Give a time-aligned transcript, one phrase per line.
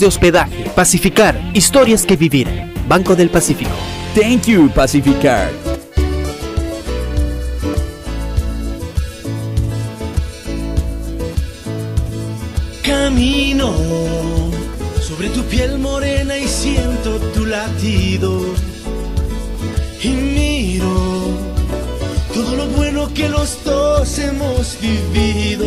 [0.00, 0.70] de hospedaje.
[0.74, 2.48] Pacificar, historias que vivir.
[2.88, 3.70] Banco del Pacífico.
[4.14, 5.50] Thank you, Pacificar.
[12.82, 13.72] Camino
[15.00, 18.40] sobre tu piel morena y siento tu latido.
[20.02, 21.28] Y miro
[22.32, 25.66] todo lo bueno que los dos hemos vivido.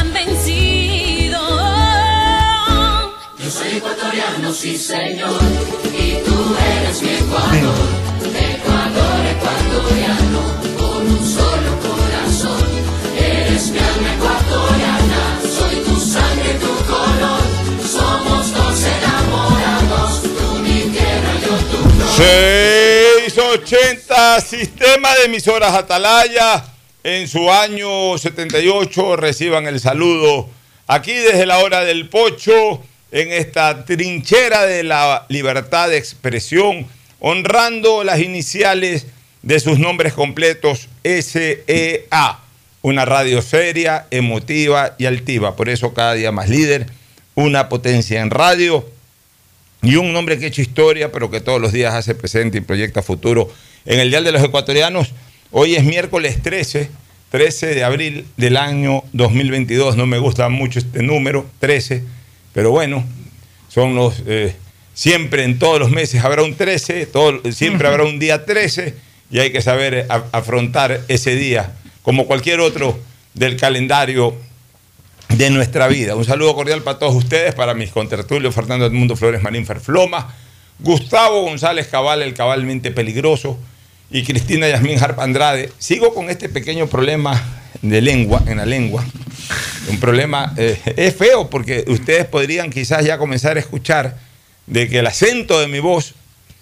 [4.11, 5.39] ecuatoriano, sí señor,
[5.93, 7.75] y tú eres mi Ecuador.
[8.35, 10.41] Ecuador, ecuatoriano,
[10.77, 12.67] con un solo corazón.
[13.17, 17.41] Eres mi alma ecuatoriana, soy tu sangre, tu color.
[17.89, 22.09] Somos dos enamorados, tú mi tierra, yo tu flor.
[23.29, 26.65] 680 Sistema de emisoras Atalaya.
[27.03, 30.49] En su año 78 reciban el saludo
[30.85, 36.87] aquí desde la hora del pocho en esta trinchera de la libertad de expresión,
[37.19, 39.05] honrando las iniciales
[39.41, 42.39] de sus nombres completos SEA,
[42.81, 46.87] una radio seria, emotiva y altiva, por eso cada día más líder,
[47.35, 48.87] una potencia en radio
[49.81, 52.61] y un nombre que ha hecho historia, pero que todos los días hace presente y
[52.61, 53.51] proyecta futuro.
[53.85, 55.11] En el Dial de los Ecuatorianos,
[55.51, 56.89] hoy es miércoles 13,
[57.29, 62.03] 13 de abril del año 2022, no me gusta mucho este número, 13,
[62.53, 63.03] pero bueno,
[63.69, 64.21] son los...
[64.25, 64.55] Eh,
[64.93, 68.93] siempre en todos los meses habrá un 13, todo, siempre habrá un día 13
[69.31, 72.99] y hay que saber eh, afrontar ese día como cualquier otro
[73.33, 74.35] del calendario
[75.29, 76.15] de nuestra vida.
[76.15, 80.35] Un saludo cordial para todos ustedes, para mis contertulios Fernando Edmundo Flores Marín Ferfloma,
[80.79, 83.57] Gustavo González Cabal, el cabalmente peligroso,
[84.09, 85.71] y Cristina Yasmín Harp Andrade.
[85.77, 89.05] Sigo con este pequeño problema de lengua, en la lengua.
[89.89, 94.17] Un problema, eh, es feo porque ustedes podrían quizás ya comenzar a escuchar
[94.67, 96.13] de que el acento de mi voz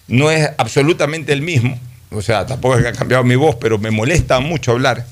[0.07, 1.79] no es absolutamente el mismo.
[2.11, 5.05] O sea, tampoco es que ha cambiado mi voz, pero me molesta mucho hablar.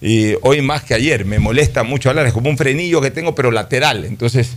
[0.00, 2.26] Y hoy más que ayer, me molesta mucho hablar.
[2.26, 4.04] Es como un frenillo que tengo, pero lateral.
[4.04, 4.50] Entonces,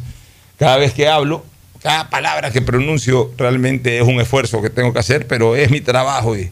[0.57, 1.45] cada vez que hablo,
[1.81, 5.81] cada palabra que pronuncio realmente es un esfuerzo que tengo que hacer, pero es mi
[5.81, 6.37] trabajo.
[6.37, 6.51] Y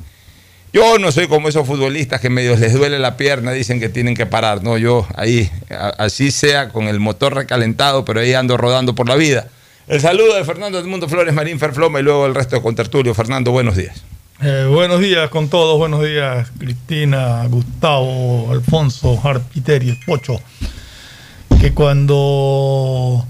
[0.73, 4.15] yo no soy como esos futbolistas que medio les duele la pierna, dicen que tienen
[4.15, 4.63] que parar.
[4.63, 5.49] No, yo ahí,
[5.97, 9.47] así sea, con el motor recalentado, pero ahí ando rodando por la vida.
[9.87, 13.13] El saludo de Fernando Edmundo Flores Marín Ferfloma y luego el resto de contertulio.
[13.13, 14.03] Fernando, buenos días.
[14.41, 20.39] Eh, buenos días con todos, buenos días Cristina, Gustavo, Alfonso, Harpiteri, Pocho.
[21.59, 23.25] Que cuando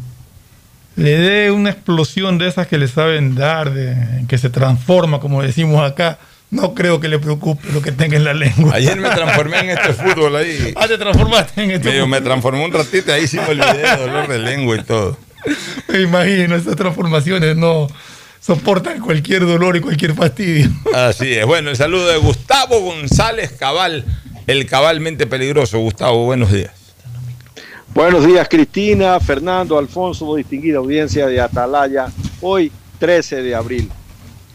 [0.98, 3.72] le dé una explosión de esas que le saben dar,
[4.28, 6.18] que se transforma, como decimos acá,
[6.50, 8.76] no creo que le preocupe lo que tenga en la lengua.
[8.76, 10.74] Ayer me transformé en este fútbol ahí.
[10.76, 12.10] Ah, te transformaste en este fútbol.
[12.10, 15.18] Me transformé un ratito, ahí sí me olvidé dolor de lengua y todo.
[15.90, 17.88] Me imagino, esas transformaciones no
[18.40, 20.70] soportan cualquier dolor y cualquier fastidio.
[20.94, 21.46] Así es.
[21.46, 24.06] Bueno, el saludo de Gustavo González Cabal,
[24.48, 25.80] el cabalmente peligroso.
[25.80, 26.72] Gustavo, buenos días.
[27.94, 32.08] Buenos días, Cristina, Fernando, Alfonso, distinguida audiencia de Atalaya.
[32.42, 33.90] Hoy, 13 de abril.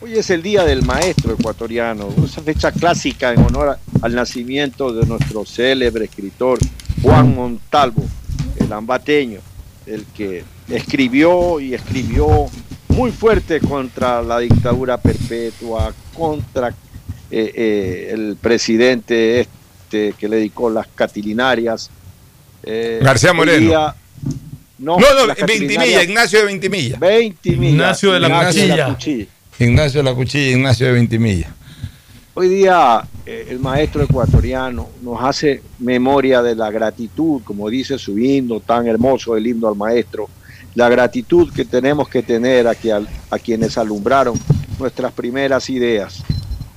[0.02, 5.06] Hoy es el Día del Maestro Ecuatoriano, esa fecha clásica en honor al nacimiento de
[5.06, 6.58] nuestro célebre escritor
[7.00, 8.02] Juan Montalvo,
[8.58, 9.38] el ambateño,
[9.86, 12.46] el que escribió y escribió
[12.88, 20.68] muy fuerte contra la dictadura perpetua, contra eh, eh, el presidente este que le dedicó
[20.68, 21.90] las catilinarias.
[22.64, 23.94] Eh, García Moreno.
[24.78, 26.98] no, no, Ventimilla, Ignacio de Ventimilla.
[27.44, 28.64] Ignacio de la Cuchilla.
[28.64, 29.28] Ignacio de la Cuchilla,
[29.62, 31.54] Ignacio de Ventimilla.
[32.34, 38.60] Hoy día el maestro ecuatoriano nos hace memoria de la gratitud, como dice su himno
[38.60, 40.28] tan hermoso, el himno al maestro,
[40.74, 42.74] la gratitud que tenemos que tener a,
[43.38, 44.38] quienes alumbraron
[44.78, 46.22] nuestras primeras ideas.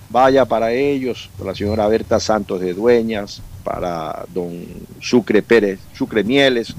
[0.10, 4.64] Vaya para ellos, para la señora Berta Santos de Dueñas, para don
[5.00, 6.76] Sucre Pérez, Sucre Mieles,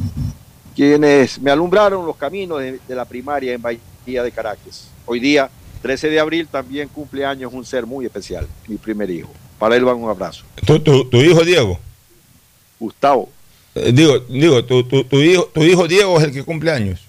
[0.75, 4.88] quienes me alumbraron los caminos de, la primaria en Bahía de Caracas.
[5.06, 5.50] Hoy día,
[5.82, 9.32] 13 de abril, también cumple años un ser muy especial, mi primer hijo.
[9.58, 10.44] Para él va un abrazo.
[10.67, 11.78] ¿Tu, tu hijo Diego?
[12.78, 13.31] Gustavo.
[13.76, 17.00] Eh, digo, digo tu, tu, hijo, tu hijo Diego es el que cumple años.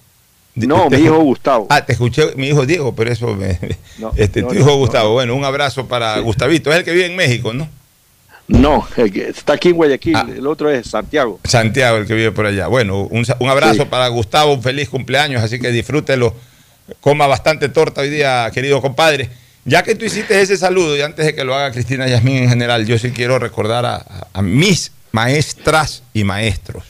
[0.54, 1.66] No, mi hijo Gustavo.
[1.70, 3.58] Ah, te escuché mi hijo Diego, pero eso me.
[4.16, 5.12] este, tu hijo Gustavo.
[5.12, 6.70] Bueno, un abrazo para Gustavito.
[6.70, 7.68] Es el que vive en México, ¿no?
[8.48, 10.16] No, el que está aquí en Guayaquil.
[10.16, 10.26] Ah.
[10.28, 11.38] el otro es Santiago.
[11.44, 12.66] Santiago, el que vive por allá.
[12.66, 16.34] Bueno, un, abrazo para Gustavo, un feliz cumpleaños, así que disfrútelo.
[17.00, 19.28] Coma bastante torta hoy día, querido compadre.
[19.64, 22.48] Ya que tú hiciste ese saludo, y antes de que lo haga Cristina Yasmín en
[22.48, 23.84] general, yo sí quiero recordar
[24.32, 26.84] a mis maestras y maestros.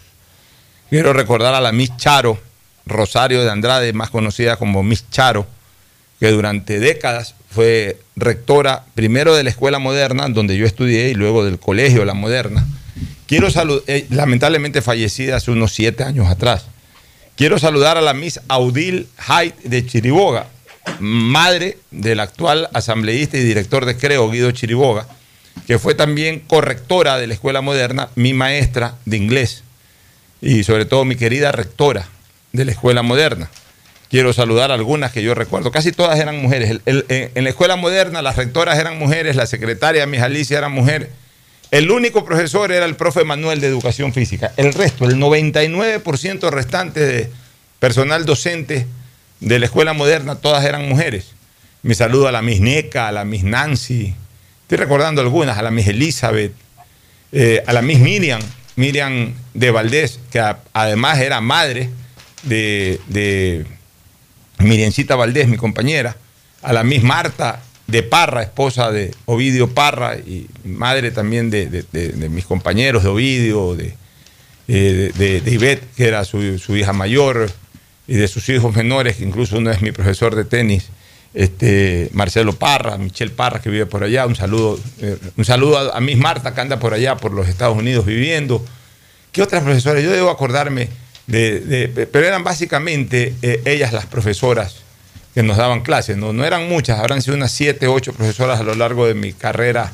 [0.90, 2.38] Quiero recordar a la Miss Charo
[2.86, 5.46] Rosario de Andrade, más conocida como Miss Charo,
[6.18, 11.44] que durante décadas fue rectora primero de la Escuela Moderna, donde yo estudié, y luego
[11.44, 12.66] del Colegio La Moderna.
[13.26, 16.66] Quiero saludar, eh, lamentablemente fallecida hace unos siete años atrás.
[17.38, 20.48] Quiero saludar a la Miss Audil Haidt de Chiriboga,
[20.98, 25.06] madre del actual asambleísta y director de Creo, Guido Chiriboga,
[25.64, 29.62] que fue también correctora de la Escuela Moderna, mi maestra de inglés
[30.42, 32.08] y sobre todo mi querida rectora
[32.52, 33.48] de la escuela moderna.
[34.10, 35.70] Quiero saludar a algunas que yo recuerdo.
[35.70, 36.80] Casi todas eran mujeres.
[36.86, 41.12] en la escuela moderna las rectoras eran mujeres, la secretaria mi Alicia era mujer.
[41.70, 44.52] El único profesor era el profe Manuel de Educación Física.
[44.56, 47.30] El resto, el 99% restante de
[47.78, 48.86] personal docente
[49.40, 51.32] de la escuela moderna, todas eran mujeres.
[51.82, 54.14] Mi saludo a la Miss Neca, a la Miss Nancy,
[54.62, 56.52] estoy recordando algunas, a la Miss Elizabeth,
[57.32, 58.40] eh, a la Miss Miriam,
[58.76, 61.90] Miriam de Valdés, que además era madre
[62.42, 63.66] de,
[64.58, 66.16] Miriencita Valdés, mi compañera,
[66.62, 72.28] a la Miss Marta de Parra, esposa de Ovidio Parra y madre también de, de-
[72.28, 73.94] mis compañeros de Ovidio, de,
[74.68, 77.50] eh, de, que era su, su hija mayor,
[78.06, 80.88] y de sus hijos menores, que incluso uno es mi profesor de tenis,
[81.34, 84.26] este, Marcelo Parra, Michelle Parra, que vive por allá.
[84.26, 87.76] Un saludo, eh, un saludo a, Miss Marta, que anda por allá, por los Estados
[87.76, 88.64] Unidos viviendo.
[89.32, 90.02] ¿Qué otras profesoras?
[90.02, 90.88] Yo debo acordarme
[91.26, 94.76] de- pero eran básicamente eh, ellas las profesoras
[95.38, 96.32] que nos daban clases, ¿no?
[96.32, 99.92] no eran muchas, habrán sido unas siete, ocho profesoras a lo largo de mi carrera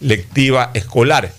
[0.00, 1.32] lectiva escolar.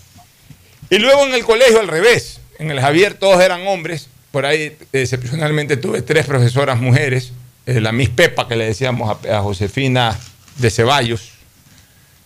[0.89, 4.77] Y luego en el colegio al revés, en el Javier todos eran hombres, por ahí
[4.93, 7.33] excepcionalmente tuve tres profesoras mujeres,
[7.65, 10.17] eh, la Miss Pepa que le decíamos a, a Josefina
[10.55, 11.33] de Ceballos,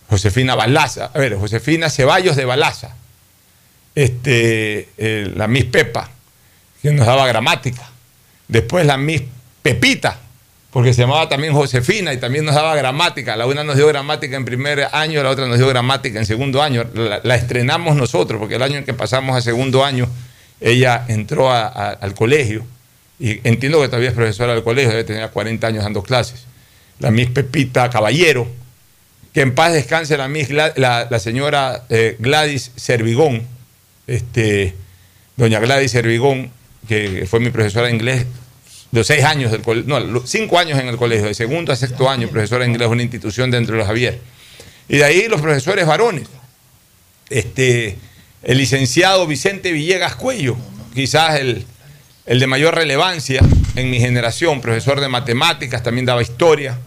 [0.08, 2.94] Josefina Balaza, a ver, Josefina Ceballos de Balaza,
[3.96, 6.12] este, eh, la Miss Pepa,
[6.80, 7.90] que nos daba gramática.
[8.46, 9.22] Después la Miss
[9.62, 10.20] Pepita,
[10.78, 13.34] porque se llamaba también Josefina y también nos daba gramática.
[13.34, 16.62] La una nos dio gramática en primer año, la otra nos dio gramática en segundo
[16.62, 16.84] año.
[16.94, 20.08] La, estrenamos nosotros, porque el año en que pasamos a segundo año,
[20.60, 22.64] ella entró al colegio.
[23.18, 26.44] Y entiendo que todavía es profesora del colegio, debe tener 40 años dando clases.
[27.00, 28.46] La Miss Pepita Caballero,
[29.34, 33.42] que en paz descanse la, Miss Gla- la, la señora eh, Gladys Servigón,
[34.06, 34.76] este,
[35.36, 36.52] doña Gladys Servigón,
[36.86, 38.26] que fue mi profesora de inglés
[38.92, 42.08] los seis años del colegio, no, cinco años en el colegio, de segundo a sexto
[42.08, 44.18] año, profesora de inglés, una institución dentro de los Javier.
[44.88, 46.28] Y de ahí los profesores varones.
[47.28, 47.98] Este,
[48.42, 50.56] el licenciado Vicente Villegas Cuello,
[50.94, 51.66] quizás el,
[52.24, 53.42] el de mayor relevancia
[53.76, 56.78] en mi generación, profesor de matemáticas, también daba historia.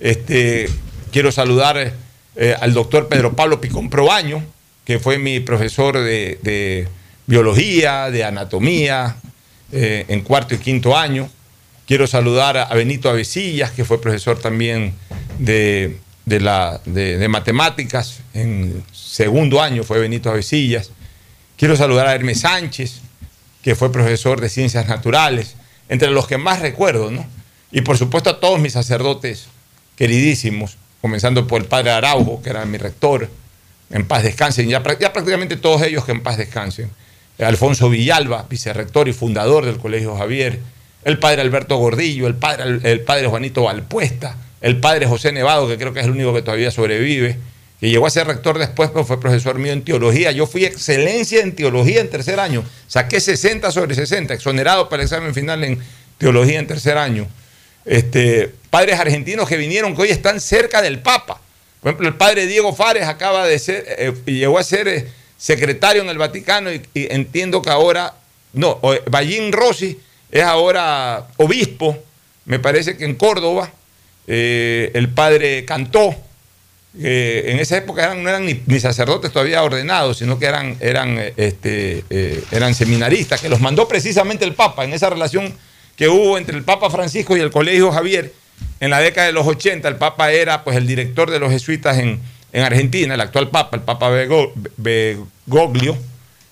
[0.00, 0.68] Este,
[1.12, 1.92] quiero saludar
[2.36, 4.44] eh, al doctor Pedro Pablo Picón Probaño,
[4.84, 6.88] que fue mi profesor de, de
[7.26, 9.16] biología, de anatomía,
[9.72, 11.28] eh, en cuarto y quinto año.
[11.86, 14.94] Quiero saludar a Benito Avesillas, que fue profesor también
[15.38, 15.96] de,
[16.26, 18.20] de matemáticas.
[18.34, 20.90] En segundo año fue Benito Avesillas.
[21.56, 23.00] Quiero saludar a Hermes Sánchez,
[23.62, 25.56] que fue profesor de ciencias naturales,
[25.88, 27.26] entre los que más recuerdo, ¿no?
[27.72, 29.48] Y por supuesto a todos mis sacerdotes
[29.96, 33.28] queridísimos, comenzando por el padre Araujo, que era mi rector,
[33.90, 36.90] en paz descansen, ya, ya prácticamente todos ellos que en paz descansen.
[37.38, 40.58] Alfonso Villalba, vicerrector y fundador del Colegio Javier,
[41.04, 45.78] el padre Alberto Gordillo, el padre, el padre Juanito Valpuesta, el padre José Nevado, que
[45.78, 47.36] creo que es el único que todavía sobrevive,
[47.80, 50.32] que llegó a ser rector después, pero fue profesor mío en teología.
[50.32, 55.06] Yo fui excelencia en teología en tercer año, saqué 60 sobre 60, exonerado para el
[55.06, 55.78] examen final en
[56.18, 57.28] teología en tercer año.
[57.84, 61.40] Este, padres argentinos que vinieron, que hoy están cerca del Papa.
[61.80, 65.06] Por ejemplo, el padre Diego Fares acaba de ser, eh, llegó a ser eh,
[65.38, 68.12] secretario en el Vaticano y, entiendo que ahora,
[68.52, 68.78] no,
[69.10, 69.98] Ballín Rossi
[70.30, 71.96] es ahora obispo,
[72.44, 73.70] me parece que en Córdoba,
[74.26, 76.14] eh, el padre Cantó,
[77.00, 82.02] en esa época eran- no eran ni, sacerdotes todavía ordenados, sino que eran, eran, este,
[82.10, 85.54] eh, eran seminaristas, que los mandó precisamente el Papa en esa relación
[85.96, 88.32] que hubo entre el Papa Francisco y el Colegio Javier
[88.80, 89.86] en la década de los 80.
[89.88, 92.20] El Papa era pues el director de los jesuitas en,
[92.52, 95.96] en Argentina, el actual Papa, el Papa Bego- Begoglio,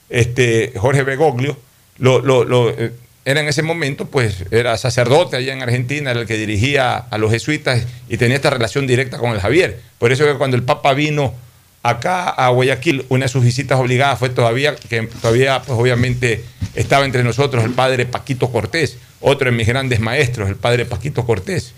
[0.09, 1.57] este, Jorge Begoglio,
[1.99, 2.93] lo, lo- lo, eh,
[3.25, 7.19] era en ese momento, pues era sacerdote allá en Argentina, era el que dirigía a
[7.19, 9.81] los jesuitas y tenía esta relación directa con el Javier.
[9.99, 11.35] Por eso que cuando el Papa vino
[11.83, 16.45] acá a Guayaquil, una de sus visitas obligadas fue todavía, que todavía pues obviamente
[16.76, 21.25] estaba entre nosotros el padre Paquito Cortés, otro de mis grandes maestros, el padre Paquito
[21.26, 21.73] Cortés.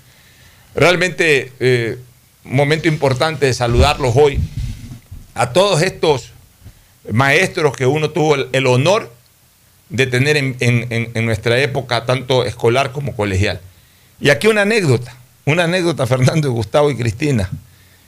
[0.75, 1.97] Realmente eh,
[2.45, 4.41] momento importante de saludarlos hoy
[5.35, 6.33] a todos estos
[7.13, 9.13] maestros que uno tuvo el, el honor
[9.89, 13.61] de tener en, en- nuestra época, tanto escolar como colegial.
[14.21, 15.15] Y aquí una anécdota,
[15.47, 17.49] una anécdota, Fernando, Gustavo y Cristina.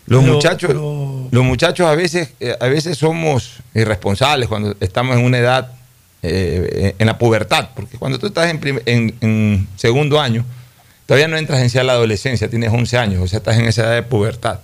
[0.07, 5.17] Los Pero- muchachos, pero- los muchachos a veces, eh, a veces somos irresponsables cuando estamos
[5.17, 5.73] en una edad,
[6.23, 10.45] eh, en la pubertad, porque cuando tú estás en- en segundo año,
[11.11, 13.65] todavía no entras en sí a la adolescencia, tienes 11 años, o sea, estás en
[13.65, 14.61] esa edad de pubertad.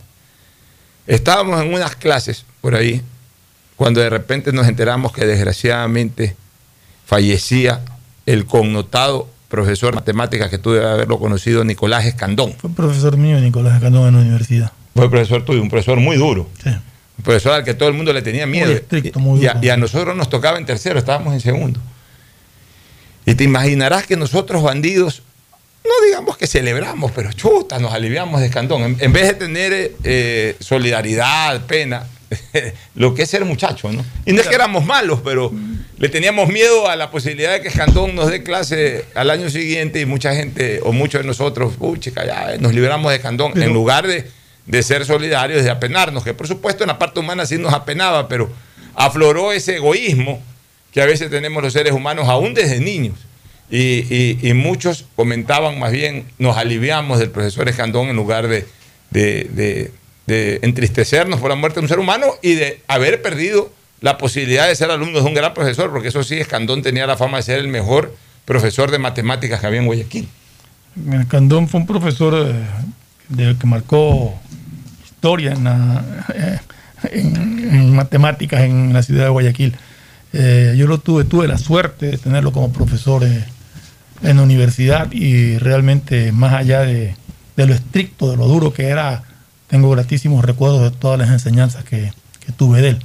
[1.08, 3.02] Estábamos en unas clases por ahí,
[3.74, 6.36] cuando de repente nos enteramos que desgraciadamente
[7.04, 7.80] fallecía
[8.26, 12.52] el connotado profesor de matemáticas que tú debes haberlo conocido, Nicolás Escandón.
[12.52, 14.70] Fue profesor mío, Nicolás Candón, en la universidad.
[14.94, 16.48] Fue profesor tuyo, un profesor muy duro.
[16.62, 16.70] Sí.
[16.70, 18.70] Un profesor al que todo el mundo le tenía miedo.
[18.70, 19.66] estricto, muy y, a, duro.
[19.66, 21.80] y a nosotros nos tocaba en tercero, estábamos en segundo.
[23.24, 25.24] Y te imaginarás que nosotros bandidos,
[25.86, 28.82] no digamos que celebramos, pero chuta, nos aliviamos de Escandón.
[28.82, 32.06] En, en vez de tener eh, solidaridad, pena,
[32.94, 34.04] lo que es ser muchacho, ¿no?
[34.24, 35.52] Y no es que éramos malos, pero
[35.98, 40.00] le teníamos miedo a la posibilidad de que Escandón nos dé clase al año siguiente
[40.00, 43.60] y mucha gente, o muchos de nosotros, uy, chica, ya eh, nos liberamos de Escandón,
[43.60, 44.28] en lugar de,
[44.66, 48.28] de ser solidarios, de apenarnos, que por supuesto en la parte humana sí nos apenaba,
[48.28, 48.50] pero
[48.94, 50.42] afloró ese egoísmo
[50.92, 53.18] que a veces tenemos los seres humanos aún desde niños.
[53.70, 58.66] Y, muchos comentaban más bien, nos aliviamos del profesor Escandón en lugar de,
[59.10, 59.90] de-
[60.26, 64.68] de- entristecernos por la muerte de un ser humano y de haber perdido la posibilidad
[64.68, 67.42] de ser alumnos de un gran profesor, porque eso sí, Escandón tenía la fama de
[67.42, 70.28] ser el mejor profesor de matemáticas que había en Guayaquil.
[71.10, 72.54] El Candón fue un profesor
[73.38, 74.34] eh, que marcó
[75.04, 76.04] historia en, la-
[76.34, 77.22] eh,
[77.90, 79.74] matemáticas en la ciudad de Guayaquil.
[80.32, 83.44] Eh, yo lo tuve, tuve la suerte de tenerlo como profesor eh,
[84.22, 87.16] en la universidad y realmente más allá de,
[87.56, 89.22] lo estricto, de lo duro que era,
[89.66, 92.12] tengo gratísimos recuerdos de todas las enseñanzas que,
[92.56, 92.98] tuve de él.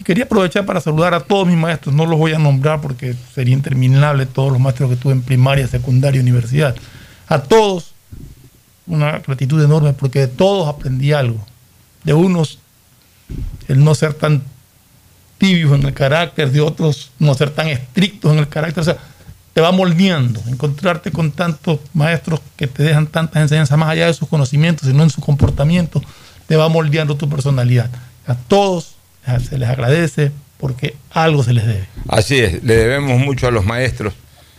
[0.00, 3.14] Y quería aprovechar para saludar a todos mis maestros, no los voy a nombrar porque
[3.34, 6.74] sería interminable todos los maestros que tuve en primaria, secundaria universidad.
[7.28, 7.92] A todos
[8.86, 11.44] una gratitud enorme porque de todos aprendí algo.
[12.04, 12.58] De unos
[13.68, 14.42] el no ser tan
[15.38, 18.96] tibios en el carácter, de otros no ser tan estrictos en el carácter.
[19.56, 20.42] Te va moldeando.
[20.48, 25.02] Encontrarte con tantos maestros que te dejan tantas enseñanzas más allá de sus conocimientos, sino
[25.02, 26.02] en su comportamiento,
[26.46, 27.88] te va moldeando tu personalidad.
[28.26, 28.96] A todos
[29.48, 31.88] se les agradece porque algo se les debe.
[32.06, 34.12] Así es, le debemos mucho a los maestros.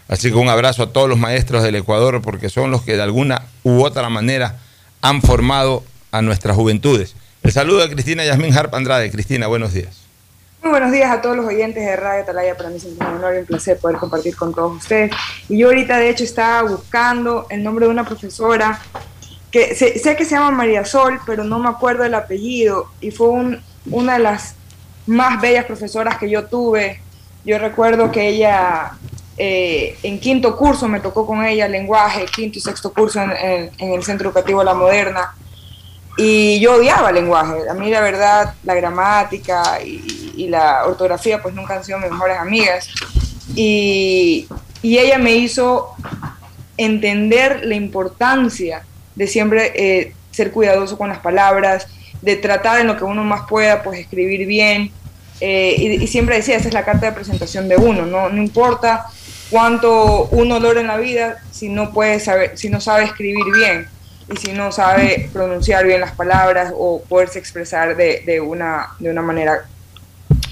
[0.08, 3.04] Así que un abrazo a todos los maestros del Ecuador, porque son los que de
[3.04, 4.58] alguna u otra manera
[5.04, 7.16] han formado a nuestras juventudes.
[7.44, 9.12] El saludo de Cristina Yasmín Harp Andrade.
[9.12, 10.07] Cristina, buenos días.
[10.68, 12.58] Muy buenos días a todos los oyentes de Radio Atalaya.
[12.58, 15.12] Para mí es un honor y un placer poder compartir con todos ustedes.
[15.48, 18.78] Y yo ahorita, de hecho, estaba buscando el nombre de una profesora
[19.50, 22.88] que sé, sé que se llama María Sol, pero no me acuerdo el apellido.
[23.00, 24.56] Y fue un- una de las
[25.06, 27.00] más bellas profesoras que yo tuve.
[27.46, 28.92] Yo recuerdo que ella,
[29.38, 33.72] eh, en quinto curso, me tocó con ella lenguaje, quinto y sexto curso en, en-
[33.78, 35.34] en el Centro Educativo La Moderna.
[36.18, 37.70] Y yo odiaba el lenguaje.
[37.70, 42.12] A mí, la verdad, la gramática y, y la ortografía, pues nunca han sido mis
[42.12, 42.90] mejores amigas.
[43.56, 44.48] Y,
[44.82, 45.96] y ella me hizo
[46.78, 48.84] entender la importancia
[49.16, 51.88] de siempre eh, ser cuidadoso con las palabras,
[52.22, 54.92] de tratar en lo que uno más pueda, pues escribir bien.
[55.40, 59.06] Eh, y, siempre decía, esa es la carta de presentación de uno, no, no importa
[59.52, 63.88] cuánto uno logra en la vida si no puede saber, si no sabe escribir bien
[64.34, 69.12] y si no sabe pronunciar bien las palabras o poderse expresar de, de una, de
[69.12, 69.68] una manera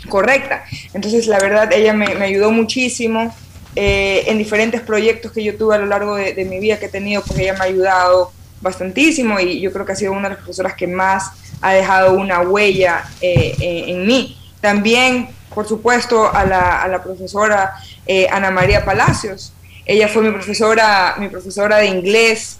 [0.07, 0.63] correcta.
[0.93, 3.33] Entonces, la verdad, ella me, ayudó muchísimo
[3.75, 6.89] eh, en diferentes proyectos que yo tuve a lo largo de, mi vida que he
[6.89, 10.35] tenido, pues ella me ha ayudado bastantísimo y yo creo que ha sido una de
[10.35, 14.37] las profesoras que más ha dejado una huella eh, en, mí.
[14.61, 17.73] También, por supuesto, a la, profesora
[18.07, 19.53] eh, Ana María Palacios.
[19.85, 22.57] Ella fue mi profesora, mi profesora de inglés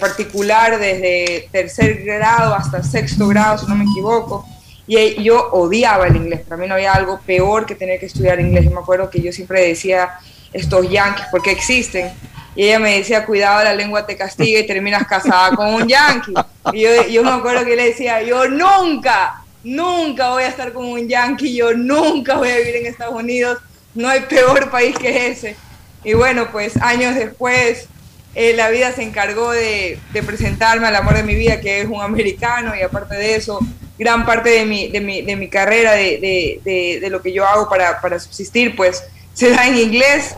[0.00, 4.44] particular desde tercer grado hasta sexto grado, si no me equivoco.
[4.90, 6.40] Y eh, yo odiaba el inglés.
[6.40, 8.64] Para mí no había algo peor que tener que estudiar inglés.
[8.64, 10.18] Yo me acuerdo que yo siempre decía
[10.52, 12.10] estos yankees, ¿por qué existen?
[12.56, 16.34] Y ella me decía, cuidado, la lengua te castiga y terminas casada con un yankee.
[16.72, 20.84] Y yo, yo me acuerdo que le decía, yo nunca, nunca voy a estar con
[20.86, 23.58] un yankee, yo nunca voy a vivir en Estados Unidos.
[23.94, 25.54] No hay peor país que ese.
[26.02, 27.86] Y bueno, pues años después,
[28.34, 31.86] eh, la vida se encargó de, de presentarme al amor de mi vida, que es
[31.86, 33.60] un americano, y aparte de eso,
[34.00, 37.46] gran parte de mi, de mi, de mi carrera, de, de, de, lo que yo
[37.46, 40.34] hago para, para subsistir, pues se da en inglés.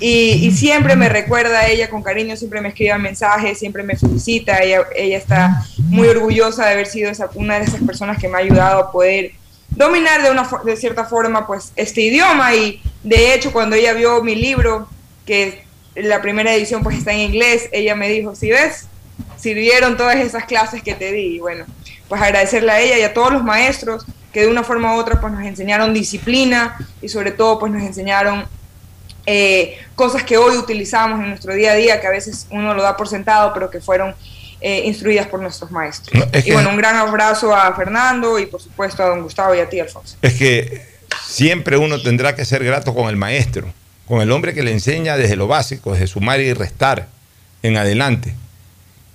[0.00, 4.80] Y, siempre me recuerda ella con cariño, siempre me escribe mensajes, siempre me felicita, ella,
[4.96, 8.40] ella está muy orgullosa de haber sido esa, una de esas personas que me ha
[8.40, 9.32] ayudado a poder
[9.68, 12.54] dominar de, una, de cierta forma pues este idioma.
[12.56, 14.88] Y de hecho cuando ella vio mi libro,
[15.24, 15.62] que
[15.94, 18.88] la primera edición pues está en inglés, ella me dijo, si ves,
[19.36, 21.66] sirvieron todas esas clases que te di y bueno,
[22.12, 25.18] pues agradecerle a ella y a todos los maestros que de una forma u otra
[25.18, 28.44] pues nos enseñaron disciplina y sobre todo pues nos enseñaron
[29.24, 32.82] eh, cosas que hoy utilizamos en nuestro día a día, que a veces uno lo
[32.82, 34.14] da por sentado, pero que fueron
[34.60, 36.14] eh, instruidas por nuestros maestros.
[36.14, 39.60] No, y bueno, un gran abrazo a Fernando y por supuesto a don Gustavo y
[39.60, 40.18] a ti, Alfonso.
[40.20, 40.82] Es que
[41.26, 43.72] siempre uno tendrá que ser grato con el maestro,
[44.06, 47.08] con el hombre que le enseña desde lo básico, desde sumar y restar
[47.62, 48.34] en adelante.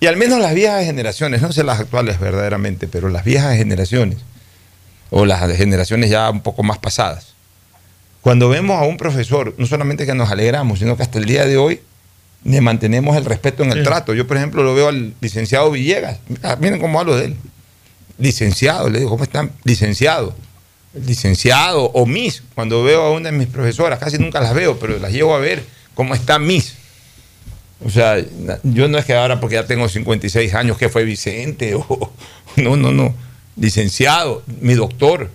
[0.00, 4.18] Y al menos las viejas generaciones, no sé las actuales verdaderamente, pero las viejas generaciones,
[5.10, 7.34] o las generaciones ya un poco más pasadas,
[8.20, 11.46] cuando vemos a un profesor, no solamente que nos alegramos, sino que hasta el día
[11.46, 11.80] de hoy
[12.44, 13.84] le mantenemos el respeto en el sí.
[13.84, 14.14] trato.
[14.14, 16.18] Yo, por ejemplo, lo veo al licenciado Villegas.
[16.60, 17.36] Miren cómo hablo de él.
[18.18, 19.52] Licenciado, le digo, ¿cómo están?
[19.64, 20.34] Licenciado.
[20.94, 22.42] licenciado o Miss.
[22.54, 25.38] Cuando veo a una de mis profesoras, casi nunca las veo, pero las llevo a
[25.38, 26.74] ver cómo está Miss.
[27.84, 28.16] O sea,
[28.64, 32.12] yo no es que ahora porque ya tengo 56 años que fue Vicente o
[32.56, 33.14] no, no, no,
[33.56, 35.30] licenciado, mi doctor.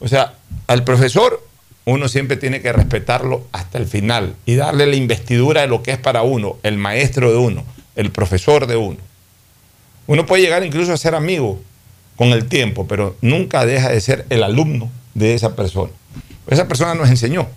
[0.00, 0.34] O sea,
[0.66, 1.42] al profesor
[1.86, 5.90] uno siempre tiene que respetarlo hasta el final y darle la investidura de lo que
[5.92, 7.64] es para uno, el maestro de uno,
[7.96, 8.98] el profesor de uno.
[10.06, 11.60] Uno puede llegar incluso a ser amigo
[12.16, 15.90] con el tiempo, pero nunca deja de ser el alumno de esa persona.
[16.46, 17.48] Esa persona nos enseñó,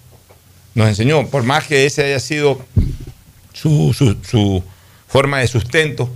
[0.76, 2.60] nos enseñó, por más que ese haya sido
[3.58, 3.94] su,
[4.24, 4.64] su
[5.08, 6.10] forma de sustento,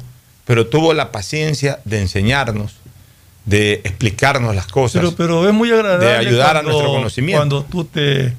[0.45, 2.75] pero tuvo la paciencia de enseñarnos,
[3.45, 5.01] de explicarnos las cosas.
[5.01, 6.06] Pero, pero es muy agradable.
[6.06, 7.39] De ayudar a nuestro conocimiento.
[7.39, 8.34] Cuando tú te,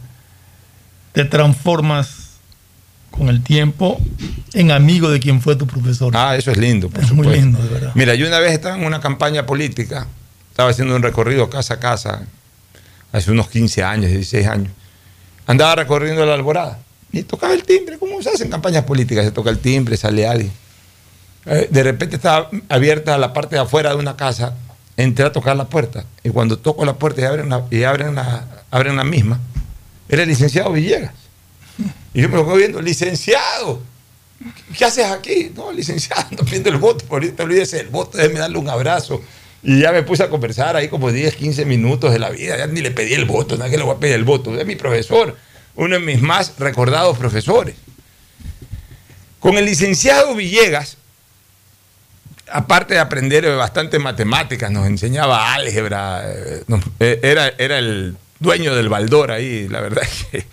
[1.13, 2.19] te transformas
[3.11, 4.01] con el tiempo
[4.55, 6.13] en amigo de quien fue tu profesor.
[6.17, 7.45] Ah, eso es lindo, por es muy supuesto.
[7.45, 7.93] lindo, de verdad.
[7.95, 10.07] Mira, yo una vez estaba en una campaña política,
[10.51, 12.23] estaba haciendo un recorrido casa a casa,
[13.13, 14.73] hace unos 15 años, 16 años.
[15.47, 16.79] Andaba recorriendo la alborada
[17.13, 20.27] y tocaba el timbre, como se hace en campañas políticas, se toca el timbre, sale
[20.27, 20.53] alguien.
[21.47, 24.57] Eh, De repente estaba abierta la parte de afuera de una casa,
[24.97, 28.15] entré a tocar la puerta y cuando toco la puerta y abren la, y abren
[28.15, 29.41] la, abren la misma,
[30.09, 31.13] era el licenciado Villegas.
[32.15, 33.83] Y yo me lo quedo viendo, licenciado,
[34.77, 35.53] ¿qué haces aquí?
[35.55, 39.23] No, licenciado, ando pidiendo el voto, por ahorita olvídese del voto, déjeme darle un abrazo.
[39.63, 42.67] Y ya me puse a conversar ahí como 10, 15 minutos de la vida, ya
[42.67, 44.77] ni le pedí el voto, nada que le voy a pedir el voto, es mi
[44.77, 45.37] profesor,
[45.75, 47.77] uno de mis más recordados profesores.
[49.41, 50.97] Con el licenciado Villegas,
[52.49, 56.65] aparte de aprender bastante matemáticas, nos enseñaba álgebra, eh,
[57.01, 60.47] eh, era, era el dueño del Baldor ahí, la verdad es que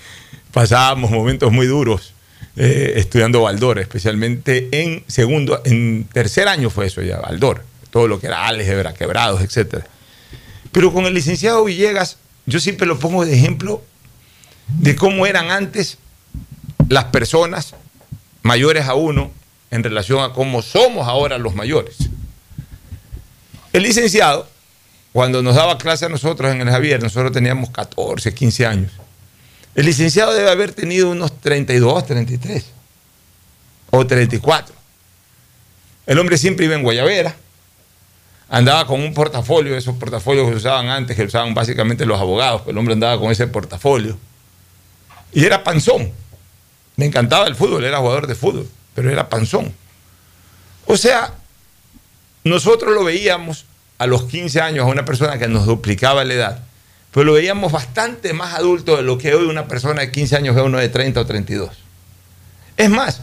[0.52, 2.14] pasábamos momentos muy duros
[2.56, 8.20] eh, estudiando Baldor, especialmente en segundo, en tercer año fue eso ya, Baldor, todo lo
[8.20, 9.84] que era álgebra, quebrados, etc.
[10.72, 13.84] Pero con el licenciado Villegas, yo siempre lo pongo de ejemplo
[14.78, 15.98] de cómo eran antes
[16.88, 17.76] las personas
[18.44, 19.32] mayores a uno
[19.72, 21.98] en relación a cómo somos ahora los mayores.
[23.74, 24.48] El licenciado,
[25.14, 28.92] cuando nos daba clase a nosotros en el Javier, nosotros teníamos 14, 15 años.
[29.76, 32.66] El licenciado debe haber tenido unos 32, 33
[33.92, 34.76] o 34.
[36.08, 37.36] El hombre siempre iba en Guayavera,
[38.50, 42.62] andaba con un portafolio, esos portafolios que se usaban antes, que usaban básicamente los abogados,
[42.62, 44.18] pero el hombre andaba con ese portafolio.
[45.34, 46.12] Y era panzón.
[46.96, 49.74] Me encantaba el fútbol, era jugador de fútbol, pero era panzón.
[50.86, 51.34] O sea,
[52.44, 53.66] nosotros lo veíamos
[53.98, 56.64] a los 15 años a una persona que nos duplicaba la edad,
[57.12, 60.56] pero lo veíamos bastante más adulto de lo que hoy una persona de 15 años
[60.56, 61.70] ve uno de 30 o 32.
[62.78, 63.22] Es más,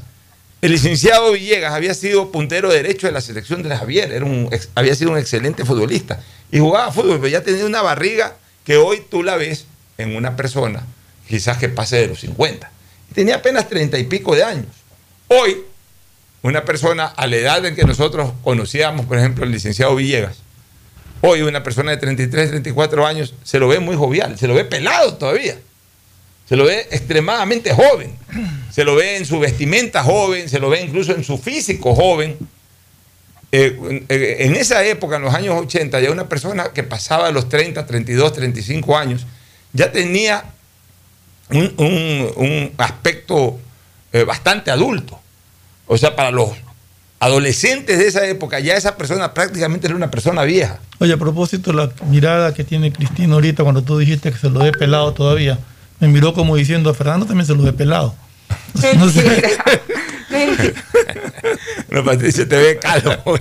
[0.60, 4.94] el licenciado Villegas había sido puntero derecho de la selección de Javier, era un había
[4.94, 9.22] sido un excelente futbolista y jugaba fútbol, pero ya tenía una barriga que hoy tú
[9.22, 9.66] la ves
[9.98, 10.84] en una persona,
[11.28, 12.70] quizás que pase de los 50.
[13.14, 14.66] Tenía apenas 30 y pico de años.
[15.28, 15.62] Hoy,
[16.42, 20.38] una persona a la edad en que nosotros conocíamos, por ejemplo, el licenciado Villegas,
[21.20, 24.64] hoy una persona de 33, 34 años se lo ve muy jovial, se lo ve
[24.64, 25.56] pelado todavía.
[26.48, 28.14] Se lo ve extremadamente joven.
[28.70, 32.36] Se lo ve en su vestimenta joven, se lo ve incluso en su físico joven.
[33.50, 37.48] Eh, eh, en esa época, en los años 80, ya una persona que pasaba los
[37.48, 39.26] 30, 32, 35 años,
[39.72, 40.44] ya tenía
[41.50, 43.59] un, un- un aspecto
[44.12, 45.18] eh, bastante adulto.
[45.87, 46.50] O sea, para los
[47.20, 50.80] adolescentes de esa época, ya esa persona prácticamente era una persona vieja.
[50.98, 54.61] Oye, a propósito, la mirada que tiene Cristina ahorita cuando tú dijiste que se lo
[54.61, 55.59] ve pelado todavía,
[56.00, 58.14] me miró como diciendo, a Fernando también se lo ve pelado.
[58.96, 59.24] No sé.
[61.90, 63.12] No, Patricia, te ve calvo.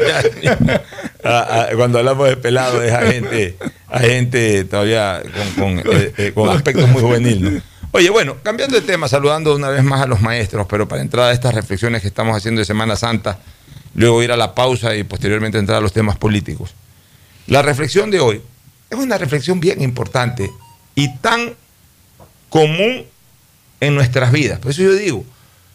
[1.27, 3.57] Ah, ah, Cuando hablamos de pelado, es a gente,
[3.89, 5.23] a gente todavía
[5.57, 7.41] con, con, eh, eh, con aspectos muy juvenil.
[7.55, 7.61] ¿no?
[7.95, 11.29] Oye, bueno, cambiando de tema, saludando una vez más a los maestros, pero para entrar
[11.29, 13.39] a estas reflexiones que estamos haciendo de Semana Santa,
[13.93, 16.73] luego ir a la pausa y posteriormente entrar a los temas políticos.
[17.47, 18.41] La reflexión de hoy
[18.89, 20.51] es una reflexión bien importante
[20.93, 21.55] y tan
[22.49, 23.05] común
[23.79, 24.59] en nuestras vidas.
[24.59, 25.23] Por eso yo digo,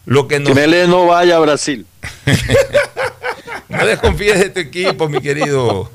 [0.05, 0.49] lo que nos...
[0.49, 1.87] Que Melé no vaya a Brasil.
[3.69, 5.89] No desconfíes de tu equipo, mi querido.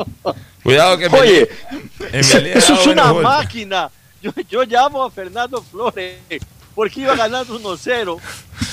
[0.63, 1.47] Cuidado que Oye,
[2.11, 3.23] Melé- eso, es una golpes.
[3.23, 3.91] máquina.
[4.23, 6.19] Yo, yo llamo a Fernando Flores
[6.77, 8.21] porque iba ganando 1-0.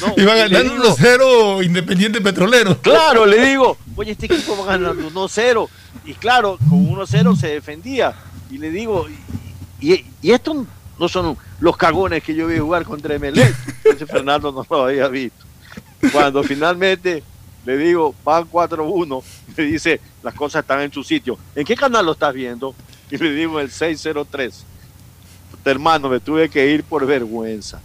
[0.02, 2.78] No, Iba ganando digo, 1-0 Independiente Petrolero.
[2.82, 5.70] Claro, le digo, oye, este equipo va ganando 1-0.
[6.06, 8.14] Y claro, con 1-0 se defendía.
[8.52, 9.08] Y le digo,
[9.80, 10.66] y, y, estos
[11.00, 13.56] no son los cagones que yo vi jugar contra Emelec.
[13.86, 15.46] Ese Fernando no lo había visto.
[16.12, 17.24] Cuando finalmente
[17.66, 19.24] le digo, van 4-1,
[19.56, 21.38] me dice, las cosas están en su sitio.
[21.56, 22.76] ¿En qué canal lo estás viendo?
[23.10, 24.66] Y le digo, el 603.
[25.72, 27.82] Hermano, me tuve que ir por vergüenza.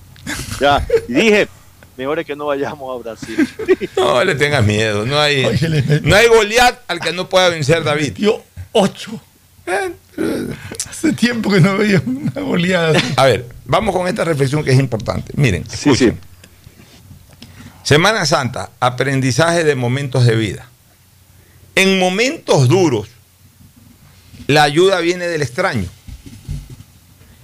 [0.61, 1.49] Ya, y dije,
[1.97, 3.49] mejor es que no vayamos a Brasil.
[3.97, 5.07] No le tengas miedo.
[5.07, 5.43] No hay,
[6.03, 8.15] no hay Goliat al que no pueda vencer David.
[8.17, 9.21] Yo, ocho.
[10.89, 13.01] Hace tiempo que no veía una goleada.
[13.17, 15.33] A ver, vamos con esta reflexión que es importante.
[15.37, 16.19] Miren, escuchen.
[17.83, 20.69] Semana Santa, aprendizaje de momentos de vida.
[21.75, 23.09] En momentos duros,
[24.47, 25.89] la ayuda viene del extraño.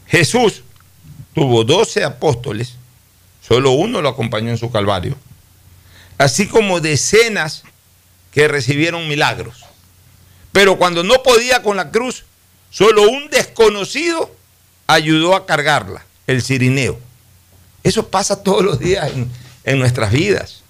[0.06, 0.62] Jesús
[1.34, 2.74] tuvo 12 apóstoles,
[3.46, 5.16] solo uno lo acompañó en su calvario,
[6.18, 7.64] así como decenas
[8.30, 9.64] que recibieron milagros.
[10.52, 12.24] Pero cuando no podía con la cruz,
[12.70, 14.34] solo un desconocido
[14.86, 16.98] ayudó a cargarla, el cirineo.
[17.82, 19.30] Eso pasa todos los días en,
[19.64, 20.62] en nuestras vidas.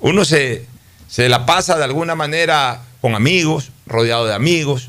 [0.00, 0.66] Uno se,
[1.08, 4.88] se la pasa de alguna manera con amigos, rodeado de amigos.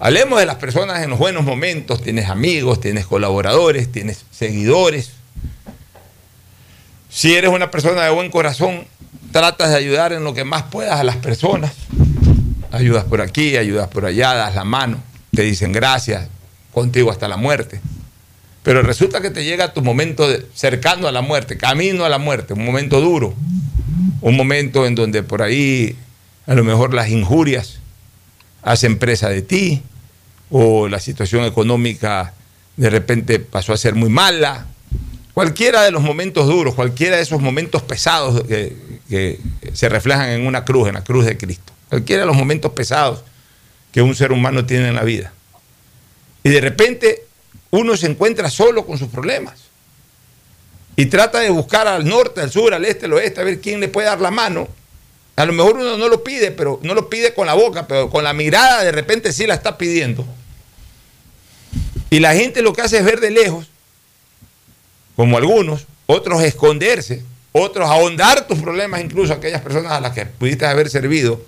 [0.00, 2.02] Hablemos de las personas en los buenos momentos.
[2.02, 5.12] Tienes amigos, tienes colaboradores, tienes seguidores.
[7.08, 8.86] Si eres una persona de buen corazón,
[9.32, 11.72] tratas de ayudar en lo que más puedas a las personas.
[12.70, 14.98] Ayudas por aquí, ayudas por allá, das la mano,
[15.34, 16.28] te dicen gracias,
[16.72, 17.80] contigo hasta la muerte.
[18.62, 22.18] Pero resulta que te llega tu momento de- cercano a la muerte, camino a la
[22.18, 23.34] muerte, un momento duro,
[24.20, 25.96] un momento en donde por ahí
[26.46, 27.78] a lo mejor las injurias
[28.62, 29.82] hacen presa de ti,
[30.50, 32.34] o la situación económica
[32.76, 34.66] de repente pasó a ser muy mala.
[35.34, 38.76] Cualquiera de los momentos duros, cualquiera de esos momentos pesados que,
[39.08, 39.38] que
[39.72, 41.72] se reflejan en una cruz, en la cruz de Cristo.
[41.88, 43.24] Cualquiera de los momentos pesados
[43.92, 45.32] que un ser humano tiene en la vida.
[46.42, 47.24] Y de repente
[47.70, 49.68] uno se encuentra solo con sus problemas.
[50.96, 53.80] Y trata de buscar al norte, al sur, al este, al oeste, a ver quién
[53.80, 54.68] le puede dar la mano.
[55.38, 58.10] A lo mejor uno no lo pide, pero no lo pide con la boca, pero
[58.10, 60.26] con la mirada de repente sí la está pidiendo.
[62.10, 63.68] Y la gente lo que hace es ver de lejos,
[65.14, 67.22] como algunos, otros esconderse,
[67.52, 71.40] otros ahondar tus problemas, incluso aquellas personas a las que pudiste haber servido.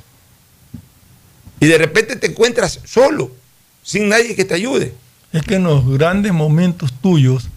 [1.59, 3.33] Y de repente te encuentras solo,
[3.83, 4.95] sin nadie que te ayude.
[5.33, 7.49] Es que en los grandes momentos tuyos,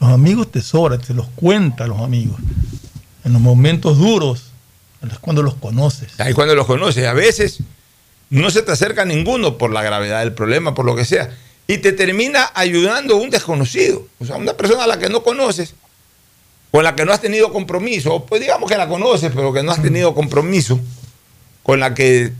[0.00, 2.36] los amigos te sobran, te los cuentan los amigos.
[3.24, 4.50] En los momentos duros,
[5.14, 6.18] es cuando los conoces.
[6.18, 7.58] Ahí cuando los conoces, a veces
[8.30, 11.30] no se te acerca ninguno por la gravedad del problema, por lo que sea,
[11.66, 15.74] y te termina ayudando un desconocido, o sea, una persona a la que no conoces,
[16.70, 19.62] con la que no has tenido compromiso, o pues digamos que la conoces, pero que
[19.62, 20.78] no has tenido compromiso,
[21.62, 22.32] con la que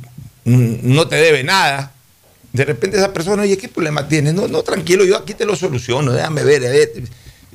[0.44, 1.92] no te debe nada.
[2.52, 4.34] De repente esa persona, oye, ¿qué problema tienes?
[4.34, 6.92] No, no, tranquilo, yo aquí te lo soluciono, déjame ver, a ver,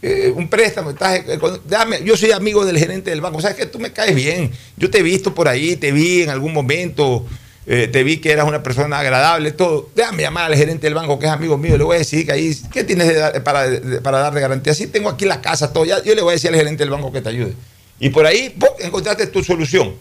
[0.01, 3.65] eh, un préstamo, estás, eh, déjame, yo soy amigo del gerente del banco, sabes que
[3.65, 7.25] tú me caes bien, yo te he visto por ahí, te vi en algún momento,
[7.67, 11.19] eh, te vi que eras una persona agradable, todo, déjame llamar al gerente del banco
[11.19, 14.17] que es amigo mío, le voy a decir que ahí, ¿qué tienes para, de- para
[14.19, 14.73] dar de garantía?
[14.73, 16.89] Sí, tengo aquí la casa, todo, ya, yo le voy a decir al gerente del
[16.91, 17.53] banco que te ayude.
[17.99, 18.69] Y por ahí, ¡pum!
[18.79, 19.93] encontraste tu solución.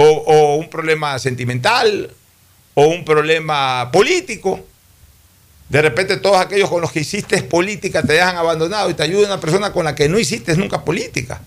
[0.00, 2.10] O un problema sentimental,
[2.74, 4.60] o un problema político.
[5.68, 9.26] De repente todos aquellos con los que hiciste política te dejan abandonado y te ayuda
[9.26, 11.40] una persona con la que no hiciste nunca política.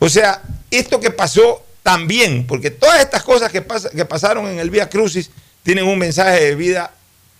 [0.00, 3.64] O sea, esto que pasó también, porque todas estas cosas que,
[3.94, 5.30] que pasaron en el Vía Crucis
[5.62, 6.92] tienen un mensaje de vida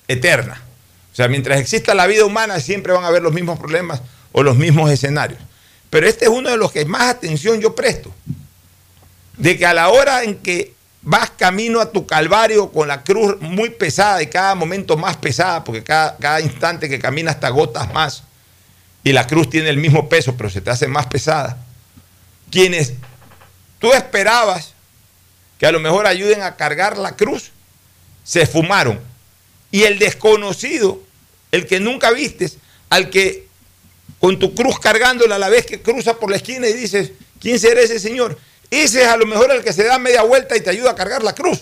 [0.07, 0.63] eterna.
[1.13, 4.01] O sea, mientras exista la vida humana siempre van a haber los mismos problemas
[4.31, 5.41] o los mismos escenarios.
[5.91, 8.15] Pero este es uno de los que más atención yo presto.
[9.37, 13.41] De que a la hora en que vas camino a tu calvario con la cruz
[13.41, 17.93] muy pesada y cada momento más pesada, porque cada, cada instante que caminas te agotas
[17.93, 18.23] más
[19.05, 21.59] y la cruz tiene el mismo peso, pero se te hace más pesada.
[22.51, 22.95] Quienes
[23.79, 24.75] tú esperabas
[25.59, 27.51] que a lo mejor ayuden a cargar la cruz,
[28.25, 29.01] se esfumaron.
[29.71, 31.03] Y el desconocido,
[31.51, 32.59] el que nunca vistes,
[32.91, 33.47] al que
[34.21, 37.59] con tu cruz cargándola a la vez que cruza por la esquina y dices, ¿quién
[37.59, 38.39] será ese señor?
[38.73, 40.95] Ese es a lo mejor el que se da media vuelta y te ayuda a
[40.95, 41.61] cargar la cruz.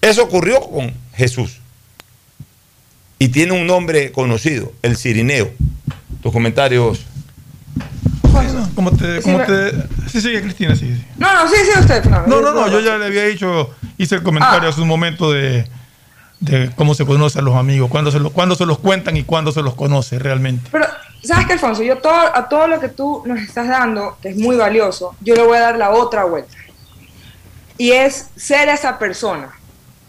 [0.00, 1.58] Eso ocurrió con Jesús.
[3.18, 5.50] Y tiene un nombre conocido, el Cirineo.
[6.22, 7.00] Tus comentarios.
[8.74, 9.72] ¿Cómo te, cómo Sí, te...
[10.10, 11.04] Sí, sigue Cristina, sí, sí.
[11.16, 12.04] No, no, sí, sí, usted.
[12.04, 14.72] No, No, no, no, yo ya le había dicho, hice el comentario Ah.
[14.72, 15.66] hace un momento de,
[16.40, 19.52] de cómo se conocen los amigos, cuándo se, los, cuándo se los cuentan y cuándo
[19.52, 20.68] se los conoce realmente.
[20.70, 20.86] Pero,
[21.26, 21.82] ¿sabes qué, Alfonso?
[21.82, 25.34] Yo todo, a todo lo que tú nos estás dando, que es muy valioso, yo
[25.34, 26.56] le voy a dar la otra vuelta.
[27.78, 29.52] Y es ser esa persona.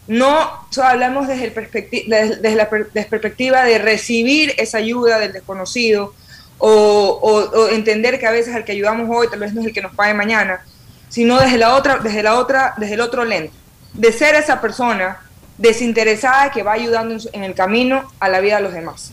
[0.06, 5.32] No solo hablamos desde, el perspecti- desde, desde la perspectiva de recibir esa ayuda del
[5.32, 6.14] desconocido
[6.58, 9.82] o, entender que a veces al que ayudamos hoy tal vez no es el que
[9.82, 10.64] nos pague mañana,
[11.08, 13.52] sino desde la otra, desde la otra, desde el otro lente,
[13.94, 15.20] de ser esa persona
[15.56, 19.12] desinteresada que va ayudando en el camino a la vida de los demás.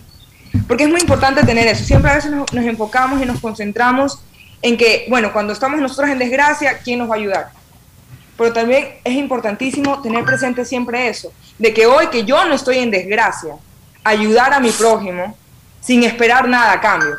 [0.67, 1.83] Porque es muy importante tener eso.
[1.83, 4.19] Siempre a veces nos, nos enfocamos y nos concentramos
[4.61, 7.51] en que, bueno, cuando estamos nosotros en desgracia, ¿quién nos va a ayudar?
[8.37, 12.79] Pero también es importantísimo tener presente siempre eso, de que hoy que yo no estoy
[12.79, 13.55] en desgracia,
[14.03, 15.37] ayudar a mi prójimo
[15.81, 17.15] sin esperar nada a cambio.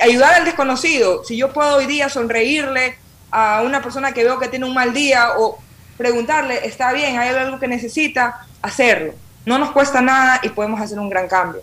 [0.00, 2.96] Ayudar al desconocido, si yo puedo hoy día sonreírle
[3.30, 5.58] a una persona que veo que tiene un mal día o
[5.96, 9.14] preguntarle, está bien, hay algo que necesita, hacerlo.
[9.44, 11.62] No nos cuesta nada y podemos hacer un gran cambio.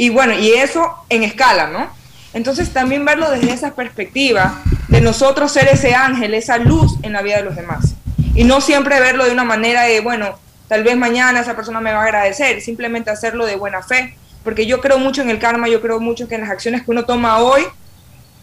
[0.00, 1.86] Y bueno, y eso en escala, ¿no?
[2.32, 7.20] Entonces también verlo desde esa perspectiva de nosotros ser ese ángel, esa luz en la
[7.20, 7.96] vida de los demás.
[8.34, 11.92] Y no siempre verlo de una manera de, bueno, tal vez mañana esa persona me
[11.92, 15.68] va a agradecer, simplemente hacerlo de buena fe, porque yo creo mucho en el karma,
[15.68, 17.66] yo creo mucho que en las acciones que uno toma hoy,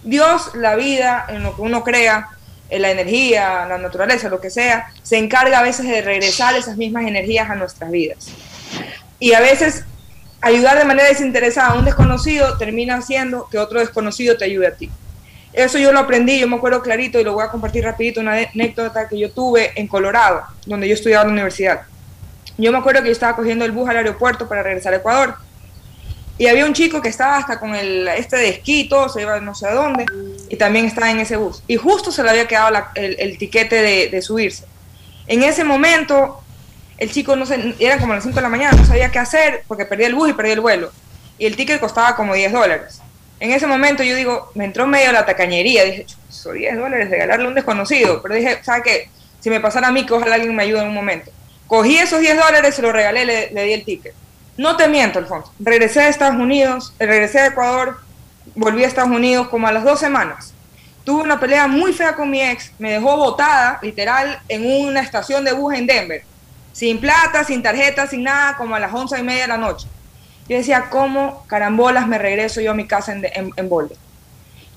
[0.04, 2.30] Dios, la vida, en lo que uno crea,
[2.70, 6.78] en la energía, la naturaleza, lo que sea, se encarga a veces de regresar esas
[6.78, 8.28] mismas energías a nuestras vidas.
[9.20, 9.86] Y a veces
[10.42, 14.76] ayudar de manera desinteresada a un desconocido termina haciendo que otro desconocido te ayude a
[14.76, 14.90] ti.
[15.54, 18.34] Eso yo lo aprendí, yo me acuerdo clarito y lo voy a compartir rapidito, una
[18.34, 21.82] anécdota que yo tuve en Colorado, donde yo estudiaba en la universidad.
[22.58, 25.36] Yo me acuerdo que yo estaba cogiendo el bus al aeropuerto para regresar a Ecuador.
[26.38, 29.40] Y había un chico que estaba hasta con el este de esquí, todo, se iba
[29.40, 30.06] no sé a dónde,
[30.50, 31.64] y también estaba en ese bus.
[31.68, 34.66] Y justo se le había quedado el, el tiquete de, de subirse.
[35.26, 36.44] En ese momento,
[36.98, 39.64] el chico, no sé, eran como las 5 de la mañana, no sabía qué hacer
[39.68, 40.92] porque perdía el bus y perdía el vuelo.
[41.38, 43.02] Y el ticket costaba como 10 dólares.
[43.40, 47.46] En ese momento yo digo, me entró medio la tacañería, dije, son 10 dólares, regalarle
[47.46, 48.22] a un desconocido.
[48.24, 49.10] Pero dije, ¿sabes qué?
[49.40, 51.32] Si me pasara a mí, que ojalá alguien me ayude en un momento.
[51.68, 54.16] Cogí esos 10 dólares, se los regalé, le, le di el ticket.
[54.58, 55.54] No te miento, Alfonso.
[55.60, 58.00] Regresé a Estados Unidos, regresé a Ecuador,
[58.56, 60.54] volví a Estados Unidos como a las dos semanas.
[61.04, 65.46] Tuve una pelea muy fea con mi ex, me dejó botada, literal, en una estación
[65.46, 66.24] de bus en Denver.
[66.78, 69.88] Sin plata, sin tarjeta, sin nada, como a las once y media de la noche.
[70.48, 73.98] Yo decía, ¿cómo carambolas me regreso yo a mi casa en, en, en Boulder?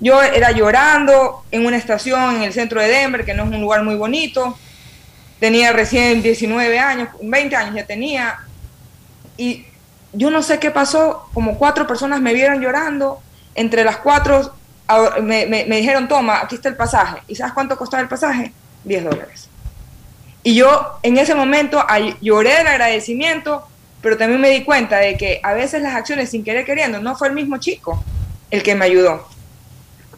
[0.00, 3.60] Yo era llorando en una estación en el centro de Denver, que no es un
[3.60, 4.58] lugar muy bonito.
[5.40, 8.38] Tenía recién 19 años, 20 años ya tenía.
[9.36, 9.66] Y
[10.12, 13.22] yo no sé qué pasó, como cuatro personas me vieron llorando.
[13.54, 14.54] Entre las cuatro
[15.22, 17.22] me, me- me dijeron, toma, aquí está el pasaje.
[17.28, 18.54] ¿Y sabes cuánto costaba el pasaje?
[18.84, 19.49] 10 dólares.
[20.50, 21.80] Y yo en ese momento
[22.20, 23.62] lloré del agradecimiento,
[24.02, 27.14] pero también me di cuenta de que a veces las acciones sin querer queriendo, no
[27.14, 28.02] fue el mismo chico
[28.50, 29.28] el que me ayudó,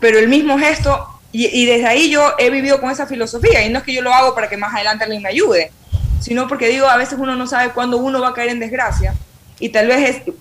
[0.01, 3.69] pero el mismo gesto, y, y desde ahí yo he vivido con esa filosofía, y
[3.69, 5.71] no es que yo lo hago para que más adelante alguien me ayude,
[6.23, 9.13] sino porque digo, a veces uno no sabe cuándo uno va a caer en desgracia,
[9.59, 10.33] y tal vez es-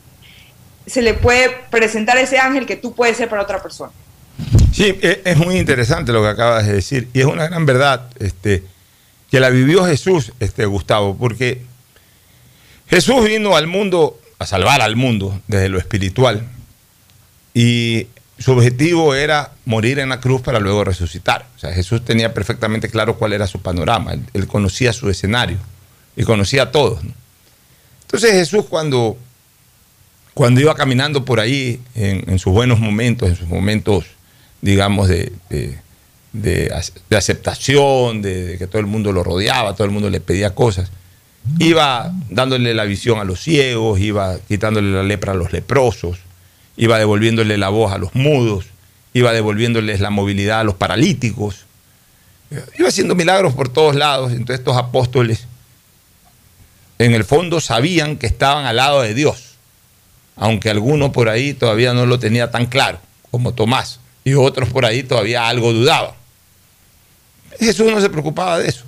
[0.87, 3.91] se le puede presentar ese ángel que tú puedes ser para otra persona.
[4.71, 8.09] Sí, e- es muy interesante lo que acabas de decir y es una gran verdad
[8.21, 8.63] este,
[9.31, 11.61] que la vivió Jesús, este, Gustavo, porque
[12.89, 16.45] Jesús vino al mundo a salvar al mundo desde lo espiritual
[17.53, 21.45] y su objetivo era morir en la cruz para luego resucitar.
[21.55, 25.57] O sea, Jesús tenía perfectamente claro cuál era su panorama, él, conocía su escenario
[26.17, 26.99] y conocía a todos.
[28.01, 29.15] Entonces Jesús cuando,
[30.33, 34.05] cuando iba caminando por ahí en, sus buenos momentos, en sus momentos
[34.61, 35.31] digamos, de-
[36.33, 40.09] de ac- de aceptación, de, de que todo el mundo lo rodeaba, todo el mundo
[40.09, 40.91] le pedía cosas.
[41.59, 46.19] Iba dándole la visión a los ciegos, iba quitándole la lepra a los leprosos,
[46.77, 48.65] iba devolviéndole la voz a los mudos,
[49.13, 51.65] iba devolviéndoles la movilidad a los paralíticos,
[52.77, 54.31] iba haciendo milagros por todos lados.
[54.31, 55.47] Entonces estos apóstoles,
[56.99, 59.55] en el fondo, sabían que estaban al lado de Dios,
[60.35, 62.99] aunque alguno por ahí todavía no lo tenía tan claro,
[63.31, 66.20] como Tomás y otros por ahí todavía algo dudaban.
[67.59, 68.85] Jesús no se preocupaba de eso.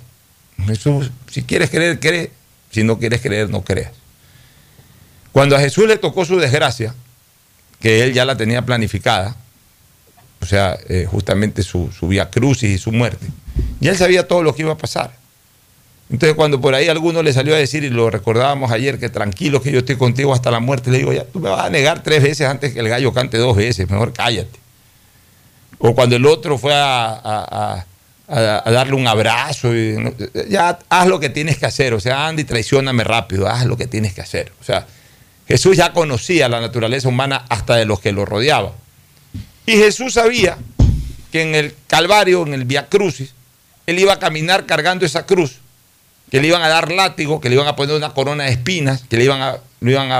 [0.66, 2.30] Jesús, si quieres creer, cree.
[2.70, 3.92] Si no quieres creer, no creas.
[5.32, 6.94] Cuando a Jesús le tocó su desgracia,
[7.80, 9.36] que él ya la tenía planificada,
[10.40, 13.26] o sea, eh, justamente su, su vía crucis y su muerte,
[13.80, 15.12] ya él sabía todo lo que iba a pasar.
[16.10, 19.62] Entonces, cuando por ahí alguno le salió a decir, y lo recordábamos ayer, que tranquilo
[19.62, 22.02] que yo estoy contigo hasta la muerte, le digo, ya, tú me vas a negar
[22.02, 24.58] tres veces antes que el gallo cante dos veces, mejor cállate.
[25.78, 27.84] O cuando el otro fue a,
[28.28, 29.96] a- darle un abrazo, y,
[30.48, 33.76] ya haz lo que tienes que hacer, o sea, anda y traicioname rápido, haz lo
[33.76, 34.52] que tienes que hacer.
[34.60, 34.86] O sea,
[35.46, 38.72] Jesús ya conocía la naturaleza humana hasta de los que lo rodeaban.
[39.66, 40.58] Y Jesús sabía
[41.32, 43.34] que en el Calvario, en el Via Crucis,
[43.86, 45.58] él iba a caminar cargando esa cruz,
[46.30, 49.04] que le iban a dar látigo, que le iban a poner una corona de espinas,
[49.08, 50.10] que le iban a, lo iban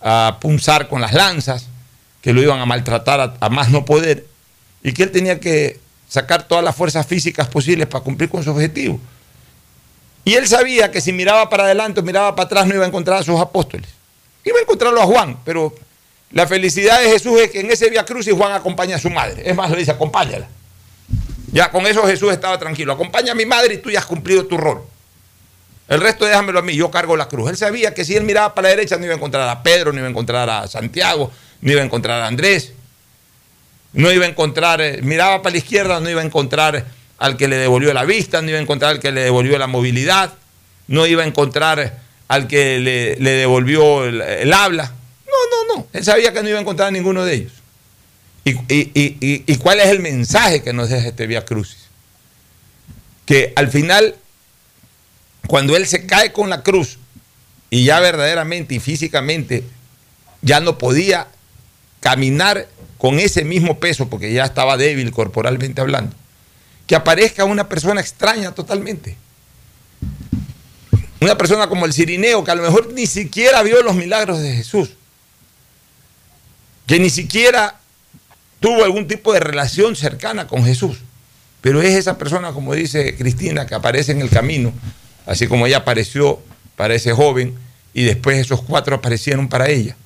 [0.00, 1.66] a, punzar con las lanzas,
[2.20, 4.26] que lo iban a maltratar a más no poder,
[4.82, 8.50] y que él tenía que sacar todas las fuerzas físicas posibles para cumplir con su
[8.50, 8.98] objetivo.
[10.24, 12.88] Y él sabía que si miraba para adelante o miraba para atrás no iba a
[12.88, 13.88] encontrar a sus apóstoles.
[14.44, 15.74] Iba a encontrarlo a Juan, pero
[16.32, 19.48] la felicidad de Jesús es que en ese Via Crucis Juan acompaña a su madre.
[19.48, 20.46] Es más, le dice, acompáñala.
[21.52, 22.92] Ya con eso Jesús estaba tranquilo.
[22.92, 24.82] Acompaña a mi madre y tú ya has cumplido tu rol.
[25.88, 27.48] El resto déjamelo a mí, yo cargo la cruz.
[27.48, 29.92] Él sabía que si él miraba para la derecha no iba a encontrar a Pedro,
[29.92, 31.30] no iba a encontrar a Santiago,
[31.62, 32.74] no iba a encontrar a Andrés,
[33.92, 36.84] no iba a encontrar, eh, miraba para la izquierda, no iba a encontrar
[37.18, 39.66] al que le devolvió la vista, no iba a encontrar al que le devolvió la
[39.66, 40.34] movilidad,
[40.86, 44.92] no iba a encontrar al que le, devolvió el, habla.
[45.26, 45.86] No, no, no.
[45.92, 47.52] Él sabía que no iba a encontrar a ninguno de ellos.
[48.44, 51.88] ¿Y, cuál es el mensaje que nos deja este Vía Crucis?
[53.26, 54.14] Que al final,
[55.46, 56.98] cuando él se cae con la cruz
[57.68, 59.64] y ya verdaderamente y físicamente
[60.40, 61.26] ya no podía
[62.00, 62.68] caminar
[62.98, 66.14] con ese mismo peso, porque ya estaba débil corporalmente hablando,
[66.86, 69.16] que aparezca una persona extraña totalmente.
[71.20, 74.54] Una persona como el Cirineo, que a lo mejor ni siquiera vio los milagros de
[74.54, 74.90] Jesús,
[76.86, 77.78] que ni siquiera
[78.60, 80.98] tuvo algún tipo de relación cercana con Jesús,
[81.60, 84.72] pero es esa persona, como dice Cristina, que aparece en el camino,
[85.26, 86.40] así como ella apareció
[86.76, 87.54] para ese joven
[87.92, 89.96] y después esos cuatro aparecieron para ella.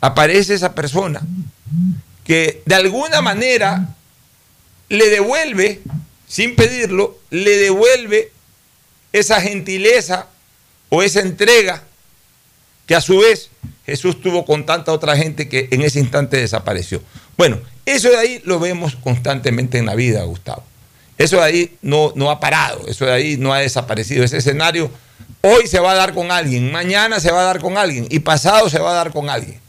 [0.00, 1.20] Aparece esa persona
[2.24, 3.94] que de alguna manera
[4.88, 5.80] le devuelve,
[6.26, 8.32] sin pedirlo, le devuelve
[9.12, 10.26] esa gentileza
[10.88, 11.82] o esa entrega
[12.86, 13.50] que a su vez
[13.86, 17.02] Jesús tuvo con tanta otra gente que en ese instante desapareció.
[17.36, 20.62] Bueno, eso de ahí lo vemos constantemente en la vida, Gustavo.
[21.18, 24.24] Eso de ahí no, no ha parado, eso de ahí no ha desaparecido.
[24.24, 24.90] Ese escenario
[25.42, 28.20] hoy se va a dar con alguien, mañana se va a dar con alguien y
[28.20, 29.60] pasado se va a dar con alguien.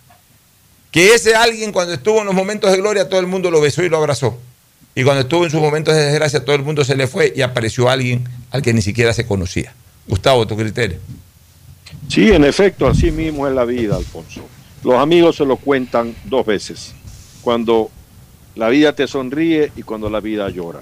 [0.91, 3.83] Que ese alguien cuando estuvo en los momentos de gloria todo el mundo lo besó
[3.83, 4.37] y lo abrazó.
[4.93, 7.41] Y cuando estuvo en sus momentos de desgracia todo el mundo se le fue y
[7.41, 9.73] apareció alguien al que ni siquiera se conocía.
[10.07, 10.99] Gustavo, tu criterio.
[12.09, 14.41] Sí, en efecto, así mismo es la vida, Alfonso.
[14.83, 16.93] Los amigos se lo cuentan dos veces.
[17.41, 17.89] Cuando
[18.55, 20.81] la vida te sonríe y cuando la vida llora.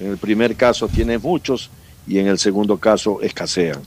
[0.00, 1.70] En el primer caso tienes muchos
[2.06, 3.82] y en el segundo caso escasean.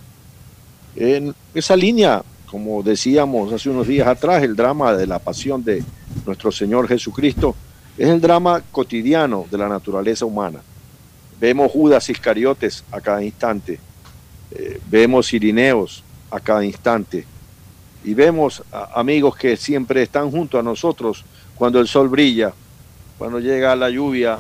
[0.96, 5.82] En esa línea, como decíamos hace unos días atrás, el drama de la pasión de
[6.26, 7.56] nuestro Señor Jesucristo
[7.98, 10.60] es el drama cotidiano de la naturaleza humana.
[11.40, 13.80] Vemos Judas Iscariotes a cada instante,
[14.52, 17.26] eh, vemos Irineos a cada instante
[18.04, 18.62] y vemos
[18.96, 21.24] amigos que siempre están junto a nosotros
[21.56, 22.52] cuando el sol brilla,
[23.18, 24.38] cuando llega la lluvia,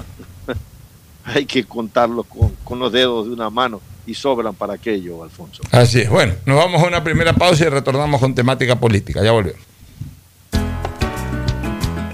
[1.23, 2.25] hay que contarlos
[2.65, 5.63] con, los dedos de una mano y sobran para aquello, Alfonso.
[5.71, 6.09] Así es.
[6.09, 9.23] Bueno, nos vamos a una primera pausa y retornamos con temática política.
[9.23, 9.61] Ya volvemos.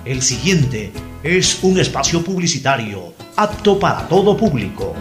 [0.05, 0.91] El siguiente
[1.23, 4.95] es un espacio publicitario apto para todo público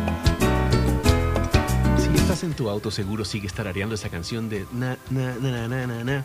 [2.42, 6.24] en tu auto seguro sigue tarareando esa canción de na na na na na na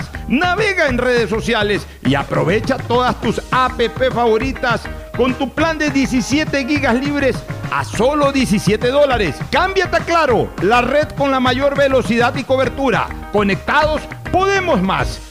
[0.27, 3.81] navega en redes sociales y aprovecha todas tus app
[4.13, 4.81] favoritas
[5.15, 7.35] con tu plan de 17 gigas libres
[7.71, 9.35] a solo 17 dólares.
[9.49, 13.07] Cámbiate a Claro, la red con la mayor velocidad y cobertura.
[13.31, 15.30] Conectados, podemos más.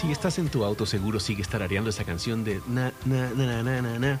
[0.00, 3.82] Si estás en tu auto, seguro sigue tarareando esa canción de na, na, na, na,
[3.82, 4.20] na, na,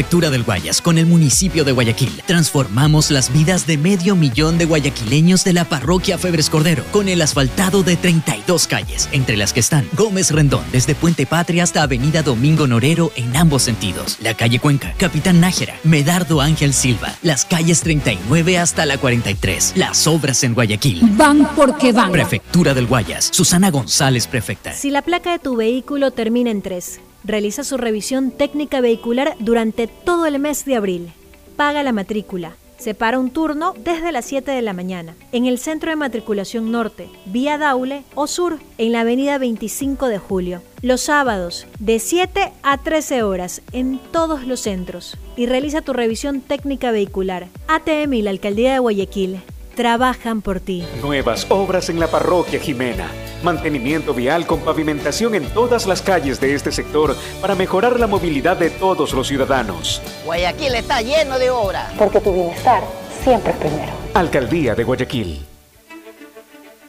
[0.00, 2.22] Prefectura del Guayas con el municipio de Guayaquil.
[2.24, 7.20] Transformamos las vidas de medio millón de guayaquileños de la parroquia Febres Cordero con el
[7.20, 12.22] asfaltado de 32 calles, entre las que están Gómez Rendón desde Puente Patria hasta Avenida
[12.22, 17.82] Domingo Norero en ambos sentidos, la calle Cuenca, Capitán Nájera, Medardo Ángel Silva, las calles
[17.82, 21.02] 39 hasta la 43, las obras en Guayaquil.
[21.18, 22.10] Van porque van.
[22.10, 24.72] Prefectura del Guayas, Susana González, prefecta.
[24.72, 29.86] Si la placa de tu vehículo termina en 3, realiza su revisión técnica vehicular durante
[29.86, 31.12] todo el mes de abril.
[31.56, 32.56] Paga la matrícula.
[32.78, 37.10] Separa un turno desde las 7 de la mañana en el Centro de Matriculación Norte,
[37.26, 40.62] vía Daule o Sur, en la avenida 25 de Julio.
[40.80, 45.18] Los sábados, de 7 a 13 horas, en todos los centros.
[45.36, 47.48] Y realiza tu revisión técnica vehicular.
[47.68, 49.40] ATM y la Alcaldía de Guayaquil
[49.74, 50.84] trabajan por ti.
[51.02, 53.10] Nuevas obras en la parroquia Jimena.
[53.42, 58.56] Mantenimiento vial con pavimentación en todas las calles de este sector para mejorar la movilidad
[58.56, 60.02] de todos los ciudadanos.
[60.24, 61.92] Guayaquil está lleno de obras.
[61.98, 62.82] Porque tu bienestar
[63.24, 63.92] siempre es primero.
[64.14, 65.46] Alcaldía de Guayaquil.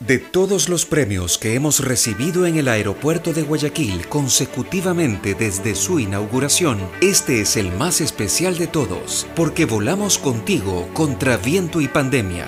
[0.02, 6.00] De todos los premios que hemos recibido en el aeropuerto de Guayaquil consecutivamente desde su
[6.00, 12.48] inauguración, este es el más especial de todos, porque volamos contigo contra viento y pandemia.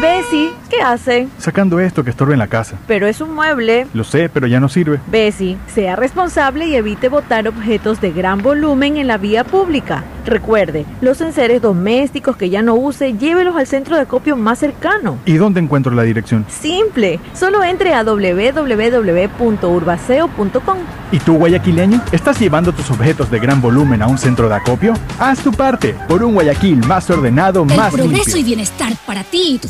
[0.00, 1.26] Bessie, ¿qué hace?
[1.38, 2.76] Sacando esto que estorba en la casa.
[2.86, 3.86] Pero es un mueble.
[3.94, 5.00] Lo sé, pero ya no sirve.
[5.06, 10.04] Bessie, sea responsable y evite botar objetos de gran volumen en la vía pública.
[10.26, 15.16] Recuerde, los enseres domésticos que ya no use, llévelos al centro de acopio más cercano.
[15.24, 16.44] ¿Y dónde encuentro la dirección?
[16.48, 20.78] Simple, solo entre a www.urbaceo.com.
[21.12, 22.02] ¿Y tú, guayaquileño?
[22.10, 24.94] ¿Estás llevando tus objetos de gran volumen a un centro de acopio?
[25.20, 28.36] Haz tu parte por un Guayaquil más ordenado, El más progreso limpio.
[28.38, 29.68] y bienestar para ti y tu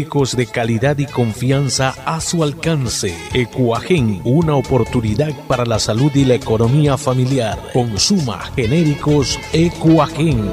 [0.00, 3.14] de calidad y confianza a su alcance.
[3.34, 7.58] Ecuagen, una oportunidad para la salud y la economía familiar.
[7.72, 10.50] Consuma genéricos Ecuagen.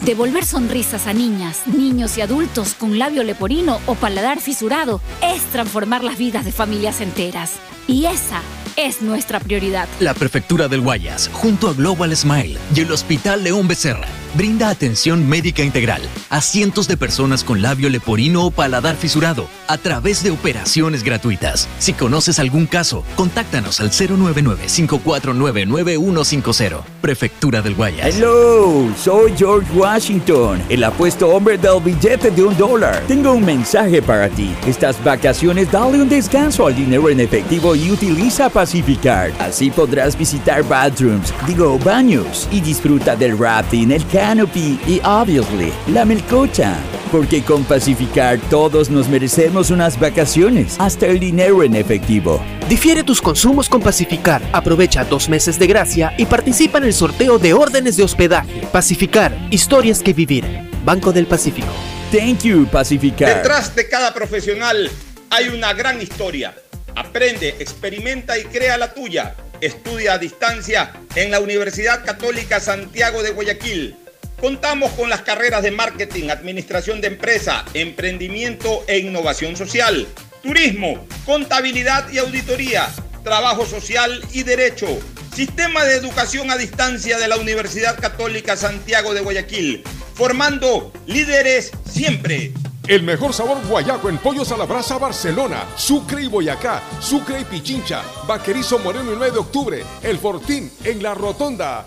[0.00, 6.02] Devolver sonrisas a niñas, niños y adultos con labio leporino o paladar fisurado es transformar
[6.02, 7.52] las vidas de familias enteras.
[7.86, 8.40] Y esa
[8.76, 9.88] es nuestra prioridad.
[10.00, 15.28] La Prefectura del Guayas, junto a Global Smile y el Hospital León Becerra, brinda atención
[15.28, 20.30] médica integral a cientos de personas con labio leporino o paladar fisurado a través de
[20.30, 21.68] operaciones gratuitas.
[21.78, 26.82] Si conoces algún caso, contáctanos al 099-549-9150.
[27.00, 28.16] Prefectura del Guayas.
[28.16, 33.02] Hello, soy George Washington, el apuesto hombre del billete de un dólar.
[33.08, 34.54] Tengo un mensaje para ti.
[34.66, 39.32] Estas vacaciones dale un descanso al dinero en efectivo y utiliza Pacificard.
[39.40, 46.04] Así podrás visitar bathrooms, digo baños, y disfruta del rafting, el canopy y, obviously, la
[46.04, 46.76] melcocha.
[47.10, 52.40] Porque con Pacificard todos nos merecemos unas vacaciones, hasta el dinero en efectivo.
[52.68, 54.40] Difiere tus consumos con Pacificar.
[54.52, 58.60] Aprovecha dos meses de gracia y participa en el sorteo de órdenes de hospedaje.
[58.70, 60.44] Pacificar, historias que vivir.
[60.84, 61.72] Banco del Pacífico.
[62.12, 63.28] Thank you, Pacificar.
[63.28, 64.88] Detrás de cada profesional
[65.30, 66.54] hay una gran historia.
[66.94, 69.34] Aprende, experimenta y crea la tuya.
[69.60, 73.96] Estudia a distancia en la Universidad Católica Santiago de Guayaquil.
[74.42, 80.08] Contamos con las carreras de marketing, administración de empresa, emprendimiento e innovación social,
[80.42, 82.88] turismo, contabilidad y auditoría,
[83.22, 84.88] trabajo social y derecho.
[85.32, 89.84] Sistema de educación a distancia de la Universidad Católica Santiago de Guayaquil,
[90.16, 92.52] formando líderes siempre.
[92.88, 97.44] El mejor sabor guayaco en pollos a la brasa Barcelona, Sucre y Boyacá, Sucre y
[97.44, 101.86] Pichincha, Vaquerizo Moreno el 9 de octubre, El Fortín en la Rotonda.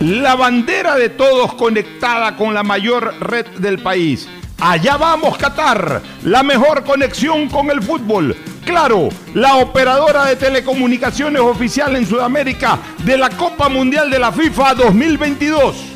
[0.00, 4.28] La bandera de todos conectada con la mayor red del país.
[4.60, 8.36] Allá vamos, Qatar, la mejor conexión con el fútbol.
[8.66, 14.74] Claro, la operadora de telecomunicaciones oficial en Sudamérica de la Copa Mundial de la FIFA
[14.74, 15.95] 2022.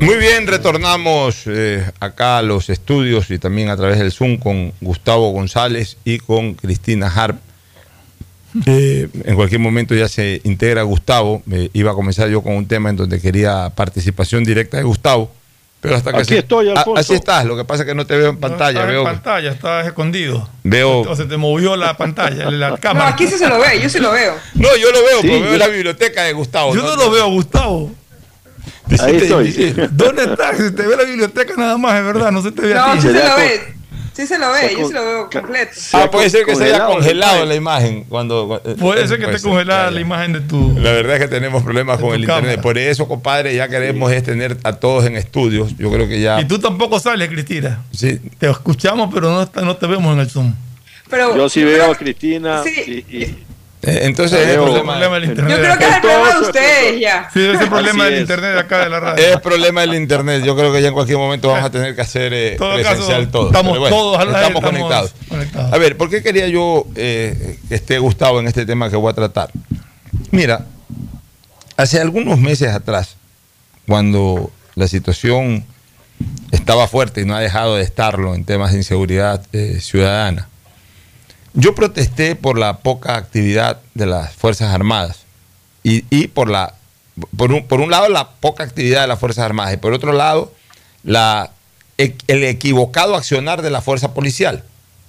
[0.00, 4.72] Muy bien, retornamos eh, acá a los estudios y también a través del Zoom con
[4.80, 7.36] Gustavo González y con Cristina Harp.
[8.66, 11.42] Eh, en cualquier momento ya se integra Gustavo.
[11.52, 15.30] Eh, iba a comenzar yo con un tema en donde quería participación directa de Gustavo,
[15.82, 17.00] Pero hasta que Aquí se- estoy, Ah, Alfonso.
[17.00, 18.80] Así estás, lo que pasa es que no te veo en pantalla.
[18.80, 20.48] Estás veo, en pantalla, estás escondido.
[20.64, 21.00] veo.
[21.02, 23.08] O se te movió la pantalla, la No, cámara.
[23.08, 24.34] aquí sí se lo ve, yo sí lo veo.
[24.54, 26.74] No, yo lo veo, Sí, pero veo yo- la biblioteca de Gustavo.
[26.74, 27.28] Yo no lo veo a
[29.00, 29.52] Ahí estoy.
[29.92, 30.56] ¿Dónde estás?
[30.56, 32.92] Se te ve la biblioteca nada más, es verdad, no se te ve a No,
[32.94, 33.00] ti.
[33.02, 33.80] sí se lo ve.
[34.12, 35.72] Sí se lo ve, yo sí lo veo completo.
[35.92, 38.04] Ah, puede ser que se haya congelado congelado el la imagen.
[38.04, 40.74] cuando eh, Puede ser que esté congelada la imagen de tu.
[40.78, 42.40] La verdad es que tenemos problemas con el cámara.
[42.48, 42.60] internet.
[42.62, 45.74] Por eso, compadre, ya queremos es tener a todos en estudios.
[45.78, 46.40] Yo creo que ya.
[46.40, 47.82] Y tú tampoco sales, Cristina.
[47.92, 48.20] Sí.
[48.38, 50.54] Te escuchamos, pero no, no te vemos en el Zoom.
[51.08, 52.62] Pero, Yo sí veo a Cristina.
[52.62, 53.04] Sí.
[53.08, 53.34] y- y- Eh,
[53.82, 55.56] Entonces, es Veo- problema, del internet.
[55.56, 57.30] yo creo que es el problema de ustedes ya.
[57.32, 59.24] Sí, es el problema del internet de acá de la radio.
[59.26, 60.42] es problema del internet.
[60.44, 63.20] Yo creo que ya en cualquier momento vamos a tener que hacer eh, todo presencial
[63.20, 63.46] caso, todo.
[63.46, 65.14] estamos bueno, todos al estamos estamos conectados.
[65.28, 65.72] conectados.
[65.72, 69.10] A ver, ¿por qué quería yo eh, que esté Gustavo en este tema que voy
[69.10, 69.50] a tratar?
[70.30, 70.66] Mira,
[71.78, 73.16] hace algunos meses atrás,
[73.88, 75.64] cuando la situación
[76.50, 80.48] estaba fuerte y no ha dejado de estarlo en temas de inseguridad eh, ciudadana,
[81.54, 85.24] yo protesté por la poca actividad de las Fuerzas Armadas
[85.82, 86.74] y, y por la
[87.36, 90.12] por un, por un lado la poca actividad de las Fuerzas Armadas y por otro
[90.12, 90.52] lado
[91.02, 91.50] la,
[91.98, 94.64] el equivocado accionar de la fuerza policial.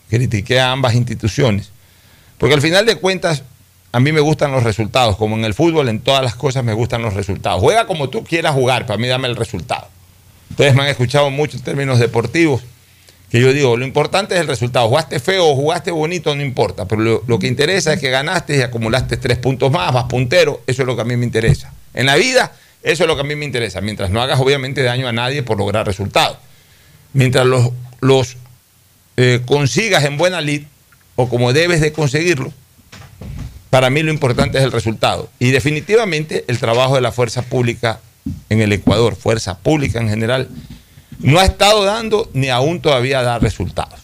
[0.10, 1.70] Critiqué a ambas instituciones.
[2.38, 3.44] Porque al final de cuentas,
[3.92, 5.16] a mí me gustan los resultados.
[5.16, 7.62] Como en el fútbol, en todas las cosas me gustan los resultados.
[7.62, 9.88] Juega como tú quieras jugar, para mí dame el resultado.
[10.50, 12.62] Ustedes me han escuchado mucho en términos deportivos,
[13.32, 14.90] que yo digo, lo importante es el resultado.
[14.90, 16.86] Jugaste feo o jugaste bonito, no importa.
[16.86, 20.62] Pero lo, que interesa es que ganaste y acumulaste tres puntos más, vas puntero.
[20.68, 21.74] Eso es lo que a mí me interesa.
[21.94, 22.52] En la vida,
[22.84, 23.80] eso es lo que a mí me interesa.
[23.80, 26.40] Mientras no hagas obviamente daño a nadie por lograr resultados.
[27.14, 27.70] Mientras los,
[28.02, 28.36] los
[29.16, 30.64] eh, consigas en buena lid
[31.16, 32.52] o como debes de conseguirlo,
[33.70, 35.30] para mí lo importante es el resultado.
[35.40, 38.02] Y definitivamente el trabajo de la fuerza pública
[38.50, 40.50] en el Ecuador, fuerza pública en general,
[41.22, 44.00] no ha estado dando ni aún todavía da resultados.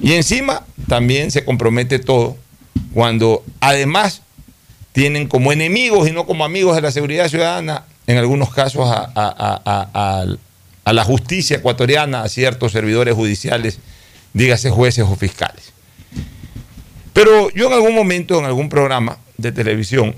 [0.00, 2.36] Y encima también se compromete todo
[2.94, 4.22] cuando además
[4.92, 10.26] tienen como enemigos y no como amigos de la seguridad ciudadana, en algunos casos a,
[10.84, 13.78] la justicia ecuatoriana, a ciertos servidores judiciales,
[14.32, 15.72] dígase jueces o fiscales.
[17.12, 20.16] Pero yo en algún momento, en algún programa de televisión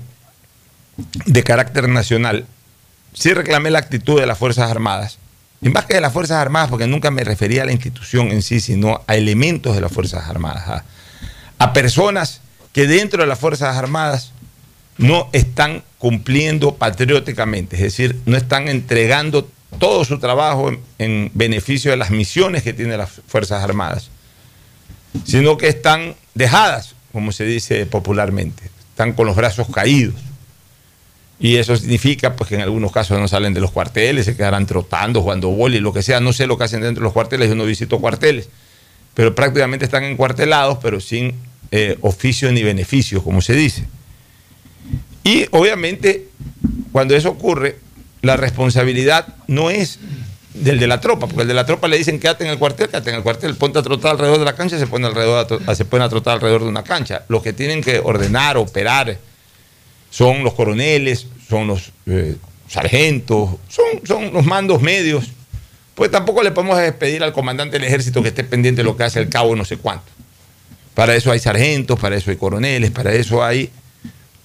[1.25, 2.45] de carácter nacional,
[3.13, 5.17] sí reclamé la actitud de las Fuerzas Armadas.
[5.61, 8.41] Y más que de las Fuerzas Armadas, porque nunca me refería a la institución en
[8.41, 10.83] sí, sino a elementos de las Fuerzas Armadas, a,
[11.59, 12.41] a personas
[12.73, 14.31] que dentro de las Fuerzas Armadas
[14.97, 19.47] no están cumpliendo patrióticamente, es decir, no están entregando
[19.77, 24.09] todo su trabajo en, en beneficio de las misiones que tienen las Fuerzas Armadas,
[25.25, 30.15] sino que están dejadas, como se dice popularmente, están con los brazos caídos.
[31.41, 34.67] Y eso significa pues, que en algunos casos no salen de los cuarteles, se quedarán
[34.67, 36.19] trotando, jugando boli, lo que sea.
[36.19, 38.47] No sé lo que hacen dentro de los cuarteles, yo no visito cuarteles.
[39.15, 41.33] Pero prácticamente están encuartelados, pero sin
[41.71, 43.85] eh, oficio ni beneficio, como se dice.
[45.23, 46.27] Y obviamente,
[46.91, 47.77] cuando eso ocurre,
[48.21, 49.97] la responsabilidad no es
[50.53, 52.87] del de la tropa, porque el de la tropa le dicen quédate en el cuartel,
[52.87, 55.85] quédate en el cuartel, ponte a trotar alrededor de la cancha, se pone alrededor se
[55.85, 57.23] ponen a trotar alrededor de una cancha.
[57.29, 59.17] Los que tienen que ordenar, operar,
[60.11, 62.35] son los coroneles, son los eh,
[62.67, 65.31] sargentos, son, son los mandos medios.
[65.95, 69.03] Pues tampoco le podemos pedir al comandante del ejército que esté pendiente de lo que
[69.03, 70.05] hace el cabo no sé cuánto.
[70.93, 73.71] Para eso hay sargentos, para eso hay coroneles, para eso hay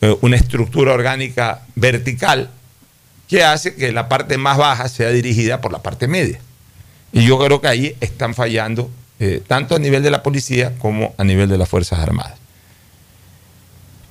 [0.01, 2.51] eh, una estructura orgánica vertical
[3.29, 6.39] que hace que la parte más baja sea dirigida por la parte media.
[7.13, 11.15] Y yo creo que ahí están fallando eh, tanto a nivel de la policía como
[11.17, 12.39] a nivel de las Fuerzas Armadas.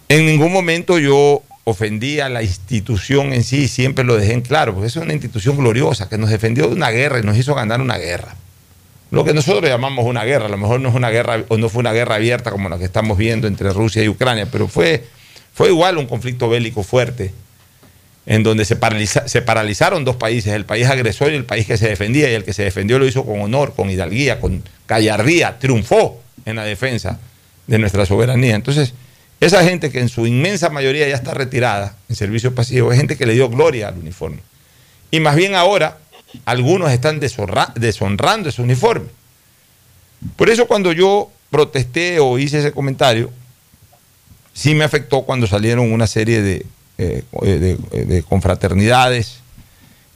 [0.09, 4.73] En ningún momento yo ofendí a la institución en sí, siempre lo dejé en claro,
[4.73, 7.81] porque es una institución gloriosa que nos defendió de una guerra y nos hizo ganar
[7.81, 8.35] una guerra.
[9.11, 11.69] Lo que nosotros llamamos una guerra, a lo mejor no es una guerra o no
[11.69, 15.05] fue una guerra abierta como la que estamos viendo entre Rusia y Ucrania, pero fue,
[15.53, 17.31] fue igual un conflicto bélico fuerte,
[18.27, 21.77] en donde se, paraliza- se paralizaron dos países, el país agresor y el país que
[21.77, 25.57] se defendía, y el que se defendió lo hizo con honor, con hidalguía, con gallardía,
[25.59, 27.19] triunfó en la defensa
[27.67, 28.55] de nuestra soberanía.
[28.55, 28.93] Entonces,
[29.45, 33.17] esa gente que en su inmensa mayoría ya está retirada en servicio pasivo, es gente
[33.17, 34.39] que le dio gloria al uniforme.
[35.11, 35.97] Y más bien ahora,
[36.45, 39.07] algunos están deshonra- deshonrando ese uniforme.
[40.35, 43.31] Por eso cuando yo protesté o hice ese comentario,
[44.53, 46.65] sí me afectó cuando salieron una serie de,
[46.97, 49.39] eh, de- de confraternidades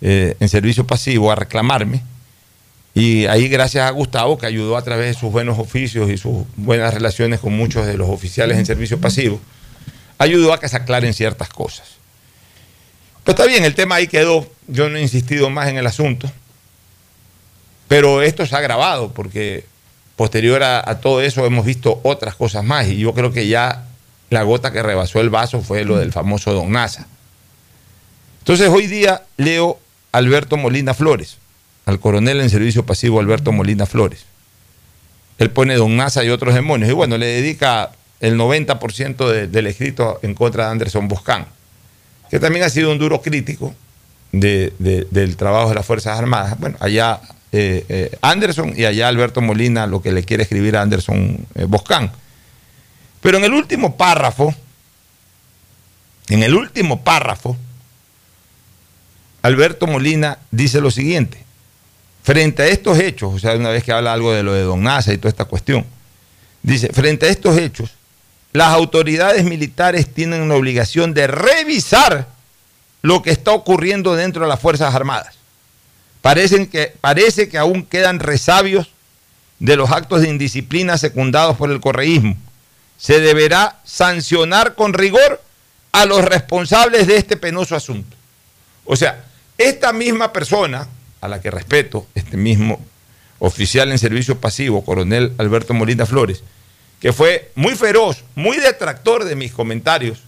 [0.02, 2.02] eh, en servicio pasivo a reclamarme.
[2.94, 6.46] Y ahí gracias a Gustavo, que ayudó a través de sus buenos oficios y sus
[6.56, 9.40] buenas relaciones con muchos de los oficiales en servicio pasivo,
[10.18, 11.88] ayudó a que se aclaren ciertas cosas.
[13.24, 16.30] Pero está bien, el tema ahí quedó, yo no he insistido más en el asunto.
[17.88, 19.66] Pero esto se ha agravado porque
[20.16, 23.86] posterior a, a todo eso hemos visto otras cosas más y yo creo que ya
[24.30, 27.08] la gota que rebasó el vaso fue lo del famoso Don Nasa.
[28.40, 29.80] Entonces hoy día leo
[30.12, 31.39] Alberto Molina Flores,
[31.90, 34.26] al coronel en servicio pasivo Alberto Molina Flores.
[35.40, 39.68] Él pone Don Nasa y otros demonios y bueno, le dedica el 90% de- del
[39.68, 41.48] escrito en contra de Anderson Boscán,
[42.30, 43.74] que también ha sido un duro crítico
[44.32, 46.60] de- de- del trabajo de las Fuerzas Armadas.
[46.60, 47.22] Bueno, allá
[47.52, 51.66] eh, eh, Anderson y allá Alberto Molina lo que le quiere escribir a Anderson eh,
[51.68, 52.12] Boscán.
[53.22, 54.54] Pero en el último párrafo,
[56.28, 57.58] en el último párrafo,
[59.42, 61.44] Alberto Molina dice lo siguiente.
[62.24, 64.84] Frente a estos hechos, o sea, una vez que habla algo de lo de Don
[64.84, 65.86] Nasa y toda esta cuestión,
[66.62, 67.92] dice, frente a estos hechos,
[68.52, 72.28] las autoridades militares tienen la obligación de revisar
[73.02, 75.36] lo que está ocurriendo dentro de las Fuerzas Armadas.
[76.22, 78.90] Parecen que, parece que aún quedan resabios
[79.60, 82.36] de los actos de indisciplina secundados por el correísmo.
[82.98, 85.42] Se deberá sancionar con rigor
[85.92, 88.16] a los responsables de este penoso asunto.
[88.86, 89.26] O sea,
[89.58, 90.88] esta misma persona,
[91.22, 92.80] a la que respeto, este mismo
[93.40, 96.44] oficial en servicio pasivo, coronel Alberto Molina Flores,
[97.00, 100.20] que fue muy feroz, muy detractor de mis comentarios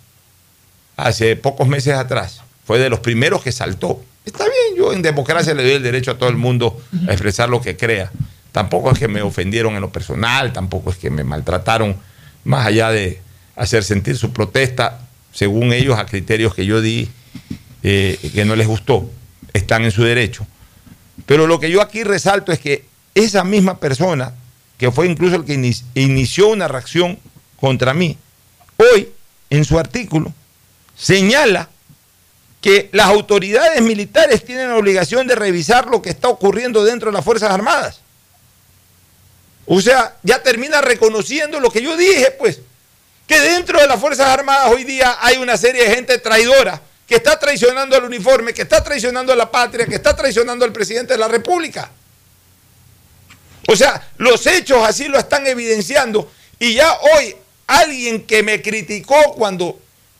[0.97, 4.03] hace pocos meses atrás, fue de los primeros que saltó.
[4.25, 7.49] Está bien, yo en democracia le doy el derecho a todo el mundo a expresar
[7.49, 8.11] lo que crea.
[8.51, 11.97] Tampoco es que me ofendieron en lo personal, tampoco es que me maltrataron,
[12.43, 13.19] más allá de
[13.55, 14.99] hacer sentir su protesta,
[15.33, 17.09] según ellos, a criterios que yo di,
[17.83, 19.09] eh, que no les gustó.
[19.53, 20.45] Están en su derecho.
[21.26, 24.34] Pero lo que yo aquí resalto es que esa misma persona,
[24.78, 27.19] que fue incluso el que ini- inició una reacción
[27.59, 28.17] contra mí,
[28.78, 29.11] hoy,
[29.49, 30.34] en su artículo,
[30.95, 31.69] señala
[32.61, 37.15] que las autoridades militares tienen la obligación de revisar lo que está ocurriendo dentro de
[37.15, 38.01] las Fuerzas Armadas.
[39.65, 42.59] O sea, ya termina reconociendo lo que yo dije, pues,
[43.28, 47.16] que dentro de las Fuerzas Armadas hoy día hay una serie de gente traidora que
[47.16, 51.14] está traicionando al uniforme, que está traicionando a la patria, que está traicionando al presidente
[51.14, 51.91] de la República.
[53.68, 57.36] O sea, los hechos así lo están evidenciando y ya hoy
[57.68, 59.80] alguien que me criticó cuando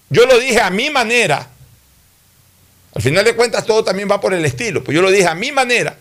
[0.10, 1.48] yo lo dije a mi manera,
[2.94, 5.36] al final de cuentas todo también va por el estilo, pues yo lo dije a
[5.36, 5.98] mi manera,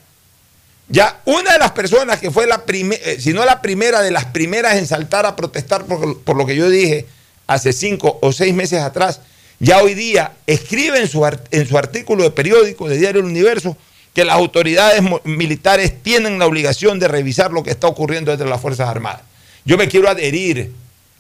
[0.89, 4.25] ya una de las personas que fue la primera, si no la primera de las
[4.27, 7.07] primeras en saltar a protestar por, por lo que yo dije
[7.47, 9.21] hace cinco o seis meses atrás,
[9.61, 13.77] ya hoy día escribe en su, en su artículo de periódico de Diario El Universo
[14.15, 18.51] que las autoridades militares tienen la obligación de revisar lo que está ocurriendo dentro de
[18.51, 19.23] las Fuerzas Armadas.
[19.65, 20.73] Yo me quiero adherir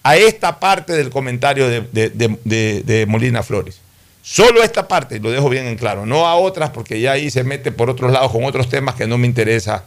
[0.02, 3.78] a esta parte del comentario de, de- de- Molina Flores.
[4.22, 7.44] Solo esta parte, lo dejo bien en claro, no a otras porque ya ahí se
[7.44, 9.84] mete por otros lados con otros temas que no me interesa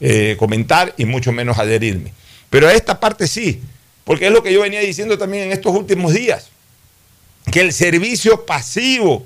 [0.00, 2.12] eh, comentar y mucho menos adherirme.
[2.50, 3.60] Pero a esta parte sí,
[4.04, 6.48] porque es lo que yo venía diciendo también en estos últimos días,
[7.50, 9.24] que el servicio pasivo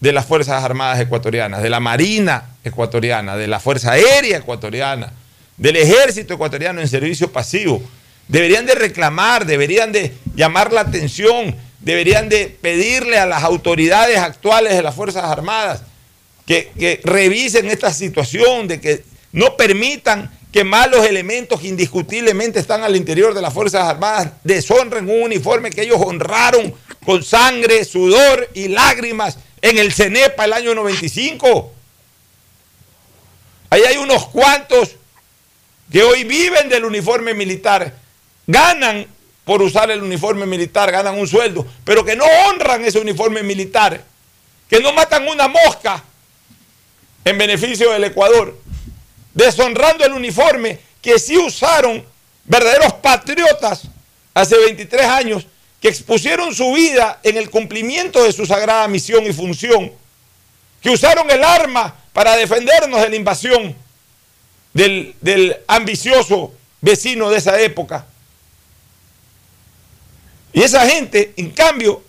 [0.00, 5.12] de las Fuerzas Armadas ecuatorianas, de la Marina ecuatoriana, de la Fuerza Aérea ecuatoriana,
[5.56, 7.82] del Ejército ecuatoriano en servicio pasivo,
[8.28, 14.74] deberían de reclamar, deberían de llamar la atención, deberían de pedirle a las autoridades actuales
[14.74, 15.82] de las Fuerzas Armadas
[16.46, 22.82] que, que revisen esta situación, de que no permitan que malos elementos que indiscutiblemente están
[22.82, 26.74] al interior de las Fuerzas Armadas deshonren un uniforme que ellos honraron
[27.04, 31.72] con sangre, sudor y lágrimas en el CENEPA el año 95.
[33.70, 34.96] Ahí hay unos cuantos
[35.92, 37.94] que hoy viven del uniforme militar,
[38.46, 39.06] ganan
[39.44, 44.04] por usar el uniforme militar, ganan un sueldo, pero que no honran ese uniforme militar,
[44.68, 46.04] que no matan una mosca
[47.24, 48.58] en beneficio del Ecuador,
[49.38, 52.04] deshonrando el uniforme que sí usaron
[52.44, 53.82] verdaderos patriotas
[54.34, 55.46] hace 23 años,
[55.80, 59.92] que expusieron su vida en el cumplimiento de su sagrada misión y función,
[60.80, 63.76] que usaron el arma para defendernos de la invasión
[64.72, 68.06] del, del ambicioso vecino de esa época.
[70.52, 72.02] Y esa gente, en cambio,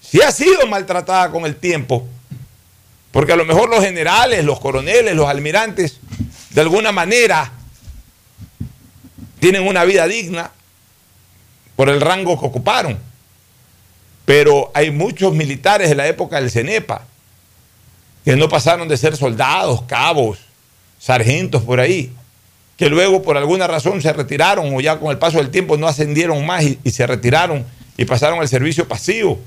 [0.00, 2.06] sí ha sido maltratada con el tiempo.
[3.10, 5.98] Porque a lo mejor los generales, los coroneles, los almirantes,
[6.56, 7.52] de alguna manera
[9.38, 10.52] tienen una vida digna
[11.76, 12.98] por el rango que ocuparon.
[14.24, 17.04] Pero hay muchos militares de la época del CENEPA
[18.24, 20.38] que no pasaron de ser soldados, cabos,
[20.98, 22.10] sargentos por ahí,
[22.78, 25.86] que luego por alguna razón se retiraron o ya con el paso del tiempo no
[25.86, 27.66] ascendieron más y, y se retiraron
[27.98, 29.38] y pasaron al servicio pasivo,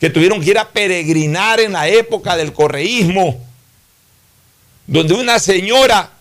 [0.00, 3.38] que tuvieron que ir a peregrinar en la época del correísmo,
[4.86, 6.13] donde una señora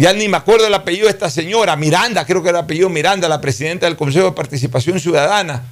[0.00, 2.88] ya ni me acuerdo el apellido de esta señora, Miranda, creo que era el apellido
[2.88, 5.62] Miranda, la presidenta del Consejo de Participación Ciudadana,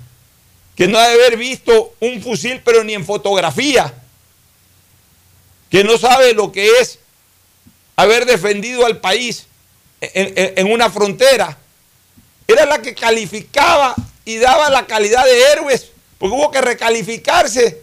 [0.77, 3.95] que no ha de haber visto un fusil, pero ni en fotografía,
[5.71, 6.99] que no sabe lo que es
[7.97, 9.47] haber defendido al país
[10.03, 11.57] en, una frontera,
[12.47, 13.95] era la que calificaba
[14.27, 15.87] y daba la calidad de héroes,
[16.19, 17.81] porque hubo que recalificarse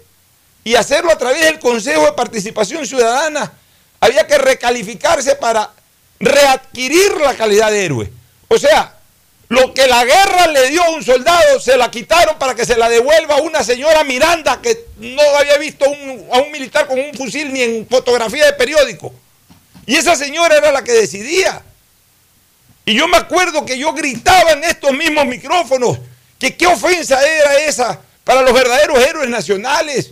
[0.63, 3.51] y hacerlo a través del Consejo de Participación Ciudadana.
[3.99, 5.71] Había que recalificarse para
[6.19, 8.11] readquirir la calidad de héroe.
[8.47, 8.95] O sea,
[9.49, 12.77] lo que la guerra le dio a un soldado, se la quitaron para que se
[12.77, 17.13] la devuelva a una señora Miranda que no había visto a un militar con un
[17.13, 19.13] fusil ni en fotografía de periódico.
[19.85, 21.61] Y esa señora era la que decidía.
[22.85, 25.99] Y yo me acuerdo que yo gritaba en estos mismos micrófonos
[26.39, 30.11] que qué ofensa era esa para los verdaderos héroes nacionales,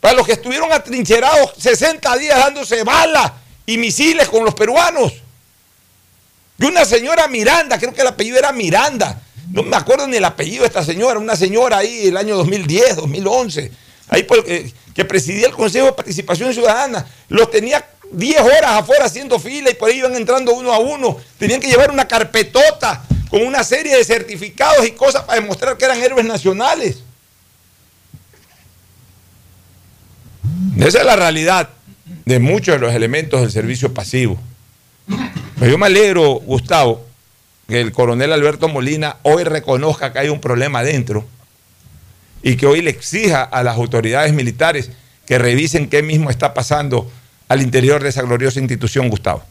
[0.00, 3.32] para los que estuvieron atrincherados 60 días dándose balas
[3.66, 5.12] y misiles con los peruanos.
[6.58, 10.24] Y una señora Miranda, creo que el apellido era Miranda, no me acuerdo ni el
[10.24, 13.72] apellido de esta señora, una señora ahí el año 2010, 2011,
[14.08, 19.38] ahí eh, que presidía el Consejo de Participación Ciudadana, los tenía 10 horas afuera haciendo
[19.38, 23.44] fila y por ahí iban entrando uno a uno, tenían que llevar una carpetota con
[23.46, 26.98] una serie de certificados y cosas para demostrar que eran héroes nacionales.
[30.78, 31.68] Esa es la realidad
[32.24, 34.38] de muchos de los elementos del servicio pasivo.
[35.58, 37.04] Pero yo me alegro, Gustavo,
[37.68, 41.24] que el coronel Alberto Molina hoy reconozca que hay un problema adentro
[42.42, 44.90] y que hoy le exija a las autoridades militares
[45.26, 47.10] que revisen qué mismo está pasando
[47.48, 49.42] al interior de esa gloriosa institución, Gustavo.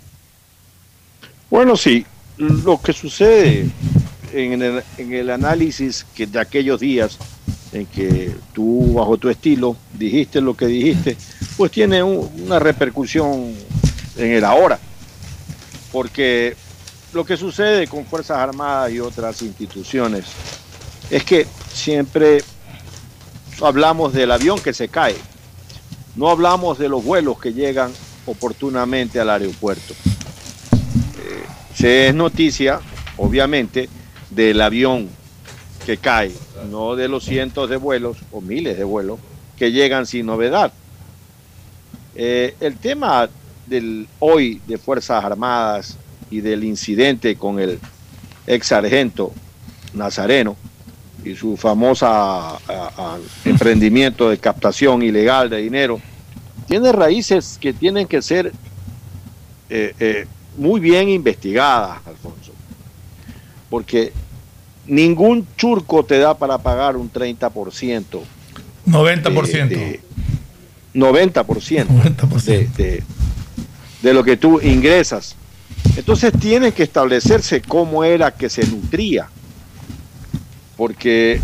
[1.49, 2.05] Bueno, sí,
[2.38, 3.70] lo que sucede
[4.34, 4.61] en
[5.15, 7.17] el, análisis que de aquellos días
[7.71, 11.17] en que tú, bajo tu estilo, dijiste lo que dijiste,
[11.57, 13.53] pues tiene un- una repercusión
[14.17, 14.79] en el ahora.
[15.91, 16.55] Porque
[17.13, 20.25] lo que sucede con Fuerzas Armadas y otras instituciones
[21.09, 22.43] es que siempre
[23.61, 25.15] hablamos del avión que se cae,
[26.15, 27.91] no hablamos de los vuelos que llegan
[28.25, 29.93] oportunamente al aeropuerto.
[30.73, 31.43] Eh,
[31.75, 32.79] se es noticia,
[33.17, 33.89] obviamente,
[34.32, 35.09] del avión
[35.86, 36.32] que cae,
[36.69, 39.19] no de los cientos de vuelos o miles de vuelos
[39.57, 40.73] que llegan sin novedad.
[42.15, 43.29] Eh, el tema
[43.67, 45.97] del hoy de Fuerzas Armadas
[46.29, 47.79] y del incidente con el
[48.47, 49.34] ex sargento
[49.93, 50.55] Nazareno
[51.23, 52.57] y su famosa
[53.45, 56.01] emprendimiento de captación ilegal de dinero,
[56.67, 58.51] tiene raíces que tienen que ser
[59.69, 60.27] eh, eh,
[60.57, 62.51] muy bien investigadas, Alfonso.
[63.72, 64.13] Porque
[64.86, 68.22] ningún churco te da para pagar un 30%.
[68.86, 69.69] 90%.
[69.69, 69.99] de- de-
[70.93, 71.88] 90%,
[72.78, 73.03] De, de-
[74.03, 75.36] de lo que tú ingresas.
[75.95, 79.30] Entonces tiene que establecerse cómo era que se nutría.
[80.78, 81.39] Porque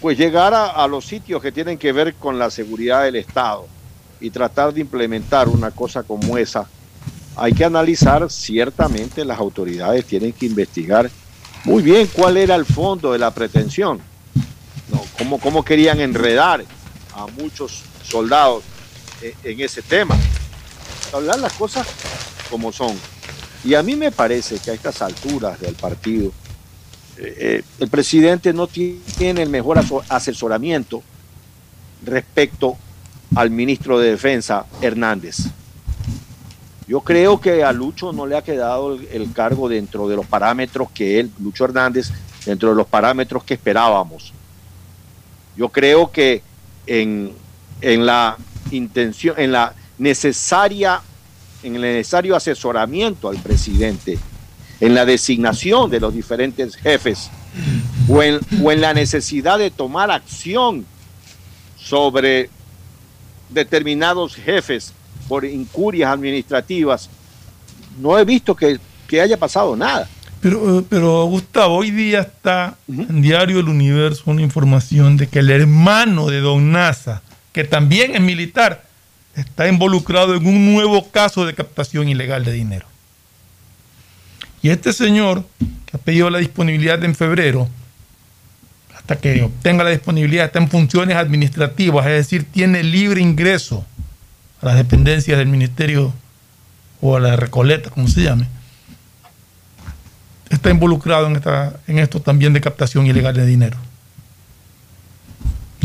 [0.00, 3.66] pues llegar a, a los sitios que tienen que ver con la seguridad del Estado
[4.18, 6.66] y tratar de implementar una cosa como esa,
[7.36, 11.10] hay que analizar ciertamente las autoridades tienen que investigar
[11.64, 14.00] muy bien cuál era el fondo de la pretensión,
[15.18, 16.64] cómo, querían enredar
[17.14, 18.64] a muchos soldados
[19.22, 20.16] eh, en ese tema.
[21.12, 21.86] Hablar las cosas
[22.48, 22.96] como son.
[23.64, 26.32] Y a mí me parece que a estas alturas del partido,
[27.18, 31.02] eh, eh, el presidente no ti- tiene el mejor asesoramiento
[32.04, 32.76] respecto
[33.36, 35.36] al ministro de Defensa, Hernández.
[36.90, 40.90] Yo creo que a Lucho no le ha quedado el, cargo dentro de los parámetros
[40.90, 42.10] que él, Lucho Hernández,
[42.44, 44.32] dentro de los parámetros que esperábamos.
[45.56, 46.42] Yo creo que
[46.88, 47.32] en,
[47.80, 48.36] en la
[48.72, 51.00] intención, en la necesaria,
[51.62, 54.18] en el necesario asesoramiento al presidente,
[54.80, 57.30] en la designación de los diferentes jefes,
[58.08, 60.84] o en, o en la necesidad de tomar acción
[61.76, 62.50] sobre
[63.48, 64.92] determinados jefes
[65.30, 67.08] por incurias administrativas,
[68.00, 70.08] no he visto que, que haya pasado nada.
[70.40, 75.38] Pero, eh, pero Gustavo, hoy día está en Diario El Universo una información de que
[75.38, 77.22] el hermano de Don Nasa,
[77.52, 78.82] que también es militar,
[79.36, 82.86] está involucrado en un nuevo caso de captación ilegal de dinero.
[84.62, 85.44] Y este señor,
[85.86, 87.68] que ha pedido la disponibilidad en febrero,
[88.96, 93.86] hasta que obtenga la disponibilidad, está en funciones administrativas, es decir, tiene libre ingreso
[94.60, 96.12] a las dependencias del ministerio
[97.00, 98.46] o a la Recoleta, como se llame,
[100.50, 103.76] está involucrado en, esta, en esto también de captación ilegal de dinero.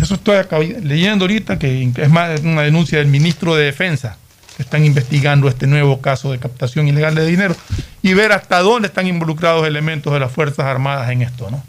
[0.01, 4.17] Eso estoy leyendo ahorita, que es más una denuncia del ministro de Defensa
[4.55, 7.55] que están investigando este nuevo caso de captación ilegal de dinero
[8.01, 11.63] y ver hasta dónde están involucrados elementos de las Fuerzas Armadas en esto, ¿no?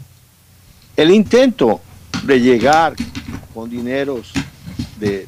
[0.95, 1.81] El intento
[2.23, 2.93] de llegar
[3.53, 4.31] con dineros
[4.99, 5.27] de,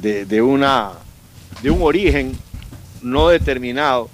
[0.00, 0.92] de, una,
[1.62, 2.36] de un origen
[3.02, 4.08] no determinado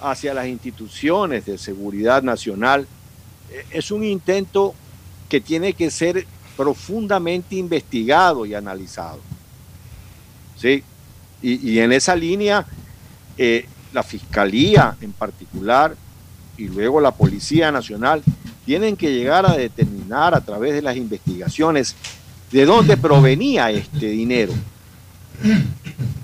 [0.00, 2.86] hacia las instituciones de seguridad nacional
[3.50, 4.74] eh, es un intento
[5.28, 9.20] que tiene que ser profundamente investigado y analizado.
[10.56, 10.82] ¿Sí?
[11.42, 12.66] Y, y en esa línea,
[13.36, 15.96] eh, la Fiscalía en particular
[16.56, 18.22] y luego la Policía Nacional
[18.64, 21.94] tienen que llegar a determinar a través de las investigaciones
[22.50, 24.52] de dónde provenía este dinero,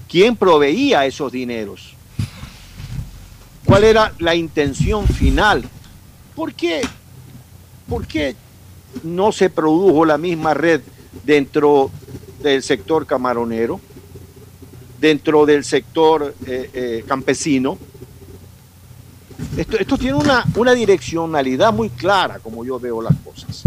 [0.08, 1.94] quién proveía esos dineros,
[3.64, 5.64] cuál era la intención final,
[6.34, 6.82] por qué,
[7.88, 8.34] por qué
[9.02, 10.80] no se produjo la misma red
[11.24, 11.90] dentro
[12.42, 13.80] del sector camaronero,
[15.00, 17.78] dentro del sector eh, eh, campesino.
[19.56, 23.62] Esto, tiene una, una, direccionalidad muy clara, como yo veo las cosas.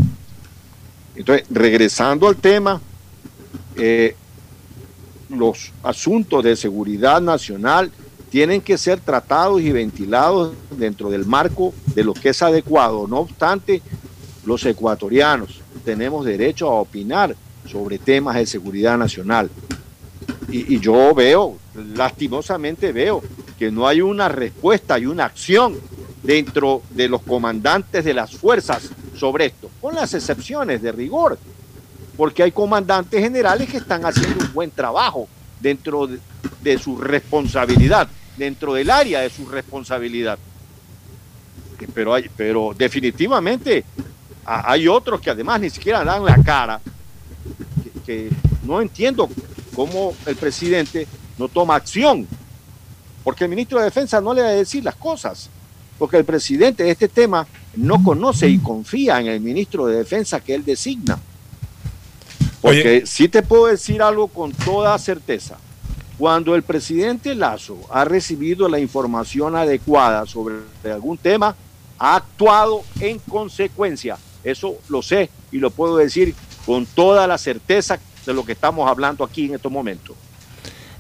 [1.16, 2.80] Entonces, regresando al tema,
[3.76, 4.16] eh,
[5.38, 7.92] los asuntos de seguridad nacional
[8.30, 13.08] tienen que ser tratados y ventilados dentro del marco de lo que es adecuado.
[13.08, 13.82] No obstante,
[14.46, 17.36] los ecuatorianos tenemos derecho a opinar
[17.70, 19.50] sobre temas de seguridad nacional.
[20.50, 21.58] Y, yo veo,
[21.96, 23.22] lastimosamente veo,
[23.58, 25.76] que no hay una respuesta y una acción
[26.22, 31.38] dentro de los comandantes de las fuerzas sobre esto, con las excepciones de rigor,
[32.16, 35.28] porque hay comandantes generales que están haciendo un buen trabajo
[35.60, 36.08] dentro
[36.62, 38.08] de, su responsabilidad,
[38.38, 40.38] dentro del área de su responsabilidad.
[41.94, 43.84] Pero, hay, pero definitivamente
[44.46, 46.80] hay otros que además ni siquiera dan la cara,
[47.84, 48.30] que, que,
[48.64, 49.30] no entiendo
[49.76, 51.08] cómo el presidente
[51.38, 52.28] no toma acción,
[53.24, 55.50] porque el ministro de Defensa no le va a decir las cosas,
[55.98, 60.40] porque el presidente de este tema no conoce y confía en el ministro de Defensa
[60.40, 61.20] que él designa.
[62.64, 63.06] Porque Oye.
[63.06, 65.58] sí te puedo decir algo con toda certeza.
[66.18, 70.56] Cuando el presidente Lazo ha recibido la información adecuada sobre
[70.86, 71.58] algún tema,
[72.00, 74.18] ha actuado en consecuencia.
[74.46, 76.36] Eso lo sé y lo puedo decir
[76.66, 80.16] con toda la certeza de lo que estamos hablando aquí en estos momentos.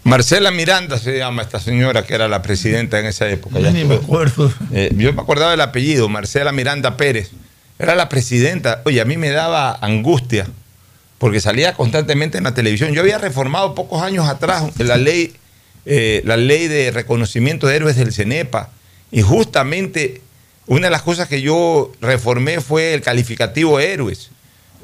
[0.03, 3.61] Marcela Miranda se llama esta señora que era la presidenta en esa época.
[3.61, 4.51] Ya ni me acuerdo.
[4.73, 7.31] Eh, yo me acordaba del apellido, Marcela Miranda Pérez.
[7.79, 8.81] Era la presidenta.
[8.83, 10.45] Oye, a mí me daba angustia
[11.23, 12.91] porque salía constantemente en la televisión.
[12.91, 15.33] Yo había reformado pocos años atrás la ley,
[15.85, 18.71] eh, la ley de reconocimiento de héroes del CENEPA
[19.09, 20.19] y justamente
[20.67, 24.31] una de las cosas que yo reformé fue el calificativo héroes.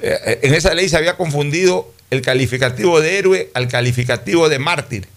[0.02, 5.10] Eh, en esa ley se había confundido el calificativo de héroe al calificativo de mártir.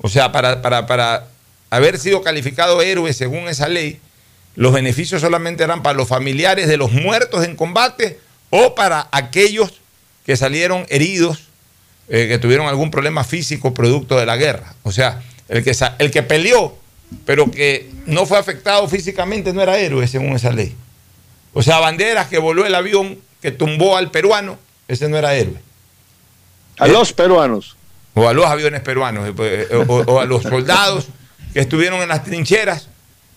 [0.00, 1.28] O sea, para, para, para,
[1.70, 4.00] haber sido calificado héroe según esa ley,
[4.56, 8.18] los beneficios solamente eran para los familiares de los muertos en combate
[8.50, 9.74] o para aquellos
[10.28, 11.44] que salieron heridos,
[12.10, 14.74] eh, que tuvieron algún problema físico producto de la guerra.
[14.82, 16.76] O sea, el que, el que peleó,
[17.24, 20.76] pero que no fue afectado físicamente, no era héroe según esa ley.
[21.54, 25.56] O sea, Banderas que voló el avión que tumbó al peruano, ese no era héroe.
[26.78, 27.78] A los peruanos.
[28.12, 29.32] O a los aviones peruanos,
[29.86, 31.06] o, o, a los soldados
[31.54, 32.88] que estuvieron en las trincheras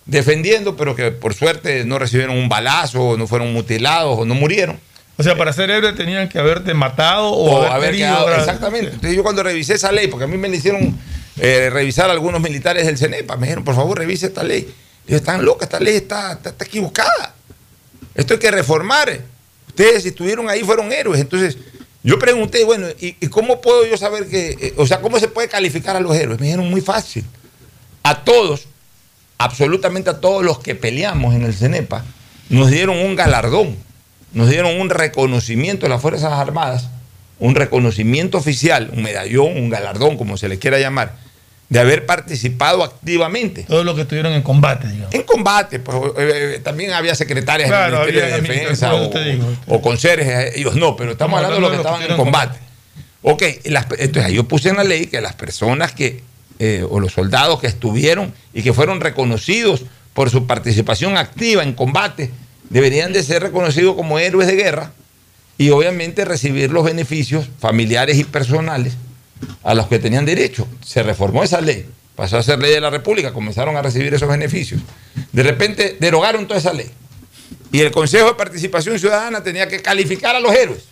[0.06, 4.36] defendiendo, pero que por suerte no recibieron un balazo, o no fueron mutilados, o no
[4.36, 4.78] murieron.
[5.18, 8.26] O sea, para ser héroe tenían que haberte matado o, o haber, quedado.
[8.26, 8.40] Para...
[8.40, 8.92] Exactamente.
[8.94, 10.98] Entonces yo cuando revisé esa ley, porque a mí me hicieron
[11.38, 14.74] eh, revisar a algunos militares del CENEPA, me dijeron, por favor, revise esta ley.
[15.08, 17.36] Yo, están loca, esta ley está, está, está equivocada.
[18.16, 19.20] Esto hay que reformar.
[19.68, 21.22] Ustedes si estuvieron ahí fueron héroes.
[21.22, 21.58] Entonces,
[22.04, 25.28] yo pregunté, bueno, ¿y, ¿y, cómo puedo yo saber que, eh, o sea, cómo se
[25.28, 26.40] puede calificar a los héroes?
[26.40, 27.24] Me dijeron muy fácil.
[28.04, 28.68] A todos,
[29.38, 32.04] absolutamente a todos los que peleamos en el CENEPA,
[32.50, 33.78] nos dieron un galardón,
[34.34, 36.90] nos dieron un reconocimiento de las Fuerzas Armadas,
[37.40, 41.16] un reconocimiento oficial, un medallón, un galardón, como se le quiera llamar,
[41.70, 43.64] de haber participado activamente.
[43.64, 45.16] Todos los que estuvieron en combate, digamos.
[45.16, 49.10] En combate, pues, eh, también había secretarias claro, del Ministerio de Defensa o,
[49.68, 52.60] o conserjes, ellos no, pero estamos hablando de los que estaban en combate.
[53.24, 56.24] Ok, las, entonces yo puse en la ley que las personas que,
[56.60, 59.84] eh, o los soldados que estuvieron y que fueron reconocidos
[60.14, 62.32] por su participación activa en combate,
[62.72, 64.92] deberían de ser reconocidos como héroes de guerra
[65.58, 68.94] y obviamente recibir los beneficios familiares y personales
[69.64, 70.68] a los que tenían derecho.
[70.84, 71.86] Se reformó esa ley,
[72.16, 74.82] pasó a ser ley de la República, comenzaron a recibir esos beneficios.
[75.32, 76.90] De repente derogaron toda esa ley.
[77.72, 80.84] Y el Consejo de Participación Ciudadana tenía que calificar a los héroes.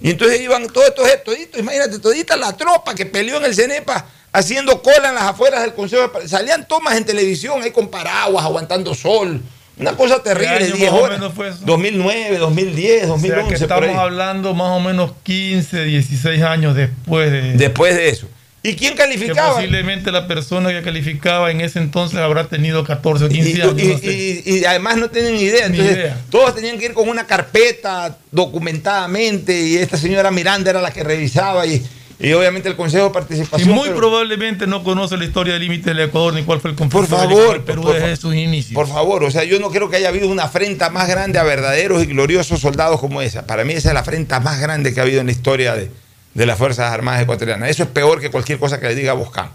[0.00, 4.04] Y entonces iban todos estos toditos, imagínate, todita la tropa que peleó en el CENEPA
[4.32, 6.08] haciendo cola en las afueras del Consejo.
[6.08, 9.40] de- Salían tomas en televisión ahí con paraguas, aguantando sol.
[9.78, 11.18] Una cosa terrible, año 10 más o horas.
[11.18, 11.58] menos fue eso?
[11.64, 13.80] 2009, 2010, O sea, que 2011, por ahí.
[13.88, 17.52] estamos hablando más o menos 15, 16 años después de.
[17.54, 18.28] Después de eso.
[18.64, 19.54] ¿Y quién que calificaba?
[19.56, 23.74] posiblemente la persona que calificaba en ese entonces habrá tenido 14 o 15 Y, años.
[23.76, 24.06] y- no sé.
[24.06, 25.66] y- y además no tienen ni idea.
[25.66, 26.16] Entonces, idea.
[26.30, 31.02] todos tenían que ir con una carpeta documentadamente y esta señora Miranda era la que
[31.02, 31.82] revisaba y,
[32.22, 33.68] y obviamente el Consejo de Y Participación.
[33.70, 36.76] muy pero- probablemente no conoce la historia del límite del Ecuador ni cuál fue el
[36.76, 38.74] conflicto Por favor, del Perú por desde sus inicios.
[38.74, 41.42] Por favor, o sea, yo no creo que haya habido una afrenta más grande a
[41.42, 43.46] verdaderos y gloriosos soldados como esa.
[43.46, 45.90] Para mí esa es la afrenta más grande que ha habido en la historia de,
[46.34, 47.68] de las Fuerzas Armadas ecuatorianas.
[47.70, 49.50] Eso es peor que cualquier cosa que le diga Boscán.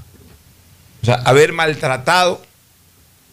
[1.01, 2.41] O sea, haber maltratado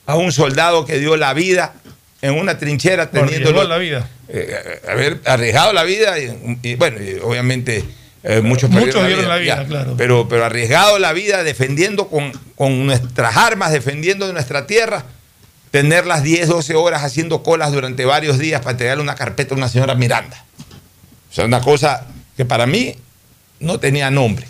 [0.06, 1.74] a un soldado que dio la vida
[2.22, 4.08] en una trinchera teniendo la vida.
[4.28, 7.84] eh, haber arriesgado la vida y, y, bueno, y obviamente
[8.24, 9.94] eh, muchos Muchos perdieron dieron la vida, claro.
[9.98, 15.04] Pero, pero arriesgado la vida defendiendo con, con nuestras armas, defendiendo nuestra tierra,
[15.70, 19.58] tener las 10, 12 horas haciendo colas durante varios días para entregarle una carpeta a
[19.58, 20.42] una señora Miranda.
[21.30, 22.06] O sea, una cosa
[22.36, 22.96] que para mí
[23.60, 24.46] no tenía nombre.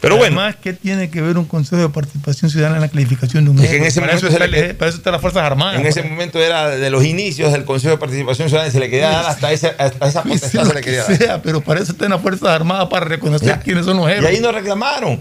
[0.00, 0.40] Pero bueno.
[0.40, 3.58] Además, ¿qué tiene que ver un Consejo de Participación Ciudadana en la calificación de un
[3.58, 5.42] Es que en ese para, momento eso se está, le para eso están las Fuerzas
[5.42, 5.80] Armadas.
[5.80, 8.90] En ese momento era de los inicios del Consejo de Participación Ciudadana y se le
[8.90, 11.16] quería dar hasta esa, hasta esa potestad se le que quería dar.
[11.16, 13.60] sea, pero para eso están las Fuerzas Armadas para reconocer Ya.
[13.60, 14.30] quiénes son los Y héroes.
[14.34, 15.20] ahí no reclamaron.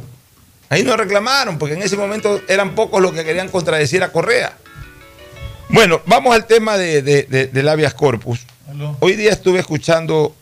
[0.69, 4.53] Ahí no reclamaron, porque en ese momento eran pocos los que querían contradecir a Correa.
[5.69, 8.41] Bueno, vamos al tema de, de- de- del habeas corpus.
[8.99, 10.35] Hoy día estuve escuchando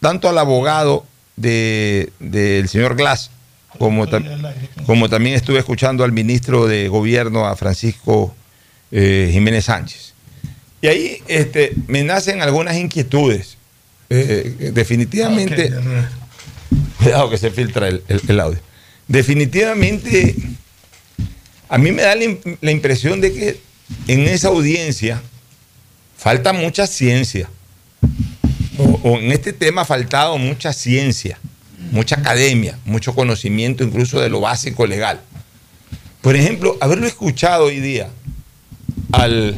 [0.00, 1.04] tanto al abogado
[1.36, 3.30] de- del señor Glass,
[3.78, 4.24] como, tam-
[4.86, 8.34] como también estuve escuchando al ministro de Gobierno, a Francisco
[8.90, 10.14] eh, Jiménez Sánchez.
[10.80, 13.56] Y ahí este, me nacen algunas inquietudes.
[14.10, 15.70] Eh, definitivamente,
[16.98, 18.60] cuidado que se filtra el, el- el audio.
[19.08, 20.36] Definitivamente,
[21.68, 22.24] a mí me da la,
[22.60, 23.60] la impresión de que
[24.08, 25.22] en esa audiencia
[26.16, 27.48] falta mucha ciencia.
[28.78, 31.38] O, o en este tema ha faltado mucha ciencia,
[31.90, 35.20] mucha academia, mucho conocimiento incluso de lo básico legal.
[36.20, 38.08] Por ejemplo, haberlo escuchado hoy día
[39.12, 39.56] al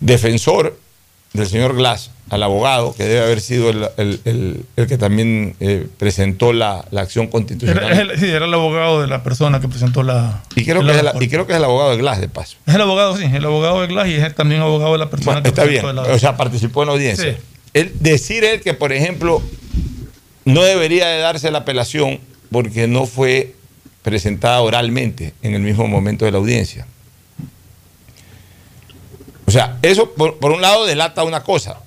[0.00, 0.78] defensor
[1.32, 5.56] del señor Glass, al abogado, que debe haber sido el, el- el- el que también
[5.60, 7.84] eh, presentó la, la acción constitucional.
[7.98, 10.42] Era, sí, era el abogado de la persona que presentó la.
[10.54, 12.56] y, creo que es el, y creo que es el abogado de Glass, de paso.
[12.66, 15.32] Es el abogado, sí, el abogado de Glass y es también abogado de la persona
[15.40, 16.14] Bueno, que está bien, presentó la.
[16.14, 17.32] o sea, participó en la audiencia.
[17.34, 17.38] Sí.
[17.74, 19.42] Él, decir él que, por ejemplo,
[20.48, 22.20] no debería de darse la apelación
[22.50, 23.54] porque no fue
[24.02, 26.86] presentada oralmente en el mismo momento de la audiencia.
[29.46, 31.78] O sea, eso por, un lado delata una cosa,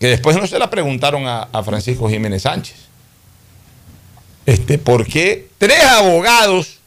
[0.00, 2.76] que después no se la preguntaron a, a Francisco Jiménez Sánchez.
[4.46, 6.78] Este, ¿Por qué tres abogados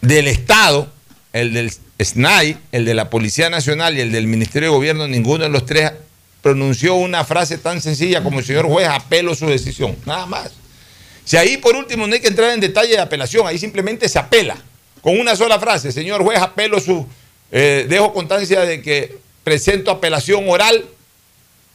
[0.00, 0.92] del Estado,
[1.32, 1.72] el del
[2.02, 5.64] SNAI, el de la Policía Nacional y el del Ministerio de Gobierno, ninguno de los
[5.64, 5.92] tres
[6.42, 10.52] pronunció una frase tan sencilla como el señor juez apelo su decisión, nada más.
[11.24, 14.18] Si ahí por último no hay que entrar en detalle de apelación, ahí simplemente se
[14.18, 14.56] apela
[15.00, 17.06] con una sola frase, señor juez apelo su,
[17.52, 20.84] eh, dejo constancia de que presento apelación oral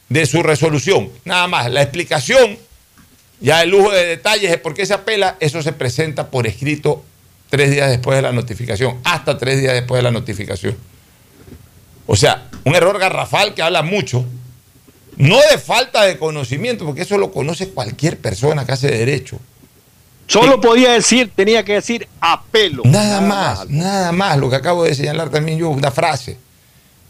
[0.08, 1.70] de su resolución, nada más.
[1.70, 2.58] La explicación,
[3.40, 7.04] ya el lujo de detalles de por qué se apela, eso se presenta por escrito
[7.50, 10.76] tres días después de la notificación, hasta tres días después de la notificación.
[12.06, 14.24] O sea, un error garrafal que habla mucho,
[15.16, 19.38] no de falta de conocimiento, porque eso lo conoce cualquier persona que hace derecho.
[20.26, 22.82] Solo podía decir, tenía que decir apelo.
[22.84, 26.36] Nada más, nada más, lo que acabo de señalar también yo, una frase.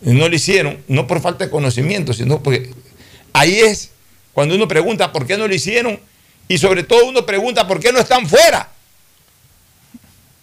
[0.03, 2.71] No lo hicieron, no por falta de conocimiento, sino porque
[3.33, 3.91] ahí es
[4.35, 5.99] cuando uno pregunta por qué no lo hicieron
[6.47, 8.69] y sobre todo uno pregunta por qué no están fuera.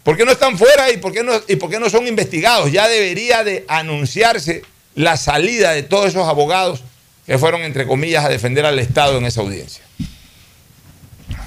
[0.02, 2.72] ¿Por qué no están fuera y por qué no, y por qué no son investigados?
[2.72, 4.64] Ya debería de anunciarse
[4.96, 6.84] la salida de todos esos abogados
[7.26, 9.84] que fueron, entre comillas, a defender al Estado en esa audiencia.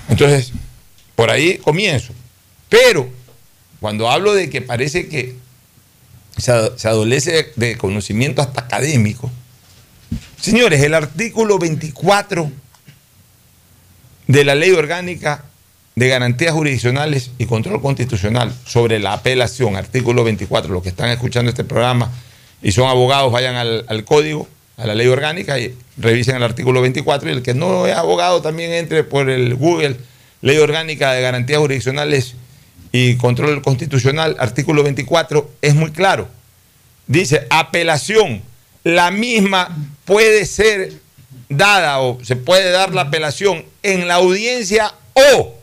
[0.08, 0.52] Entonces,
[1.14, 2.12] por ahí comienzo.
[2.68, 3.08] Pero,
[3.80, 5.36] cuando hablo de que parece que
[6.36, 9.30] se, ado- se adolece de conocimiento hasta académico,
[10.40, 12.50] señores, el artículo 24
[14.26, 15.44] de la Ley Orgánica
[15.94, 21.50] de Garantías Jurisdiccionales y Control Constitucional sobre la apelación, artículo 24, los que están escuchando
[21.50, 22.12] este programa
[22.62, 26.80] y son abogados, vayan al, al código, a la ley orgánica y revisen el artículo
[26.82, 29.96] 24 y el que no es abogado también entre por el Google,
[30.42, 32.34] Ley Orgánica de Garantías Jurisdiccionales
[32.92, 36.28] y Control Constitucional, artículo 24, es muy claro.
[37.06, 38.42] Dice, apelación,
[38.84, 39.74] la misma
[40.04, 40.92] puede ser
[41.48, 45.54] dada o se puede dar la apelación en la audiencia o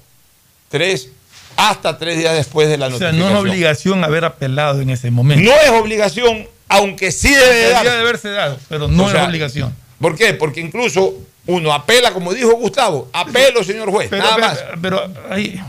[0.70, 1.10] tres,
[1.56, 3.34] hasta tres días después de la O sea, notificación.
[3.34, 5.44] no es obligación haber apelado en ese momento.
[5.44, 9.22] No es obligación, aunque sí debe de Debería de haberse dado, pero no O sea,
[9.24, 9.76] es obligación.
[10.00, 10.34] ¿Por qué?
[10.34, 11.14] Porque incluso
[11.46, 14.60] uno apela, como dijo Gustavo, apelo, señor juez, Pero, nada pero- más.
[14.82, 15.62] pero ahí,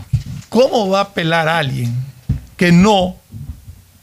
[0.48, 1.93] ¿cómo va a apelar a alguien
[2.56, 3.16] que no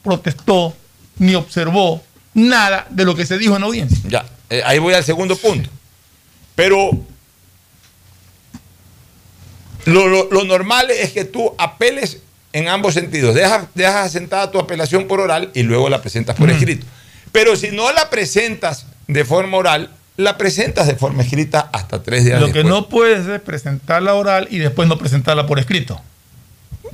[0.04, 0.76] protestó
[1.18, 2.04] ni observó
[2.34, 3.98] nada de lo que se dijo en audiencia?
[4.08, 5.70] Ya, eh, ahí voy al segundo punto.
[6.56, 6.92] Pero
[9.86, 12.20] lo, lo- lo normal es que tú apeles
[12.54, 13.36] en ambos sentidos.
[13.36, 16.86] Dejas, dejas asentada tu apelación por oral y luego la presentas por escrito.
[17.32, 22.26] Pero si no la presentas de forma oral, la presentas de forma escrita hasta tres
[22.26, 22.64] días Lo después.
[22.64, 26.00] que no puedes es presentarla oral y después no presentarla por escrito.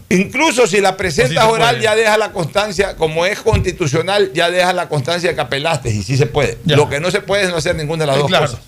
[0.10, 1.84] Incluso si la presentas oral, puede.
[1.84, 6.02] ya deja la constancia, como es constitucional, ya deja la constancia de que apelaste y
[6.04, 6.58] sí se puede.
[6.66, 8.46] Lo que no se puede es no hacer ninguna de las Sí, dos claro.
[8.46, 8.62] cosas.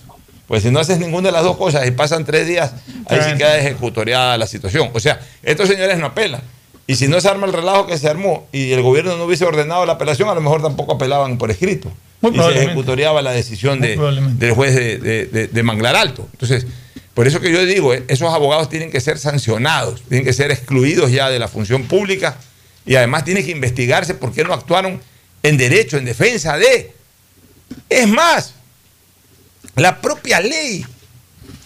[0.46, 2.72] Pues si no haces ninguna de las dos cosas y pasan tres días,
[3.06, 4.90] ahí sí queda ejecutoriada la situación.
[4.92, 6.42] O sea, estos señores no apelan.
[6.86, 9.44] Y si no se arma el relajo que se armó y el gobierno no hubiese
[9.44, 11.92] ordenado la apelación, a lo mejor tampoco apelaban por escrito.
[12.20, 13.94] Muy y se ejecutoriaba la decisión de-
[14.38, 16.28] del juez de, de- de- de Manglar Alto.
[16.32, 16.66] Entonces,
[17.14, 20.50] por eso que yo digo, eh, esos abogados tienen que ser sancionados, tienen que ser
[20.50, 22.36] excluidos ya de la función pública
[22.84, 25.00] y además tiene que investigarse por qué no actuaron
[25.42, 26.92] en derecho, en defensa de.
[27.88, 28.54] Es más,
[29.76, 30.84] la propia ley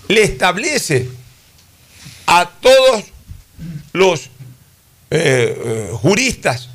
[0.09, 1.09] le establece
[2.27, 3.05] a todos
[3.93, 4.31] los
[5.17, 6.69] eh, eh, juristas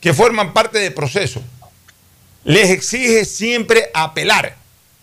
[0.00, 1.42] que forman parte del proceso,
[2.44, 4.56] les exige siempre apelar.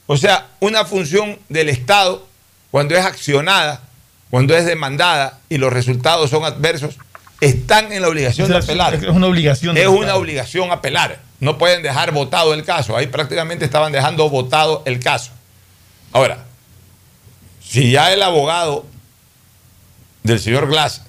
[0.08, 2.26] O sea, una función del Estado,
[2.72, 3.82] cuando es accionada,
[4.30, 6.96] cuando es demandada y los resultados son adversos,
[7.42, 8.96] están en la obligación O sea, de apelar.
[8.96, 10.20] es una obligación Es una Estado.
[10.20, 11.20] obligación apelar.
[11.40, 12.98] No pueden dejar votado el caso.
[12.98, 15.32] Ahí prácticamente estaban dejando votado el caso.
[16.14, 16.46] Ahora,
[17.64, 18.86] si ya el abogado
[20.24, 21.02] del señor Glass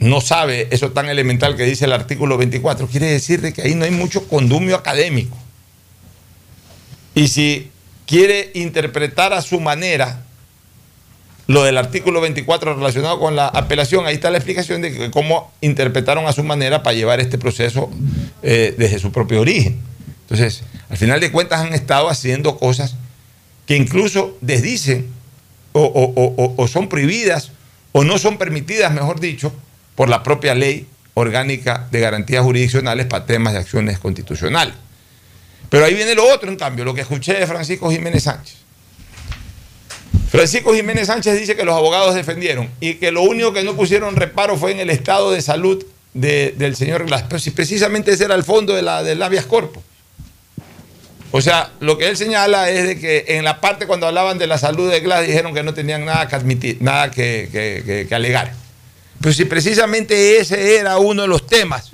[0.00, 3.74] no sabe eso tan elemental que dice el artículo 24, quiere decir de que ahí
[3.74, 5.36] no hay mucho condumio académico.
[7.14, 7.70] Y si
[8.06, 10.24] quiere interpretar a su manera
[11.46, 16.26] lo del artículo 24 relacionado con la apelación, ahí está la explicación de cómo interpretaron
[16.26, 17.90] a su manera para llevar este proceso
[18.42, 19.80] eh, desde su propio origen.
[20.22, 22.94] Entonces, al final de cuentas han estado haciendo cosas
[23.66, 25.08] que incluso desdicen
[25.72, 27.52] o son prohibidas
[27.92, 29.52] o no son permitidas, mejor dicho,
[30.00, 34.72] por la propia ley orgánica de garantías jurisdiccionales para temas de acciones constitucionales.
[35.68, 38.56] Pero ahí viene lo otro, en cambio, lo que escuché de Francisco Jiménez Sánchez.
[40.30, 44.16] Francisco Jiménez Sánchez dice que los abogados defendieron y que lo único que no pusieron
[44.16, 47.24] reparo fue en el estado de salud de- del señor Glass.
[47.28, 49.82] Pero si precisamente ese era el fondo de la, del habeas corpus.
[51.30, 54.46] O sea, lo que él señala es de que en la parte cuando hablaban de
[54.46, 58.54] la salud de Glass dijeron que no tenían nada que admitir, nada que- que alegar.
[59.20, 61.90] Pero si precisamente ese era uno de los temas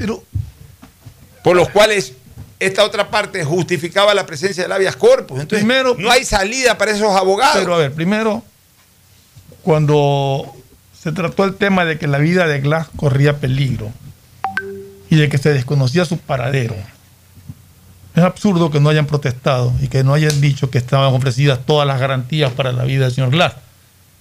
[1.43, 2.13] por los cuales
[2.59, 5.41] esta otra parte justificaba la presencia del habeas corpus.
[5.41, 5.67] Entonces,
[5.99, 7.59] no hay salida para esos abogados.
[7.59, 8.43] Pero a ver, primero,
[9.63, 10.55] cuando
[10.99, 13.91] se trató el tema de que la vida de Glass corría peligro
[15.11, 16.75] y de que se desconocía su paradero,
[18.15, 21.87] es absurdo que no hayan protestado y que no hayan dicho que estaban ofrecidas todas
[21.87, 23.55] las garantías para la vida del señor Glass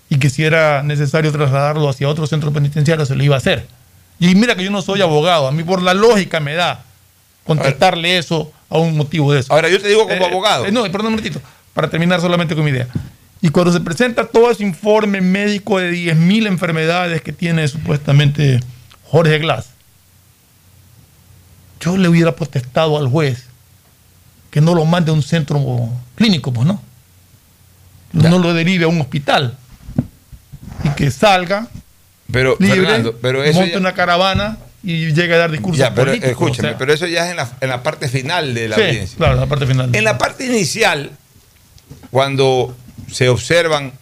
[0.10, 3.68] y que si era necesario trasladarlo hacia otro centro penitenciario se lo iba a hacer.
[4.20, 6.84] Y mira que yo no soy abogado, a mí por la lógica me da
[7.44, 9.54] contestarle eso a un motivo de eso.
[9.54, 10.66] Ahora, yo te digo como abogado.
[10.66, 11.42] eh, no, perdón un momentito,
[11.74, 12.88] para terminar solamente con mi idea.
[13.42, 18.60] Y cuando se presenta todo ese informe médico de 10.000 enfermedades que tiene supuestamente
[19.04, 19.68] Jorge Glass,
[21.80, 23.46] yo le hubiera protestado al juez
[24.50, 26.82] que no lo mande a un centro clínico, pues no.
[28.14, 29.58] No lo derive a un hospital.
[30.86, 31.68] Y que salga
[32.32, 35.94] Pero, libre, Fernando, pero eso monte ya- una caravana y llegue a dar discursos Ya,
[35.94, 36.32] pero políticos.
[36.32, 36.78] escúchame, o sea.
[36.78, 39.18] pero eso ya es en la, en la parte final de la Sí, audiencia.
[39.18, 39.96] claro, la parte final.
[39.96, 41.12] En la parte inicial,
[42.12, 42.76] cuando
[43.12, 43.94] se observan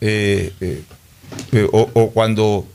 [0.00, 0.82] eh, eh,
[1.52, 2.66] eh, o, o cuando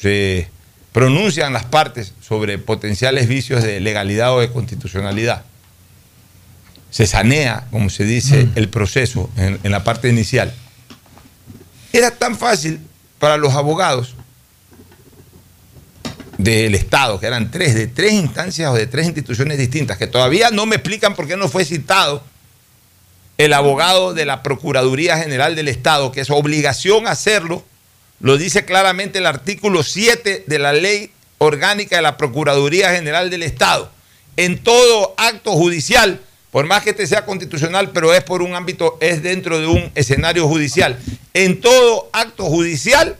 [0.00, 0.48] se
[0.92, 5.42] pronuncian las partes sobre potenciales vicios de legalidad o de constitucionalidad,
[6.90, 10.52] se sanea, como se dice, el proceso en, en la parte inicial.
[11.92, 12.80] Era tan fácil
[13.22, 14.16] para los abogados
[16.38, 20.50] del Estado, que eran tres, de tres instancias o de tres instituciones distintas, que todavía
[20.50, 22.24] no me explican por qué no fue citado
[23.38, 27.64] el abogado de la Procuraduría General del Estado, que es obligación hacerlo,
[28.18, 33.44] lo dice claramente el artículo 7 de la ley orgánica de la Procuraduría General del
[33.44, 33.88] Estado.
[34.36, 36.20] En todo acto judicial,
[36.52, 39.90] por más que este sea constitucional, pero es por un ámbito, es dentro de un
[39.94, 40.98] escenario judicial.
[41.32, 43.16] En todo acto judicial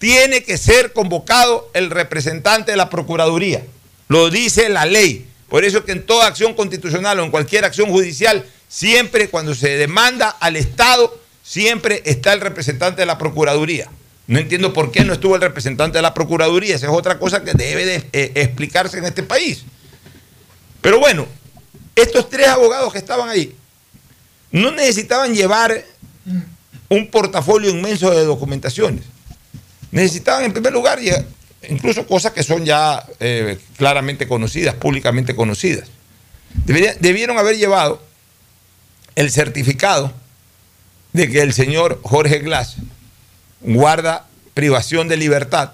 [0.00, 3.62] tiene que ser convocado el representante de la Procuraduría.
[4.08, 5.28] Lo dice la ley.
[5.48, 9.54] Por eso es que en toda acción constitucional o en cualquier acción judicial, siempre cuando
[9.54, 13.88] se demanda al Estado, siempre está el representante de la Procuraduría.
[14.26, 16.74] No entiendo por qué no estuvo el representante de la Procuraduría.
[16.74, 19.62] Esa es otra cosa que debe de, eh, explicarse en este país.
[20.80, 21.28] Pero bueno,
[21.94, 23.54] estos tres abogados que estaban ahí
[24.50, 25.84] no necesitaban llevar
[26.88, 29.04] un portafolio inmenso de documentaciones.
[29.90, 30.98] Necesitaban en primer lugar
[31.68, 35.88] incluso cosas que son ya eh, claramente conocidas, públicamente conocidas.
[36.66, 38.02] debieron haber llevado
[39.14, 40.12] el certificado
[41.12, 42.76] de que el señor Jorge Glass
[43.60, 45.72] guarda privación de libertad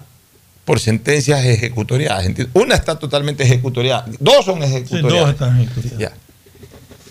[0.69, 2.27] por sentencias ejecutoriadas.
[2.53, 5.19] Una está totalmente ejecutoriada, dos son ejecutoriadas.
[5.19, 6.15] dos están ejecutoriadas.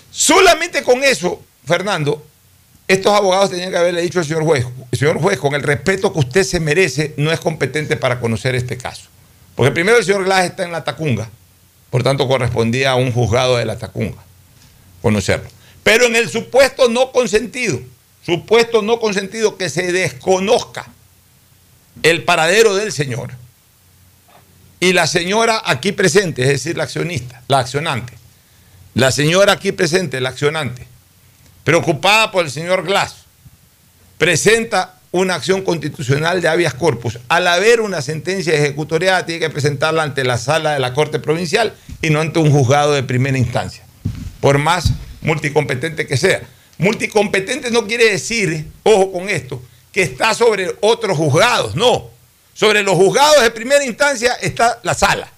[0.09, 2.25] Solamente con eso, Fernando,
[2.87, 6.19] estos abogados tenían que haberle dicho al señor juez, señor juez, con el respeto que
[6.19, 9.09] usted se merece, no es competente para conocer este caso.
[9.55, 11.29] Porque primero el señor Glass está en la Tacunga,
[11.89, 14.23] por tanto correspondía a un juzgado de la Tacunga
[15.01, 15.49] conocerlo.
[15.83, 17.81] Pero en el supuesto no consentido,
[18.25, 20.87] supuesto no consentido que se desconozca
[22.03, 23.33] el paradero del señor
[24.79, 28.13] y la señora aquí presente, es decir, la accionista, la accionante,
[28.93, 30.87] la señora aquí presente, la accionante,
[31.63, 33.15] preocupada por el señor Glass,
[34.17, 37.19] presenta una acción constitucional de habeas corpus.
[37.29, 41.73] Al haber una sentencia ejecutoriada, tiene que presentarla ante la sala de la Corte Provincial
[42.01, 43.83] y no ante un juzgado de primera instancia,
[44.39, 44.91] por más
[45.21, 46.41] multicompetente que sea.
[46.77, 49.61] Multicompetente no quiere decir, ojo con esto,
[49.91, 52.09] que está sobre otros juzgados, no.
[52.59, 55.31] Sobre los juzgados de primera instancia está la sala.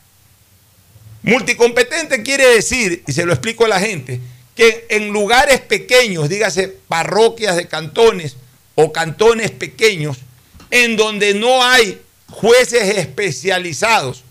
[1.22, 4.20] Multicompetente quiere decir, y se lo explico a la gente,
[4.56, 8.38] que en lugares pequeños, dígase parroquias de cantones
[8.74, 10.18] o cantones pequeños,
[10.72, 14.24] en donde no hay jueces especializados,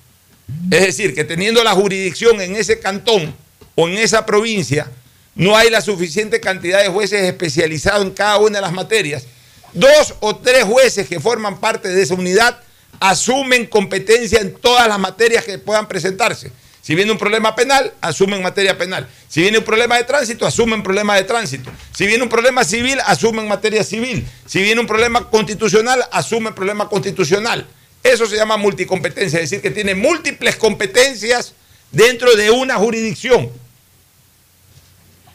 [0.73, 3.37] es decir, que teniendo la jurisdicción en ese cantón
[3.77, 4.91] o en esa provincia,
[5.37, 9.27] no hay la suficiente cantidad de jueces especializados en cada una de las materias,
[9.75, 12.61] dos o tres jueces que forman parte de esa unidad
[12.99, 16.51] asumen competencia en todas las materias que puedan presentarse.
[16.83, 19.07] Si viene un problema penal, asumen materia penal.
[19.29, 21.71] Si viene un problema de tránsito, asumen problema de tránsito.
[21.95, 24.27] Si viene un problema civil, asumen materia civil.
[24.47, 27.67] Si viene un problema constitucional, asumen problema constitucional.
[28.03, 31.53] Eso se llama multicompetencia, es decir, que tiene múltiples competencias
[31.93, 33.51] dentro de una jurisdicción.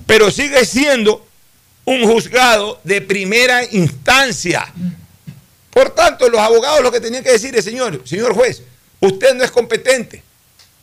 [0.08, 1.26] Pero sigue siendo
[1.86, 4.74] un juzgado de primera instancia.
[5.76, 8.62] Por tanto, los abogados lo que tenían que decir es, señor, señor juez,
[9.02, 10.24] usted no es competente.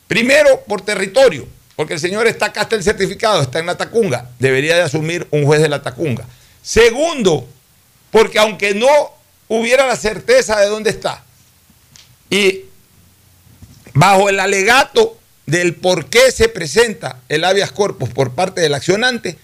[0.07, 4.29] Primero, por territorio, porque el señor está acá, está el certificado, está en la Tacunga,
[4.39, 6.27] debería de asumir un juez de la Tacunga.
[6.63, 7.49] Segundo,
[8.11, 8.87] porque aunque no
[9.49, 11.25] hubiera la certeza de dónde está,
[12.29, 12.67] y
[13.95, 15.17] bajo el alegato
[15.47, 19.39] del por qué se presenta el habeas corpus por parte del accionante,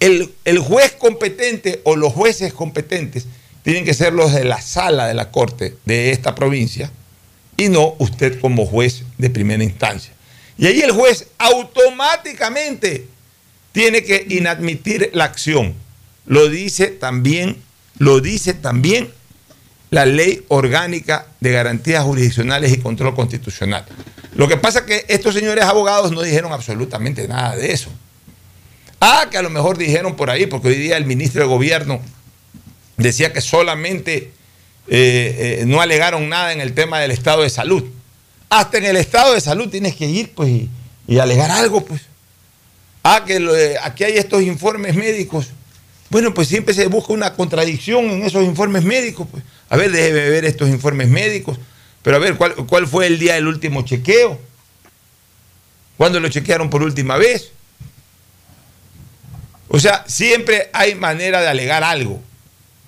[0.00, 3.26] el, el, juez competente o los jueces competentes
[3.62, 6.90] tienen que ser los de la sala de la corte de esta provincia
[7.56, 10.12] y no usted como juez de primera instancia.
[10.58, 13.06] Y ahí el juez automáticamente
[13.72, 15.74] tiene que inadmitir la acción.
[16.26, 17.56] Lo dice también,
[17.98, 19.10] lo dice también
[19.90, 23.84] la ley orgánica de garantías jurisdiccionales y control constitucional.
[24.34, 27.90] Lo que pasa es que estos señores abogados no dijeron absolutamente nada de eso.
[29.00, 32.00] Ah, que a lo mejor dijeron por ahí, porque hoy día el ministro de Gobierno
[32.96, 34.32] decía que solamente
[34.88, 37.84] eh, eh, no alegaron nada en el tema del estado de salud.
[38.48, 40.50] Hasta en el estado de salud tienes que ir pues,
[41.06, 41.84] y, alegar algo.
[41.84, 42.02] pues.
[43.02, 45.48] Ah, que eh, aquí hay estos informes médicos.
[46.10, 49.26] Bueno, pues siempre se busca una contradicción en esos informes médicos.
[49.30, 49.42] Pues.
[49.70, 51.58] A ver, déjeme ver estos informes médicos.
[52.02, 54.38] Pero a ver, ¿cuál, ¿cuál fue el día del último chequeo?
[55.96, 57.52] ¿Cuándo lo chequearon por última vez?
[59.68, 62.20] O sea, siempre hay manera de alegar algo.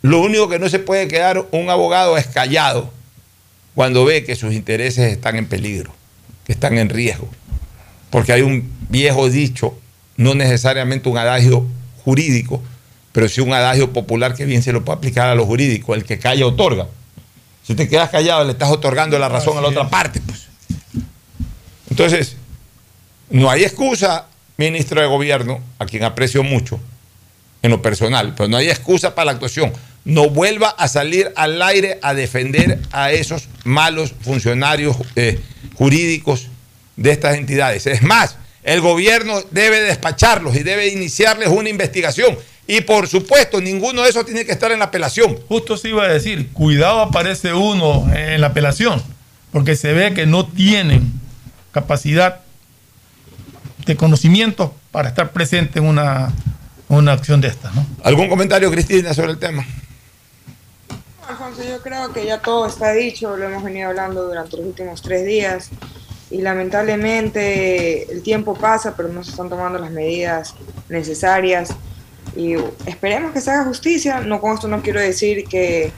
[0.04, 2.92] Lo único que no se puede quedar un abogado es callado
[3.74, 5.94] cuando ve que sus intereses están en peligro,
[6.44, 7.26] que están en riesgo.
[8.10, 9.74] Porque hay un viejo dicho,
[10.18, 11.66] no necesariamente un adagio
[12.04, 12.62] jurídico,
[13.12, 16.04] pero sí un adagio popular que bien se lo puede aplicar a lo jurídico, el
[16.04, 16.86] que calla otorga.
[17.62, 20.20] Si te quedas callado, le estás otorgando la razón a la otra parte.
[20.20, 20.48] Pues.
[21.88, 22.36] Entonces,
[23.30, 24.26] no hay excusa,
[24.58, 26.78] ministro de Gobierno, a quien aprecio mucho
[27.62, 29.72] en lo personal, pero no hay excusa para la actuación
[30.04, 35.40] no vuelva a salir al aire a defender a esos malos funcionarios eh,
[35.74, 36.48] jurídicos
[36.96, 37.86] de estas entidades.
[37.86, 42.36] Es más, el gobierno debe despacharlos y debe iniciarles una investigación.
[42.66, 45.38] Y por supuesto, ninguno de esos tiene que estar en la apelación.
[45.48, 49.02] Justo se iba a decir, cuidado aparece uno en la apelación,
[49.52, 51.12] porque se ve que no tienen
[51.72, 52.40] capacidad
[53.84, 56.32] de conocimiento para estar presente en una,
[56.88, 57.70] una acción de esta.
[57.72, 57.86] ¿no?
[58.02, 59.66] ¿Algún comentario, Cristina, sobre el tema?
[61.28, 65.02] Alfonso, yo creo que ya todo está dicho, lo hemos venido hablando durante los últimos
[65.02, 65.70] tres días
[66.30, 70.54] y lamentablemente el tiempo pasa, pero no se están tomando las medidas
[70.88, 71.70] necesarias
[72.36, 72.54] y
[72.86, 74.20] esperemos que se haga justicia.
[74.20, 75.92] No con esto no quiero decir que,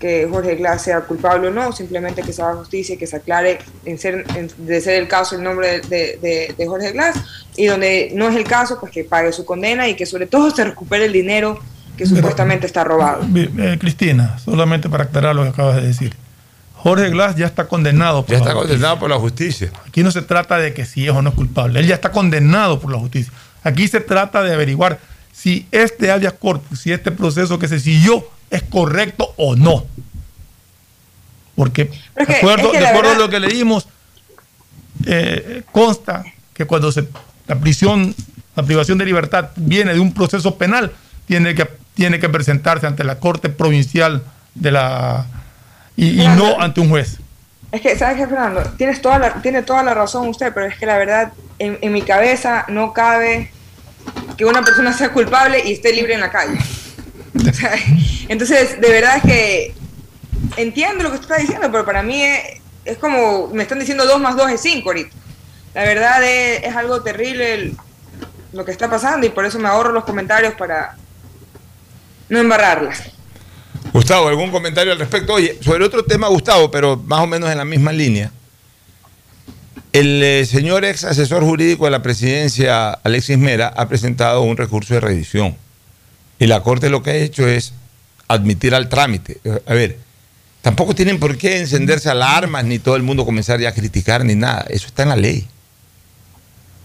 [0.00, 3.16] que Jorge Glass sea culpable o no, simplemente que se haga justicia y que se
[3.16, 7.16] aclare en ser, de ser el caso el nombre de- de Jorge Glass
[7.56, 10.50] y donde no es el caso, pues que pague su condena y que sobre todo
[10.50, 11.60] se recupere el dinero
[11.96, 13.22] que supuestamente está robado.
[13.26, 16.14] Bi- eh, Cristina, solamente para aclarar lo que acabas de decir.
[16.74, 18.74] Jorge Glass ya está condenado por Ya la está justicia.
[18.74, 19.72] condenado por la justicia.
[19.88, 21.80] Aquí no se trata de que si es o no es culpable.
[21.80, 23.32] Él ya está condenado por la justicia.
[23.64, 25.00] Aquí se trata de averiguar
[25.32, 29.84] si este habeas corpus, si este proceso que se siguió es correcto o no.
[31.54, 33.88] Porque, de acuerdo, es que de acuerdo a lo que leímos,
[35.06, 37.08] eh, consta que cuando se,
[37.46, 38.14] la prisión,
[38.54, 40.92] la privación de libertad viene de un proceso penal,
[41.26, 41.66] tiene que,
[41.96, 44.22] tiene que presentarse ante la Corte Provincial
[44.54, 45.26] de la
[45.96, 47.16] y, y no ante un juez.
[47.72, 48.62] Es que, ¿sabes qué, Fernando?
[48.76, 51.92] Tienes toda la, tiene toda la razón usted, pero es que la verdad, en, en
[51.92, 53.50] mi cabeza no cabe
[54.36, 56.58] que una persona sea culpable y esté libre en la calle.
[57.34, 57.72] O sea,
[58.28, 59.74] entonces, de verdad es que
[60.56, 62.40] entiendo lo que usted está diciendo, pero para mí es,
[62.84, 65.16] es como, me están diciendo 2 más 2 es 5 ahorita.
[65.74, 67.76] La verdad es, es algo terrible el-
[68.52, 70.96] lo que está pasando y por eso me ahorro los comentarios para
[72.28, 73.04] no embarrarlas.
[73.92, 75.34] Gustavo, ¿algún comentario al respecto?
[75.34, 78.30] Oye, sobre otro tema, Gustavo, pero más o menos en la misma línea.
[79.92, 84.94] El eh, señor ex asesor jurídico de la presidencia, Alexis Mera, ha presentado un recurso
[84.94, 85.56] de revisión.
[86.38, 87.72] Y la Corte lo que ha hecho es
[88.28, 89.40] admitir al trámite.
[89.66, 89.98] A ver,
[90.60, 94.34] tampoco tienen por qué encenderse alarmas ni todo el mundo comenzar ya a criticar ni
[94.34, 94.66] nada.
[94.68, 95.46] Eso está en la ley.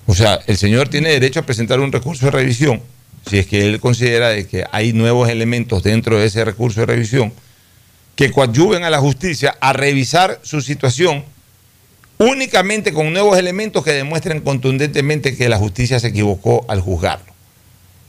[0.05, 2.81] O sea, el señor tiene derecho a presentar un recurso de revisión
[3.27, 6.87] si es que él considera de que hay nuevos elementos dentro de ese recurso de
[6.87, 7.33] revisión
[8.15, 11.23] que coadyuven a la justicia a revisar su situación
[12.17, 17.31] únicamente con nuevos elementos que demuestren contundentemente que la justicia se equivocó al juzgarlo.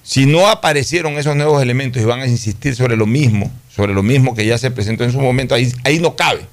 [0.02, 4.02] Si no aparecieron esos nuevos elementos y van a insistir sobre lo mismo, sobre lo
[4.02, 6.46] mismo que ya se presentó en su momento, ahí, ahí no cabe.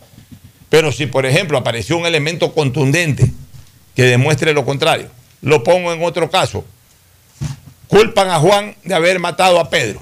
[0.70, 3.30] Pero si, por ejemplo, apareció un elemento contundente
[3.96, 5.10] que demuestre lo contrario,
[5.42, 6.64] lo pongo en otro caso.
[7.90, 10.02] Culpan a Juan de haber matado a Pedro.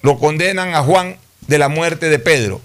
[0.00, 2.62] Lo condenan a Juan de la muerte de Pedro.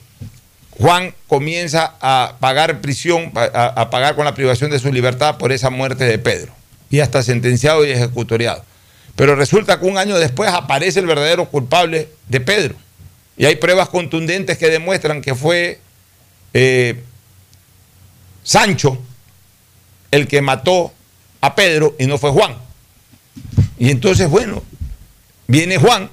[0.79, 5.69] Juan comienza a pagar prisión, a, pagar con la privación de su libertad por esa
[5.69, 6.53] muerte de Pedro.
[6.89, 8.63] Y hasta sentenciado y ejecutoriado.
[9.17, 12.75] Pero resulta que un año después aparece el verdadero culpable de Pedro.
[13.35, 15.81] Y hay pruebas contundentes que demuestran que fue
[16.53, 17.03] eh,
[18.43, 18.97] Sancho
[20.11, 20.93] el que mató
[21.41, 22.55] a Pedro y no fue Juan.
[23.83, 24.63] Y entonces, bueno,
[25.47, 26.09] viene Juan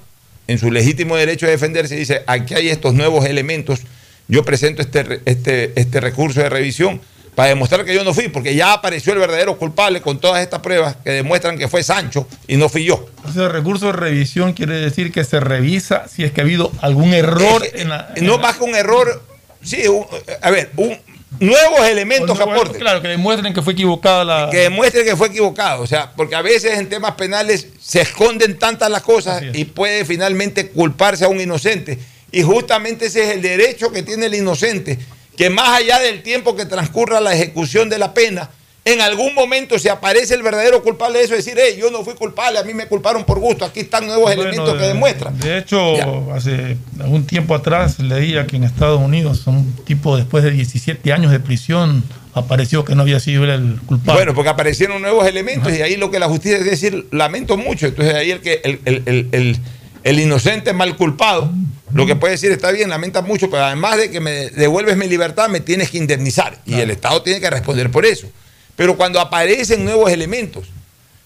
[0.47, 3.79] en su legítimo derecho a defenderse y dice, aquí hay estos nuevos elementos,
[4.27, 6.99] yo presento este, este, este recurso de revisión
[7.33, 10.59] para demostrar que yo no fui, porque ya apareció el verdadero culpable con todas estas
[10.59, 13.07] pruebas que demuestran que fue Sancho y no fui yo.
[13.29, 17.13] Ese recurso de revisión quiere decir que se revisa si es que ha habido algún
[17.13, 18.13] error en la.
[18.21, 19.23] No más que un error,
[19.63, 20.05] sí, un-
[20.41, 20.97] a ver, un,
[21.39, 22.79] nuevos elementos que aporten.
[22.79, 24.49] Claro, que demuestren que fue equivocada la.
[24.49, 25.83] que demuestre que fue equivocado.
[25.83, 30.05] O sea, porque a veces en temas penales se esconden tantas las cosas y puede
[30.05, 31.97] finalmente culparse a un inocente.
[32.31, 34.97] Y justamente ese es el derecho que tiene el inocente,
[35.35, 38.49] que más allá del tiempo que transcurra la ejecución de la pena,
[38.83, 42.15] en algún momento se aparece el verdadero culpable de eso, decir, hey, yo no fui
[42.15, 45.37] culpable, a mí me culparon por gusto, aquí están nuevos Bueno, elementos que de- demuestran.
[45.39, 50.49] De hecho, hace algún tiempo atrás leía que en Estados Unidos un tipo después de
[50.51, 52.03] 17 años de prisión
[52.33, 54.19] apareció que no había sido el culpable.
[54.19, 57.87] Bueno, porque aparecieron nuevos elementos y ahí lo que la justicia es decir, lamento mucho.
[57.87, 59.57] Entonces ahí el que el, el- el- el-
[60.03, 61.51] el inocente mal culpado,
[61.93, 65.07] lo que puede decir está bien, lamenta mucho, pero además de que me devuelves mi
[65.07, 66.57] libertad, me tienes que indemnizar.
[66.65, 68.27] Y el Estado tiene que responder por eso.
[68.75, 70.67] Pero cuando aparecen nuevos elementos,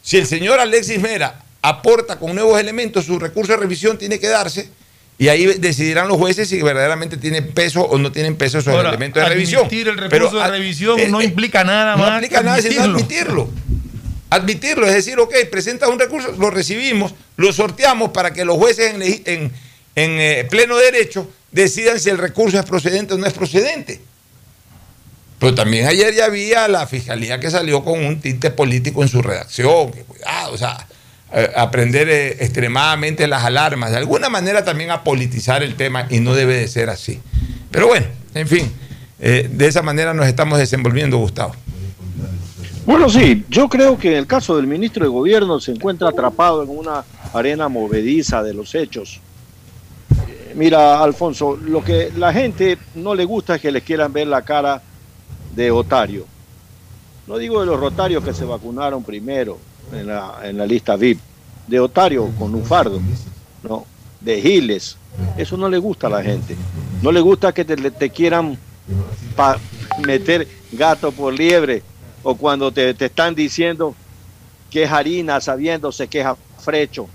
[0.02, 4.28] si el señor Alexis Mera aporta con nuevos elementos, su recurso de revisión tiene que
[4.28, 4.70] darse.
[5.18, 8.90] Y ahí decidirán los jueces si verdaderamente tienen peso o no tienen peso esos Ahora,
[8.90, 9.62] elementos de revisión.
[9.62, 12.14] admitir el recurso Pero, de revisión eh, no eh, implica nada no más.
[12.16, 13.44] implica que nada sino admitirlo.
[13.44, 13.50] admitirlo.
[14.30, 18.94] Admitirlo, es decir, ok, presentas un recurso, lo recibimos, lo sorteamos para que los jueces
[18.94, 19.52] en, legi- en-
[19.96, 24.02] en, eh, pleno derecho decidan si el recurso es procedente o no es procedente.
[25.40, 29.22] Pero también ayer ya había la fiscalía que salió con un tinte político en su
[29.22, 29.92] redacción.
[29.92, 30.88] Que cuidado, o sea,
[31.34, 36.08] eh, a prender eh, extremadamente las alarmas, de alguna manera también a politizar el tema
[36.10, 37.20] y no debe de ser así.
[37.72, 38.72] Pero bueno, en fin,
[39.20, 41.54] eh, de esa manera nos estamos desenvolviendo, Gustavo.
[42.86, 46.64] Bueno, sí, yo creo que en el caso del ministro de Gobierno se encuentra atrapado
[46.64, 47.04] en una
[47.34, 49.20] arena movediza de los hechos.
[50.54, 54.44] Mira, Alfonso, lo que la gente no le gusta es que les quieran ver la
[54.44, 54.82] cara
[55.56, 56.26] de Otario.
[57.28, 59.58] No digo de los rotarios que se vacunaron primero
[59.92, 61.20] en la, en la lista VIP,
[61.68, 63.02] de Otario con un fardo,
[63.64, 63.86] no,
[64.22, 64.98] de Giles.
[65.38, 66.56] Eso no le gusta a la gente.
[67.02, 68.58] No le gusta que te, te quieran
[70.06, 71.82] meter gato por liebre
[72.22, 73.96] o cuando te, te están diciendo
[74.70, 77.08] que es harina sabiéndose que es afrecho.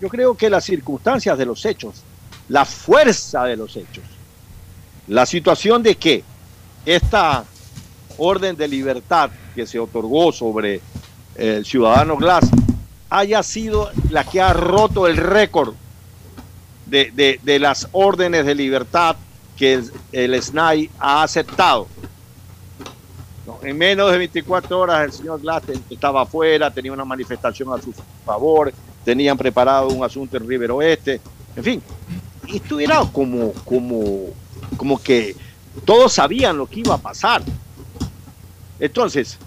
[0.00, 2.02] Yo creo que las circunstancias de los hechos,
[2.48, 4.04] la fuerza de los hechos,
[5.08, 6.22] la situación de que
[6.94, 7.44] esta
[8.18, 10.80] orden de libertad que se otorgó sobre
[11.36, 12.48] el ciudadano Glass
[13.08, 15.74] haya sido la que ha roto el récord
[16.86, 19.16] de, de- las órdenes de libertad
[19.56, 19.80] que
[20.12, 21.86] el, SNAI ha aceptado.
[23.62, 27.92] En menos de 24 horas el señor Glass estaba afuera, tenía una manifestación a su
[28.24, 28.72] favor,
[29.04, 31.20] tenían preparado un asunto en River Oeste,
[31.56, 31.82] en fin,
[32.46, 34.26] y estuviera como, como,
[34.76, 35.36] como que
[35.84, 37.42] todos sabían lo que iba a pasar.
[38.78, 39.38] Entonces,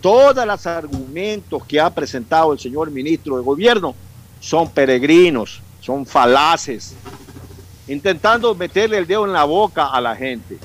[0.00, 3.94] todos los argumentos que ha presentado el señor ministro de Gobierno
[4.40, 6.94] son peregrinos, son falaces,
[7.86, 10.58] intentando meterle el dedo en la boca a la gente.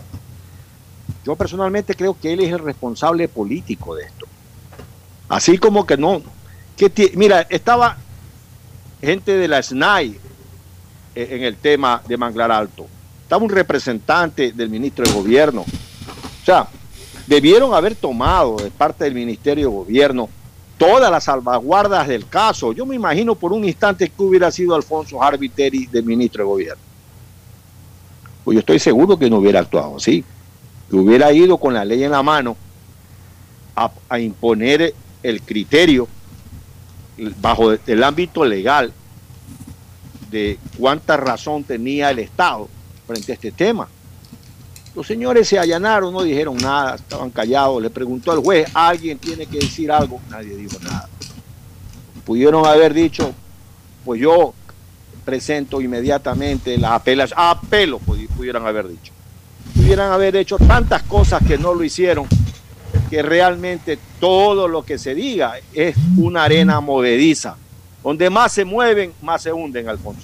[1.25, 4.27] Yo personalmente creo que él es el responsable político de esto.
[5.27, 6.21] Así como que no.
[6.77, 7.97] Que mira, estaba
[9.01, 10.19] gente de la SNAI
[11.15, 12.87] eh, en el tema de Manglar Alto.
[13.25, 15.61] Estaba un representante del ministro de Gobierno.
[15.61, 16.67] O sea,
[17.25, 20.29] debieron haber tomado de parte del Ministerio de Gobierno
[20.77, 22.71] todas las salvaguardas del caso.
[22.71, 26.83] Yo me imagino por un instante que hubiera sido Alfonso Arbiteri del ministro de Gobierno.
[28.43, 30.23] Pues yo estoy seguro que no hubiera actuado así,
[30.87, 32.55] que hubiera ido con la ley en la mano
[33.75, 34.93] a, a imponer
[35.23, 36.07] el criterio
[37.41, 38.93] bajo el ámbito legal
[40.29, 42.69] de cuánta razón tenía el Estado
[43.05, 43.87] frente a este tema.
[44.95, 47.81] Los señores se allanaron, no dijeron nada, estaban callados.
[47.81, 50.21] Le preguntó al juez, ¿alguien tiene que decir algo?
[50.29, 51.09] Nadie dijo nada.
[52.25, 53.33] Pudieron haber dicho,
[54.05, 54.53] pues yo
[55.25, 59.11] presento inmediatamente las apelas, apelo, pudi- pudieran haber dicho.
[59.75, 62.25] Pudieran haber hecho tantas cosas que no lo hicieron,
[63.09, 67.57] que realmente todo lo que se diga es una arena movediza.
[68.03, 70.21] Donde más se mueven, más se hunden, Alfonso.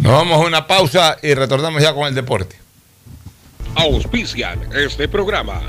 [0.00, 2.56] Nos vamos a una pausa y retornamos ya con el deporte.
[3.74, 5.60] Auspician este programa.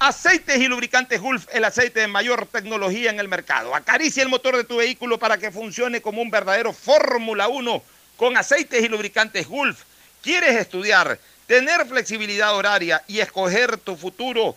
[0.00, 3.76] Aceites y lubricantes Gulf, el aceite de mayor tecnología en el mercado.
[3.76, 7.82] Acaricia el motor de tu vehículo para que funcione como un verdadero Fórmula 1
[8.16, 9.84] con aceites y lubricantes Gulf.
[10.20, 14.56] ¿Quieres estudiar, tener flexibilidad horaria y escoger tu futuro?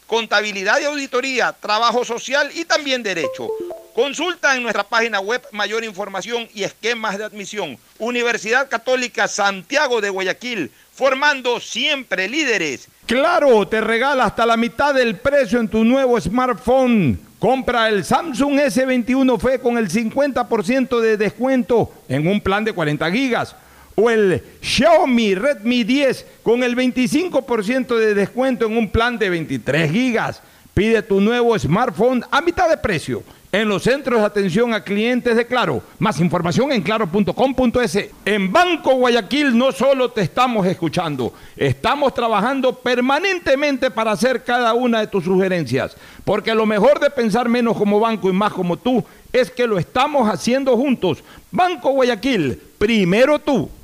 [0.11, 3.47] contabilidad y auditoría, trabajo social y también derecho.
[3.95, 7.77] Consulta en nuestra página web mayor información y esquemas de admisión.
[7.97, 12.89] Universidad Católica Santiago de Guayaquil, formando siempre líderes.
[13.05, 17.17] Claro, te regala hasta la mitad del precio en tu nuevo smartphone.
[17.39, 23.09] Compra el Samsung S21 FE con el 50% de descuento en un plan de 40
[23.11, 23.55] gigas.
[23.95, 29.91] O el Xiaomi Redmi 10 con el 25% de descuento en un plan de 23
[29.91, 30.41] gigas.
[30.73, 35.35] Pide tu nuevo smartphone a mitad de precio en los centros de atención a clientes
[35.35, 35.83] de Claro.
[35.99, 38.09] Más información en claro.com.es.
[38.25, 45.01] En Banco Guayaquil no solo te estamos escuchando, estamos trabajando permanentemente para hacer cada una
[45.01, 45.97] de tus sugerencias.
[46.23, 49.03] Porque lo mejor de pensar menos como banco y más como tú
[49.33, 51.23] es que lo estamos haciendo juntos.
[51.51, 53.69] Banco Guayaquil, primero tú.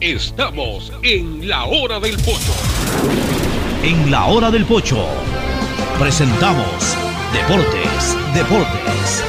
[0.00, 2.54] Estamos en la hora del pocho.
[3.82, 5.06] En la hora del pocho
[5.98, 6.96] presentamos
[7.32, 9.24] Deportes, Deportes.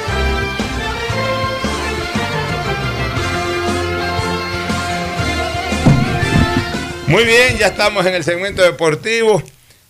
[7.07, 9.41] Muy bien, ya estamos en el segmento deportivo,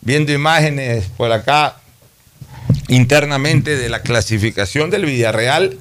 [0.02, 1.78] viendo imágenes por acá
[2.88, 5.80] internamente de la clasificación del Villarreal,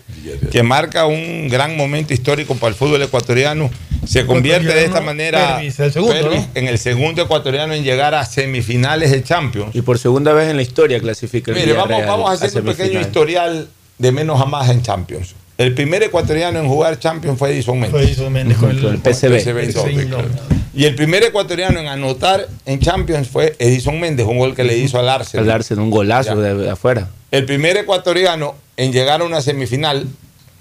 [0.50, 3.70] que marca un gran momento histórico para el fútbol ecuatoriano.
[4.06, 6.48] Se convierte de esta manera Pervis, el segundo, Pervis, ¿no?
[6.54, 9.74] en el segundo ecuatoriano en llegar a semifinales de Champions.
[9.74, 12.66] Y por segunda vez en la historia clasifica el Mire, vamos, vamos a hacer un
[12.68, 15.34] pequeño historial de menos a más en Champions.
[15.58, 17.90] El primer ecuatoriano en jugar Champions fue Edison Méndez.
[17.90, 20.28] Fue Edison Méndez con el- Con el claro.
[20.74, 24.76] Y el primer ecuatoriano en anotar en Champions fue Edison Méndez, un gol que le
[24.76, 25.46] hizo al Arsenal.
[25.46, 26.52] Al Arsenal, un golazo Ya.
[26.54, 27.08] de afuera.
[27.30, 30.06] El primer ecuatoriano en llegar a una semifinal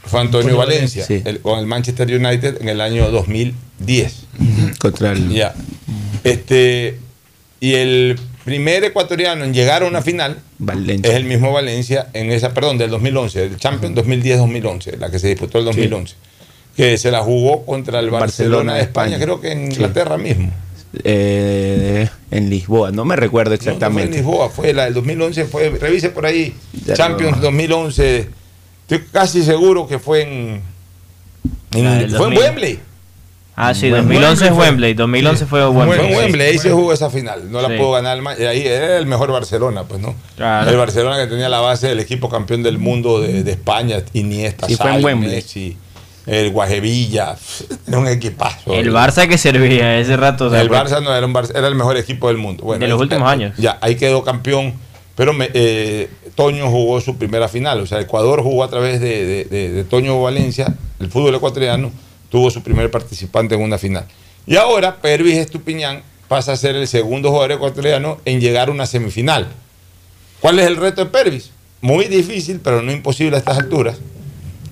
[0.05, 1.21] fue Antonio Valencia, sí.
[1.25, 4.25] el- con el Manchester United en el año 2010.
[4.79, 5.29] Contra el.
[5.31, 5.53] Ya.
[6.23, 6.99] Este,
[7.59, 11.09] y el primer ecuatoriano en llegar a una final Valencia.
[11.11, 15.27] es el mismo Valencia en esa, perdón, del 2011, el Champions 2010-2011, la que se
[15.29, 16.15] disputó el 2011,
[16.77, 19.73] que se la jugó contra el Barcelona, de España, creo que en Sí.
[19.73, 20.51] Inglaterra mismo.
[21.03, 24.17] Eh, en Lisboa, no me recuerdo No, no fue en exactamente.
[24.17, 26.53] Lisboa, fue la del 2011, fue, revise por ahí,
[26.85, 27.43] Ya Champions no.
[27.43, 28.29] 2011,
[28.87, 30.61] estoy casi seguro que fue en,
[31.73, 32.39] en- fue en 2000.
[32.39, 32.79] Wembley.
[33.57, 34.65] Ah, sí, Wembley 2011 es fue.
[34.65, 36.07] Wembley, 2011 fue Fue Wembley.
[36.11, 37.49] en Wembley, ahí se jugó esa final.
[37.49, 37.75] No la Sí.
[37.77, 40.13] pudo ganar el Ahí era el mejor Barcelona, pues, ¿no?
[40.35, 40.69] Claro.
[40.69, 44.67] El Barcelona que tenía la base del equipo campeón del mundo de, de España, Iniesta,
[44.67, 45.31] Sí, fue en Wembley.
[45.35, 45.77] Messi,
[46.25, 47.35] el Guajevilla.
[47.87, 48.73] Era un equipazo.
[48.73, 50.45] El Barça que servía ese rato.
[50.47, 52.63] o sea, el Barça no era un Barça, era el mejor equipo del mundo.
[52.63, 53.53] Bueno, De los últimos años.
[53.57, 54.73] Ya, ahí quedó campeón.
[55.15, 57.79] Pero me- eh, Toño jugó su primera final.
[57.79, 61.91] O sea, Ecuador jugó a través de, de- de- de Toño Valencia, el fútbol ecuatoriano,
[62.29, 64.05] tuvo su primer participante en una final.
[64.45, 68.85] Y ahora Pervis Estupiñán pasa a ser el segundo jugador ecuatoriano en llegar a una
[68.85, 69.47] semifinal.
[70.41, 71.51] ¿Cuál es el reto de Pervis?
[71.81, 73.97] Muy difícil, pero no imposible a estas alturas.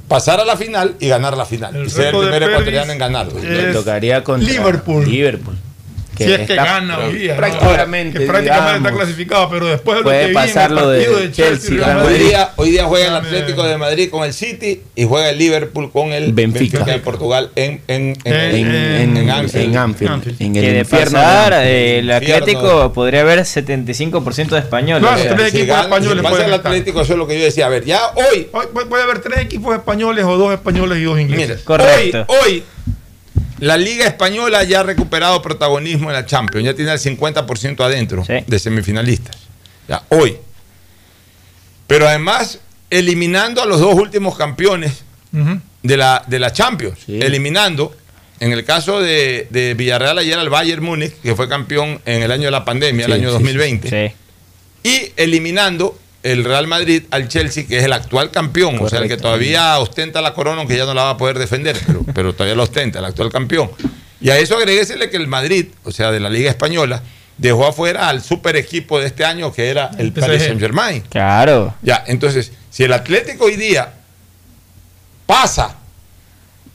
[0.07, 1.75] Pasar a la final y ganar la final.
[1.75, 3.38] El y ser el primer ecuatoriano en ganarlo.
[3.39, 5.05] es Le tocaría contra Liverpool.
[5.09, 5.55] Liverpool.
[6.18, 7.34] Si es que gana hoy día.
[7.34, 7.38] ¿no?
[7.40, 8.99] prácticamente, Que prácticamente está digamos.
[8.99, 12.03] clasificado, pero después de lo Puede que en el pasar lo de de Chelsea, Chelsea,
[12.03, 15.38] Hoy día, hoy día juega el Atlético de Madrid con el City y juega el
[15.38, 16.77] Liverpool con el Benfica.
[16.80, 19.65] Benfica, de Portugal en, en, en, En, en- en- en Anfield.
[19.69, 21.11] en Anfield, en que el de infierno.
[21.19, 22.35] pasar, de eh, el Infierno.
[22.35, 25.02] Atlético podría haber 75% de españoles.
[25.03, 26.53] Claro, o sea, tres Si equipos gana- españoles si el estar.
[26.60, 27.65] Atlético, eso es lo que yo decía.
[27.65, 31.19] A ver, ya hoy, Hoy puede haber tres equipos españoles o dos españoles y dos
[31.19, 31.61] ingleses.
[31.61, 32.26] Correcto.
[32.27, 32.64] hoy, hoy
[33.64, 38.26] la Liga Española ya ha recuperado protagonismo en la Champions, ya tiene el 50% adentro
[38.26, 38.34] Sí.
[38.45, 39.38] de semifinalistas.
[39.88, 40.38] Ya, hoy.
[41.88, 42.60] Pero además,
[42.90, 45.03] eliminando a los dos últimos campeones
[45.81, 47.19] de la, de la Champions, Sí.
[47.22, 47.95] eliminando,
[48.40, 52.31] en el caso de, de Villarreal ayer al Bayern Múnich, que fue campeón en el
[52.31, 54.90] año de la pandemia, el año sí, 2020, sí.
[54.90, 59.07] y eliminando el Real Madrid al Chelsea, que es el actual campeón, o sea, el
[59.09, 62.33] que todavía ostenta la corona, aunque ya no la va a poder defender, pero, pero
[62.33, 63.69] todavía la ostenta, el actual campeón.
[64.21, 67.03] Y a eso agreguésele que el Madrid, o sea, de la Liga Española,
[67.37, 70.19] dejó afuera al super equipo de este año, que era el PSG.
[70.21, 71.01] Paris Saint Germain.
[71.09, 71.75] Claro.
[71.81, 73.91] Ya, entonces, si el Atlético hoy día
[75.25, 75.75] pasa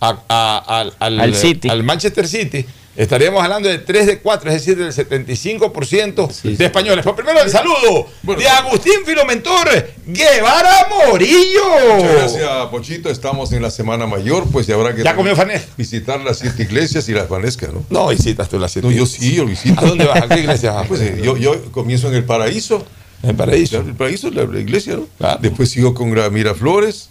[0.01, 1.69] a- a- al, al- Al City.
[1.69, 2.67] al Manchester City,
[2.99, 7.05] estaríamos hablando de 3 de 4, es decir, del 75% de españoles.
[7.05, 9.69] Pero primero el saludo de Agustín Filomentor
[10.07, 11.63] Guevara Morillo.
[11.95, 13.09] Muchas gracias, Pochito.
[13.09, 15.35] Estamos en la Semana Mayor, pues y habrá que ¿Ya comió
[15.77, 17.85] visitar las siete iglesias y las vanescas, ¿no?
[17.89, 19.81] No visitas tú la No, yo sí, yo visito.
[19.81, 20.23] ¿A dónde vas?
[20.23, 20.89] ¿A qué iglesia vas?
[20.89, 22.85] Pues eh, yo, yo comienzo en el paraíso
[23.23, 23.79] En el paraíso.
[23.79, 25.07] El paraíso, la, la iglesia, ¿no?
[25.41, 27.09] Después sigo con Miraflores,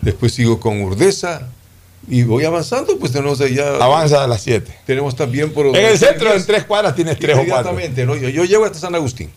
[0.00, 1.48] después sigo con Urdesa.
[2.08, 3.76] Y voy avanzando, pues tenemos ya.
[3.76, 4.70] Avanza a las 7.
[4.86, 5.66] Tenemos también por.
[5.66, 7.72] En el centro, en tres cuadras, tienes tres o cuatro.
[7.72, 8.16] Inmediatamente, ¿no?
[8.16, 9.30] Yo, yo llego hasta San Agustín.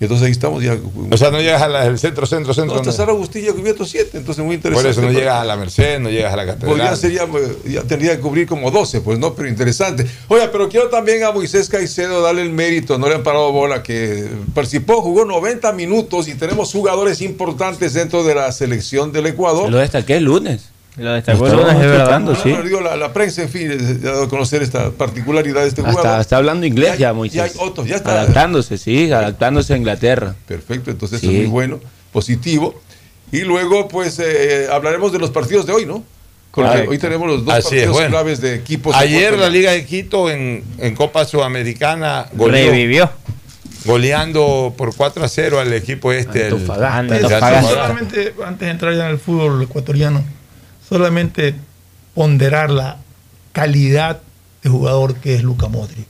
[0.00, 0.78] Y entonces ahí estamos ya.
[1.10, 2.74] O sea, no llegas al centro, centro, centro.
[2.74, 2.96] No, hasta no.
[2.96, 4.90] San Agustín ya cubierto siete, entonces muy Por interesante.
[4.92, 6.70] eso no llegas a la Merced, no llegas a la Catedral.
[6.70, 7.28] Pues ya sería,
[7.66, 10.06] ya tendría que cubrir como 12, pues no, pero interesante.
[10.28, 13.82] Oye, pero quiero también a Moisés Caicedo darle el mérito, no le han parado bola,
[13.82, 19.70] que participó, jugó 90 minutos y tenemos jugadores importantes dentro de la selección del Ecuador.
[19.70, 20.70] Lo destaqué el lunes.
[21.00, 22.20] Lo destacó el lunes, es verdad.
[22.20, 22.50] No, sí.
[22.52, 25.68] no, digo, la, la prensa, en fin, eh, ha dado a conocer esta particularidad de
[25.68, 26.06] este jugador.
[26.06, 27.36] Hasta está hablando inglés Ya Moisés.
[27.36, 28.12] ya hay otros, ya está.
[28.12, 30.34] Adaptándose, sí, adaptándose a Inglaterra.
[30.46, 31.26] Perfecto, entonces Sí.
[31.26, 31.80] eso es muy bueno,
[32.12, 32.80] positivo.
[33.32, 36.04] Y luego, pues, eh, hablaremos de los partidos de hoy, ¿no?
[36.52, 36.90] Porque Correcto.
[36.90, 38.10] hoy tenemos los dos Así partidos bueno.
[38.10, 38.94] claves de equipos.
[38.96, 39.48] Ayer la.
[39.48, 43.08] Liga de Quito en, en Copa Sudamericana goleó, Revivió.
[43.84, 46.48] goleando por 4 a 0 al equipo este.
[46.48, 47.62] el- Es- el Antofagasta.
[47.62, 50.24] solamente, antes de entrar ya en el fútbol ecuatoriano,
[50.90, 51.54] solamente
[52.14, 52.98] ponderar la
[53.52, 54.20] calidad
[54.62, 56.06] de jugador que es Luca Modric.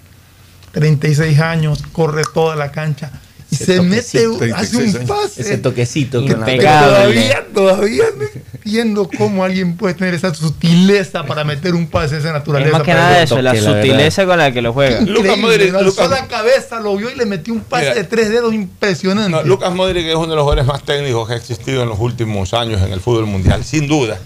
[0.73, 3.13] 36 años, corre toda la cancha
[3.51, 5.09] y Ese se mete, hace un 36 años.
[5.09, 5.41] pase.
[5.43, 8.25] Ese toquecito que, todavía, todavía no
[8.55, 12.69] entiendo cómo alguien puede tener esa sutileza para meter un pase de esa naturaleza.
[12.69, 15.01] Es más que para nada el eso, la sutileza con la que lo juega.
[15.01, 17.95] Increíble, alzó la cabeza, lo vio y le metió un pase Mira.
[17.97, 19.31] de tres dedos impresionante.
[19.31, 21.99] No, Lucas Modric es uno de los jugadores más técnicos que ha existido en los
[21.99, 24.21] últimos años en el fútbol mundial, sin duda.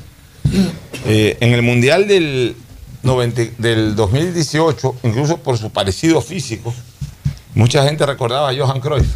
[1.07, 2.57] Eh, en el mundial del,
[3.03, 6.75] 90 del 2018, incluso por su parecido físico,
[7.55, 9.09] mucha gente recordaba a Johan Cruyff.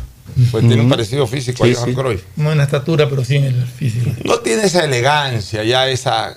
[0.52, 1.94] Pues tiene un parecido físico Sí, a Johan sí.
[1.94, 2.22] Cruyff.
[2.36, 4.10] No en la estatura, pero sí en el físico.
[4.24, 6.36] No tiene esa elegancia, ya esa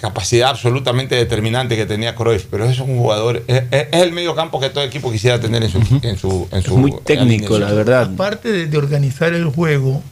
[0.00, 4.34] capacidad absolutamente determinante que tenía Cruyff, pero es un jugador, es, es- es el medio
[4.34, 7.72] campo que todo equipo quisiera tener en su, en su, en su muy técnico, la
[7.72, 8.10] verdad.
[8.14, 10.02] Aparte de, de organizar el juego,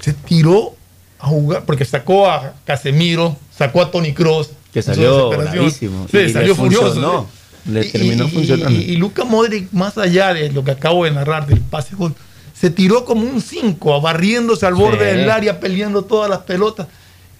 [0.00, 0.74] se tiró
[1.18, 4.50] a jugar, porque sacó a Casemiro, sacó a Tony Cross.
[4.72, 6.06] Que salió bravísimo.
[6.10, 7.26] Sí, Y salió furioso.
[7.64, 7.72] ¿sí?
[7.72, 8.78] Le Y- terminó y- funcionando.
[8.78, 12.14] Y, y Luka Modric, más allá de lo que acabo de narrar del pase gol,
[12.54, 15.16] se tiró como un 5, barriéndose al borde Sí.
[15.18, 16.86] del área, peleando todas las pelotas.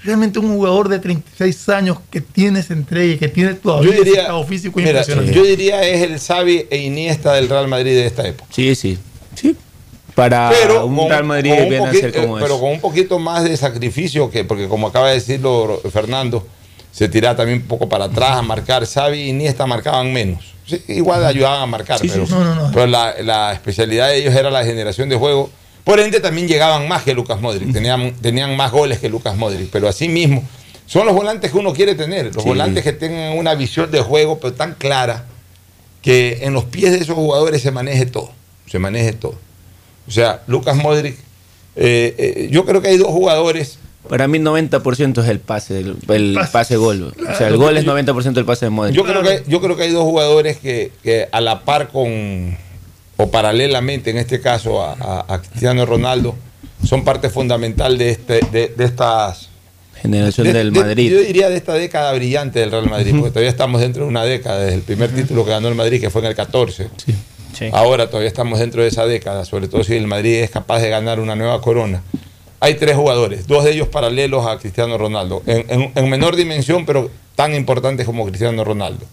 [0.04, 3.94] Realmente un jugador de 36 años que tiene esa entrega y que tiene todavía Yo
[3.94, 5.32] ese diría, estado físico mira, impresionante.
[5.34, 8.48] yo diría es el Xavi e Iniesta del Real Madrid de esta época.
[8.54, 8.96] Sí, sí.
[10.18, 12.60] Para pero un con- Real Madrid con un viene a poquito- ser como pero eso.
[12.60, 16.44] con un poquito más de sacrificio que porque como acaba de decirlo Fernando
[16.90, 20.82] se tiraba también un poco para atrás a marcar Xavi y Iniesta marcaban menos Sí,
[20.88, 22.70] igual ayudaban a marcar Sí, sí, pero, no, no, no.
[22.72, 25.50] pero la, la especialidad de ellos era la generación de juego
[25.84, 29.70] por ende también llegaban más que Lucas Modric tenían, tenían más goles que Lucas Modric
[29.70, 30.42] pero así mismo
[30.86, 32.48] son los volantes que uno quiere tener los Sí.
[32.48, 35.26] volantes que tengan una visión de juego pero tan clara
[36.02, 38.32] que en los pies de esos jugadores se maneje todo
[38.66, 39.34] se maneje todo
[40.08, 41.16] o sea, Lucas Modric,
[41.76, 43.78] eh, eh, yo creo que hay dos jugadores.
[44.08, 46.50] Para mí 90% es el pase, el, el Pase.
[46.52, 47.12] pase gol.
[47.30, 48.96] O sea, el gol es 90% del pase de Modric.
[48.96, 52.56] Yo creo que, yo creo que hay dos jugadores que, que a la par con,
[53.18, 56.34] o paralelamente en este caso a, a- a Cristiano Ronaldo,
[56.86, 59.50] son parte fundamental de, este, de, de estas...
[60.00, 61.10] Generación de- del de- Madrid.
[61.12, 64.24] yo diría de esta década brillante del Real Madrid, porque todavía estamos dentro de una
[64.24, 66.88] década, desde el primer título que ganó el Madrid, que fue en el 14.
[67.72, 70.90] Ahora todavía estamos dentro de esa década, sobre todo si el Madrid es capaz de
[70.90, 72.02] ganar una nueva corona.
[72.60, 76.84] Hay tres jugadores, dos de ellos paralelos a Cristiano Ronaldo, en, en- en menor dimensión,
[76.86, 79.04] pero tan importantes como Cristiano Ronaldo.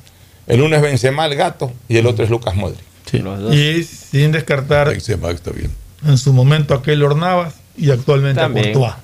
[0.48, 2.80] El uno es Benzema, el gato, y el otro es Lucas Modric.
[3.54, 4.88] Y sin descartar
[6.08, 8.70] en su momento aquel Ornavas y actualmente También.
[8.70, 8.96] a Courtois.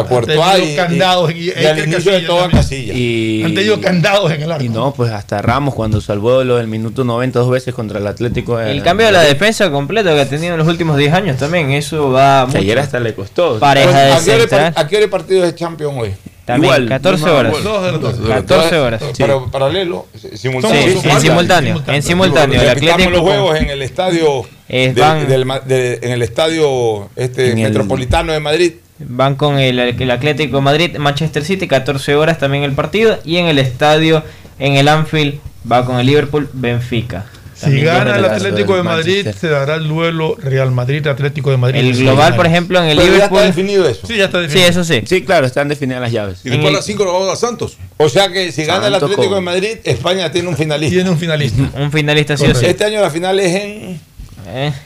[0.00, 2.40] A Courtois Han tenido y- candados y- en- y al inicio de Casillas todo a
[2.42, 2.62] también.
[2.62, 2.96] Casillas.
[2.96, 4.64] Y, Han tenido candados en el arco.
[4.64, 8.06] Y no, pues hasta Ramos cuando salvó lo del minuto 90 dos veces contra el
[8.06, 8.60] Atlético.
[8.60, 11.70] El cambio de la defensa completa que ha tenido en los últimos 10 años también,
[11.72, 12.58] eso va Que mucho.
[12.58, 13.58] ayer hasta le costó.
[13.58, 14.72] Pareja de ¿A qué, hora, central.
[14.74, 16.10] par- a qué hora el partido de Champions hoy?
[16.44, 17.62] También, Igual, 14 misma- horas.
[17.62, 18.14] Dos de las dos.
[18.26, 19.02] 14 horas.
[19.08, 19.12] Sí.
[19.18, 20.82] Pero paralelo, simultáneo.
[20.82, 21.82] Sí, sí, en simultáneo.
[21.86, 22.62] En simultáneo.
[22.62, 26.22] El Atlético los juegos en el estadio Es del- van- del Ma- de- en el
[26.22, 28.72] estadio este En el- metropolitano de Madrid.
[29.00, 33.18] Van con el, el Atlético de Madrid, Manchester City, 14 horas también el partido.
[33.24, 34.24] Y en el estadio,
[34.58, 35.38] en el Anfield,
[35.70, 37.26] va con el Liverpool, Benfica.
[37.54, 41.80] Si gana el Atlético de Madrid, se dará el duelo Real Madrid-Atlético de Madrid.
[41.80, 43.38] El global, por ejemplo, en el Pero ya Liverpool.
[43.40, 44.06] está definido eso.
[44.06, 44.68] Sí, ya está Sí, definido.
[44.70, 45.02] eso sí.
[45.06, 46.38] Sí, claro, están definidas las llaves.
[46.44, 47.76] Y después a las 5 lo vamos a Santos.
[47.96, 50.94] O sea que si gana el Atlético con- de Madrid, España tiene un finalista.
[50.94, 51.62] Tiene un finalista.
[51.74, 52.64] Un finalista sí o sí.
[52.64, 54.00] Este año la final es en.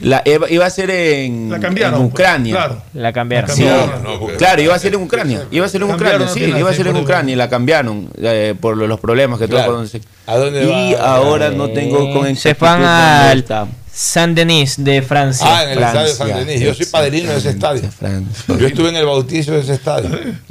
[0.01, 2.55] La, iba, iba a ser en, La cambiaron, en pues, Ucrania.
[2.55, 2.83] claro.
[2.95, 3.51] La cambiaron.
[3.51, 5.47] Sí, No, porque- claro, iba a ser en Ucrania.
[5.51, 8.55] Iba a ser en Ucrania, sí, iba a ser en Ucrania y la cambiaron eh,
[8.61, 9.85] por lo- los problemas que Claro.
[10.27, 11.15] ¿A dónde Y va?
[11.17, 13.39] ahora no tengo con Se van al.
[13.39, 13.67] está.
[13.95, 15.47] Saint-Denis de Francia.
[15.47, 16.61] Ah, en el estadio San Denis.
[16.63, 17.83] Yo soy padrino de ese estadio.
[18.49, 20.09] Yo estuve en el bautizo de ese estadio.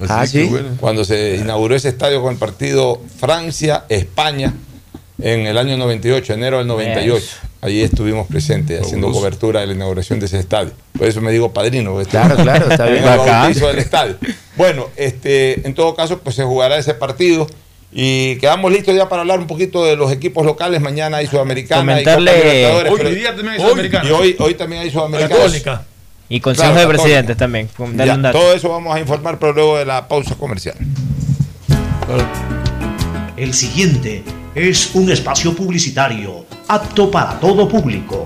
[0.08, 0.44] Ah, ¿sí?
[0.44, 4.54] bueno, Cuando se inauguró ese estadio con el partido Francia-España
[5.20, 7.26] en el año 98, enero del 98.
[7.62, 10.72] Allí estuvimos presentes haciendo cobertura de la inauguración de ese estadio.
[10.98, 11.92] Por eso me digo padrino.
[11.94, 13.04] porque Claro, claro, está en bien.
[13.08, 14.18] el del estadio.
[14.56, 17.48] Bueno, este, en todo caso, pues se jugará ese partido.
[17.94, 20.82] Y quedamos listos ya para hablar un poquito de los equipos locales.
[20.82, 21.82] Mañana hay Sudamericana.
[21.98, 24.10] Comentarle- Libertadores, Hoy pero- día también hay hoy- Sudamericana.
[24.10, 25.36] Y hoy, hoy también hay Sudamericana.
[25.36, 25.86] Católica.
[26.30, 27.04] Y Consejo Claro, de Católica.
[27.04, 27.70] Presidentes también.
[28.08, 28.40] Ya, un dato.
[28.40, 30.76] todo eso vamos a informar, pero luego de la pausa comercial.
[33.38, 34.24] El siguiente
[34.56, 38.26] es un espacio publicitario apto para todo público.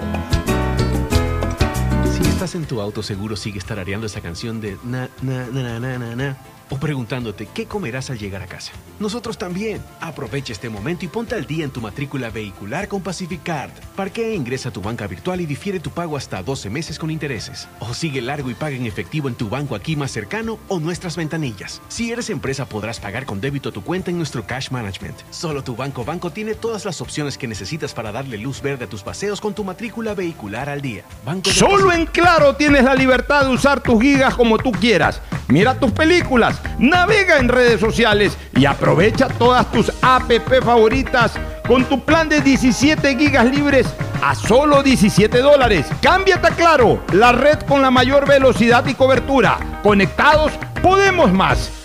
[2.11, 5.79] Si estás en tu auto, seguro sigues tarareando esa canción de na, na, na, na,
[5.79, 6.37] na, na, na,
[6.69, 8.71] o preguntándote qué comerás al llegar a casa.
[8.99, 9.81] Nosotros también.
[10.01, 13.71] Aprovecha este momento y ponte al día en tu matrícula vehicular con Pacific Card.
[13.95, 17.11] Parquea e ingresa a tu banca virtual y difiere tu pago hasta 12 meses con
[17.11, 17.67] intereses.
[17.79, 21.15] O sigue largo y paga en efectivo en tu banco aquí más cercano o nuestras
[21.15, 21.81] ventanillas.
[21.87, 25.17] Si eres empresa, podrás pagar con débito tu cuenta en nuestro Cash Management.
[25.31, 28.89] Solo tu banco banco tiene todas las opciones que necesitas para darle luz verde a
[28.89, 31.03] tus paseos con tu matrícula vehicular al día.
[31.25, 34.71] Banco de Solo Pacific- en Claro tienes la libertad de usar tus gigas como tú
[34.71, 35.21] quieras.
[35.47, 40.31] Mira tus películas, navega en redes sociales y aprovecha todas tus app
[40.63, 41.33] favoritas
[41.67, 43.87] con tu plan de 17 gigas libres
[44.21, 45.87] a solo 17 dólares.
[46.01, 49.57] Cámbiate a Claro, la red con la mayor velocidad y cobertura.
[49.83, 50.51] Conectados,
[50.81, 51.84] podemos más.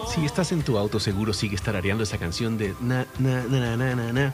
[0.13, 3.95] Si estás en tu auto, seguro sigues tarareando esa canción de na, na, na, na,
[3.95, 4.33] na, na,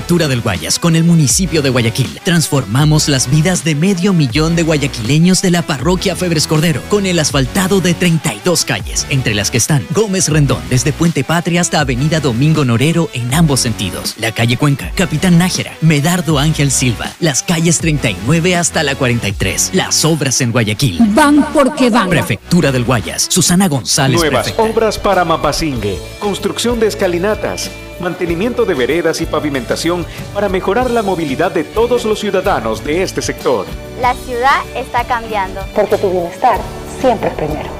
[0.00, 5.42] del Guayas, con el municipio de Guayaquil, transformamos las vidas de medio millón de guayaquileños
[5.42, 9.86] de la parroquia Febres Cordero, con el asfaltado de 32 calles, entre las que están
[9.94, 14.90] Gómez Rendón, desde Puente Patria hasta Avenida Domingo Norero en ambos sentidos, la calle Cuenca,
[14.96, 20.98] Capitán Nájera, Medardo Ángel Silva, las calles 39 hasta la 43, las obras en Guayaquil.
[21.14, 22.08] Van porque van.
[22.08, 24.62] Prefectura del Guayas, Susana González, Nuevas prefecta.
[24.62, 27.70] obras para Mapasingue, construcción de escalinatas,
[28.00, 33.22] mantenimiento de veredas y pavimentación para mejorar la movilidad de todos los ciudadanos de este
[33.22, 33.66] sector.
[34.00, 35.60] La ciudad está cambiando.
[35.74, 36.58] Porque tu bienestar
[37.00, 37.79] siempre es primero.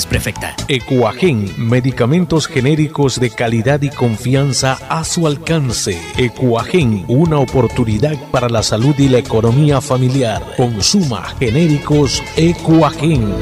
[0.05, 0.55] Prefecta.
[0.67, 5.99] Ecuagen, medicamentos genéricos de calidad y confianza a su alcance.
[6.17, 10.41] Ecuagen, una oportunidad para la salud y la economía familiar.
[10.57, 13.33] Consuma genéricos Ecuagen.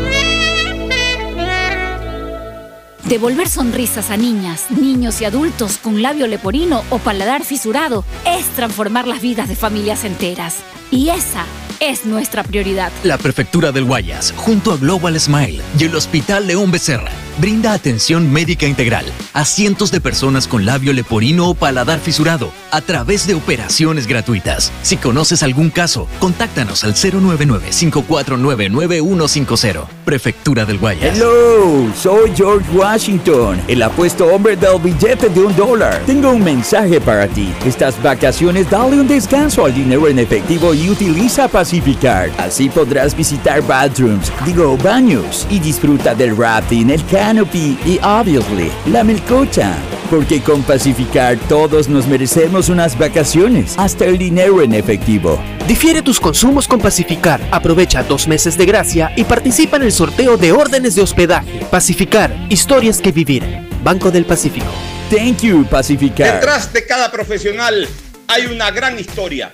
[3.10, 9.07] Devolver sonrisas a niñas, niños y adultos con labio leporino o paladar fisurado es transformar
[9.07, 10.57] las vidas de familias enteras.
[10.91, 11.45] Y esa
[11.80, 12.91] es nuestra prioridad.
[13.03, 18.31] La Prefectura del Guayas, junto a Global Smile y el Hospital León Becerra, brinda atención
[18.31, 23.35] médica integral a cientos de personas con labio leporino o paladar fisurado a través de
[23.35, 24.72] operaciones gratuitas.
[24.81, 29.85] Si conoces algún caso, contáctanos al 099-549-9150.
[30.03, 31.18] Prefectura del Guayas.
[31.18, 36.01] Hello, soy George Washington, el apuesto hombre del billete de un dólar.
[36.06, 37.53] Tengo un mensaje para ti.
[37.65, 42.31] Estas vacaciones dale un descanso al dinero en efectivo y utiliza Pacificar.
[42.39, 49.03] Así podrás visitar bathrooms, digo baños, y disfruta del rafting, el canopy y, obviously, la
[49.03, 49.75] melcocha.
[50.09, 55.39] Porque con Pacificar todos nos merecemos unas vacaciones, hasta el dinero en efectivo.
[55.67, 57.39] Difiere tus consumos con Pacificar.
[57.51, 61.67] Aprovecha dos meses de gracia y participa en el sorteo de órdenes de hospedaje.
[61.69, 63.43] Pacificar, historias que vivir.
[63.83, 64.71] Banco del Pacífico.
[65.11, 66.33] Thank you, Pacificar.
[66.33, 67.87] Detrás de cada profesional
[68.27, 69.53] hay una gran historia.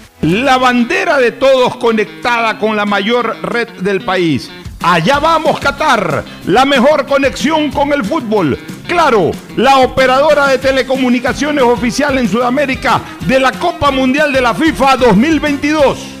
[0.21, 4.51] La bandera de todos conectada con la mayor red del país.
[4.83, 8.55] Allá vamos Qatar, la mejor conexión con el fútbol.
[8.87, 14.97] Claro, la operadora de telecomunicaciones oficial en Sudamérica de la Copa Mundial de la FIFA
[14.97, 16.20] 2022.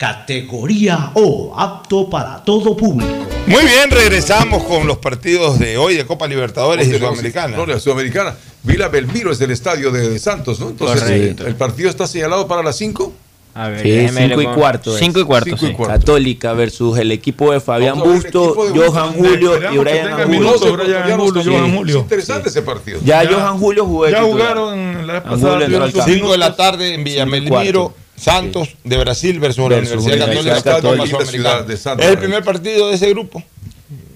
[0.00, 3.12] categoría O, apto para todo público.
[3.46, 7.54] Muy bien, regresamos con los partidos de hoy de Copa Libertadores y Sudamericana.
[7.54, 8.34] No, la Sudamericana.
[8.62, 10.70] Vila Belmiro es del estadio de Santos, ¿no?
[10.70, 11.46] Entonces, Correcto.
[11.46, 13.12] ¿el partido está señalado para las 5?
[13.52, 14.96] A ver, Sí, 5 y cuarto.
[14.96, 15.74] Cinco y cuarto, Cinco y sí.
[15.74, 15.98] cuarto.
[15.98, 19.12] Católica versus el equipo de Fabián el Busto, Johan.
[19.12, 21.98] Julio y Brian Angulo.
[21.98, 23.00] interesante ese partido.
[23.04, 25.34] Ya Johan Julio jugó Ya jugaron la pasada.
[25.34, 26.14] entró tuvieron al sus campo.
[26.14, 31.04] 5 de la tarde en Villamelmiro, Santos de Brasil versus, la Versus Universidad Universidad Católica
[31.04, 31.30] Católica.
[31.30, 31.76] Ciudad de.
[31.76, 32.04] Santos.
[32.06, 33.42] Es el primer partido de ese grupo.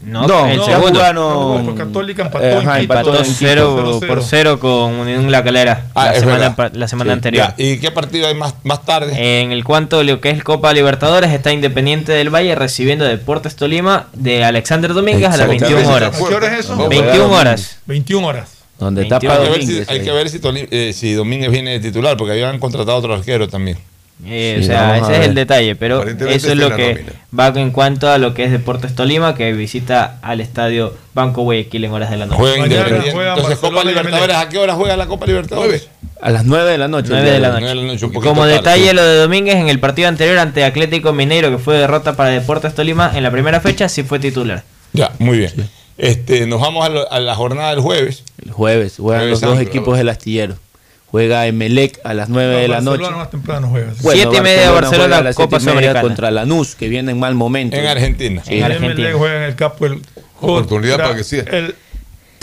[0.04, 0.90] No, No, el ya segundo.
[0.98, 1.74] jugaron.
[1.76, 4.06] Católica empató Eh, en ajá, empató Empató en 0 0-0.
[4.06, 7.14] por 0 con Unión La Calera Ah, la, semana, la semana Sí.
[7.14, 7.54] anterior.
[7.56, 9.40] Ya, ¿Y qué partido hay más, más tarde?
[9.42, 14.08] En el cuanto lo que es Copa Libertadores está Independiente del Valle recibiendo Deportes Tolima
[14.12, 15.74] de Alexander Domínguez a las Exacto.
[15.74, 16.16] 21 ¿A horas.
[16.28, 16.70] qué hora es eso?
[16.76, 16.88] Vamos.
[16.90, 17.78] 21 horas.
[17.86, 18.50] 21 horas.
[18.78, 19.40] Donde está 21.
[19.40, 19.88] Hay que ver si, Domínguez.
[19.88, 20.04] hay ahí.
[20.04, 20.40] que ver si,
[20.70, 23.78] eh, si Domínguez viene de titular, porque habían contratado otro arquero también.
[24.26, 27.12] Eh, Sí, o sea, ese es el detalle, pero eso es lo que nómina.
[27.38, 31.84] va en cuanto a lo que es Deportes Tolima, que visita al estadio Banco Guayaquil
[31.84, 32.38] en horas de la noche.
[32.38, 35.88] Juega Entonces, Copa Barcelona y Libertadores, ¿a qué hora juega la Copa Libertadores?
[36.22, 37.08] A las 9 de la noche.
[37.10, 37.60] 9 de la noche.
[37.60, 38.94] Nueve de la noche, un poquito Como tarde, detalle, sí.
[38.96, 42.74] lo de Domínguez en el partido anterior ante Atlético Mineiro, que fue derrota para Deportes
[42.74, 44.62] Tolima, en la primera fecha sí fue titular.
[44.92, 45.52] Ya, muy bien.
[45.98, 48.24] Este, nos vamos a, lo- a la jornada del jueves.
[48.44, 50.54] El jueves juegan Jueves los dos equipos del astillero.
[51.14, 52.98] Juega Emelec a las 9 de la noche.
[53.02, 53.92] Barcelona más temprano juega.
[54.02, 56.00] Bueno, Siete y media, Barcelona, juega a las Copa Sudamericana.
[56.00, 57.76] contra Lanús, que viene en mal momento.
[57.76, 58.42] En Argentina.
[58.44, 58.54] Sí.
[58.58, 59.10] En El Argentina.
[59.14, 60.02] Juega en el campo el
[60.40, 61.44] Oportunidad para que siga.
[61.44, 61.76] El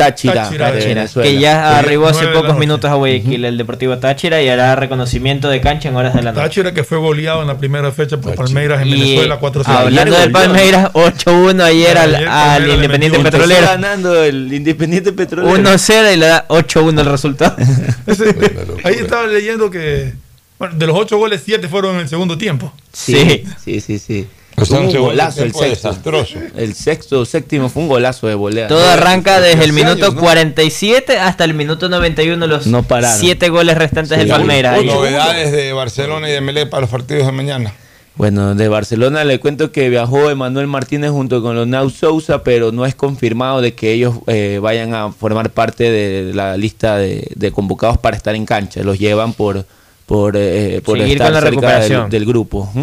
[0.06, 4.41] Táchira, Táchira, de Táchira, que ya arribó hace pocos minutos a Guayaquil el Deportivo Táchira
[4.41, 6.44] y hará reconocimiento de cancha en horas de la noche.
[6.44, 8.45] Táchira que fue goleado en la primera fecha por Táchira.
[8.45, 9.64] Palmeiras en Y Venezuela 4-0.
[9.68, 10.32] hablando del.
[10.32, 13.65] Palmeiras, 8-1 ayer al, Ayer al Independiente Petrolero.
[13.68, 15.57] ganando el Independiente Petrolero.
[15.57, 17.56] 1-0 y le da 8-1 el resultado.
[18.84, 20.14] Ahí estaba leyendo que
[20.60, 22.72] bueno, de los 8 goles, 7 fueron en el segundo tiempo.
[22.94, 24.28] Sí, sí, sí, sí.
[24.62, 25.70] O Fue un golazo el sexto.
[25.70, 26.38] desastroso.
[26.56, 28.68] El sexto, séptimo fue un golazo de volea.
[28.68, 30.22] Todo arranca desde el minuto años, ¿no?
[30.22, 33.20] 47 hasta el minuto 91 los No pararon.
[33.20, 34.20] 7 goles restantes Sí.
[34.20, 34.84] del Palmeiras.
[34.86, 37.74] Novedades de Barcelona y de Melé para los partidos de mañana.
[38.16, 42.86] Bueno, de Barcelona le cuento que viajó Emanuel Martínez junto con Leonardo Sousa, pero no
[42.86, 47.52] es confirmado de que ellos eh, vayan a formar parte de la lista de, de
[47.52, 48.84] convocados para estar en cancha.
[48.84, 49.66] Los llevan por
[50.06, 52.02] por, eh, por estar con la cerca recuperación.
[52.04, 52.70] del, del grupo.
[52.74, 52.82] ¿Mm?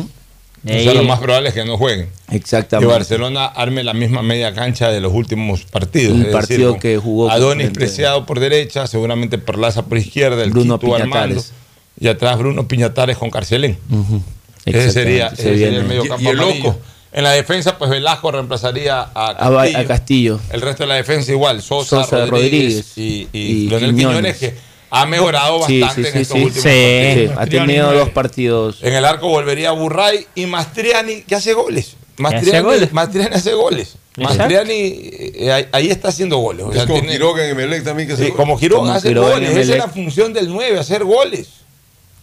[0.65, 2.09] O sea, lo más probable es que no jueguen.
[2.29, 2.93] Que Exactamente.
[2.93, 6.19] Barcelona arme la misma media cancha de los últimos partidos.
[6.19, 10.95] Decir, partido que jugó Adonis Preciado por derecha, seguramente Perlaza por izquierda, el Bruno Quito
[10.97, 11.43] Armando.
[12.01, 13.79] Y atrás Bruno Piñatares con Carcelén.
[14.65, 16.65] Ese sería, Exactamente, ese se sería el medio campo y el amarillo.
[16.65, 16.79] loco.
[17.11, 19.79] En la defensa, pues Velasco reemplazaría a Castillo.
[19.79, 20.41] a Castillo.
[20.51, 24.37] El resto de la defensa igual, Sosa, Sosa, Rodríguez, Rodríguez y, y y Leonel Quiñones.
[24.37, 26.45] Quiñones, que ha mejorado Sí, bastante sí, en sí, estos sí.
[26.45, 27.39] últimos Sí, partidos.
[27.39, 28.79] ha tenido dos partidos.
[28.83, 31.97] En el arco volvería Burray y Mastriani, que hace goles.
[32.15, 32.93] hace Mastriani, goles.
[32.93, 33.95] Mastriani hace goles.
[34.17, 36.67] Mastriani eh, ahí, está haciendo goles.
[36.67, 39.09] O Es como tiene- Quiroga en Emelec también que se sí, como Quiroga Como hace
[39.09, 39.57] Quiroga en goles.
[39.59, 41.49] Esa es la función del 9, hacer goles.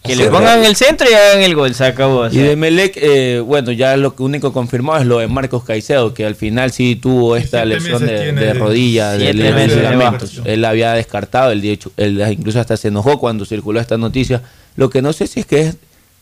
[0.06, 2.20] Que le pongan el centro y hagan el gol, se acabó.
[2.20, 5.64] o Y de Melec, eh, bueno, ya lo que único confirmado es lo de Marcos
[5.64, 10.40] Caicedo, que al final sí tuvo esta lesión de, de de- rodilla, de, ligamentos.
[10.44, 14.42] Él había descartado, hecho, él incluso hasta se enojó cuando circuló esta noticia.
[14.76, 15.76] Lo que no sé si es que es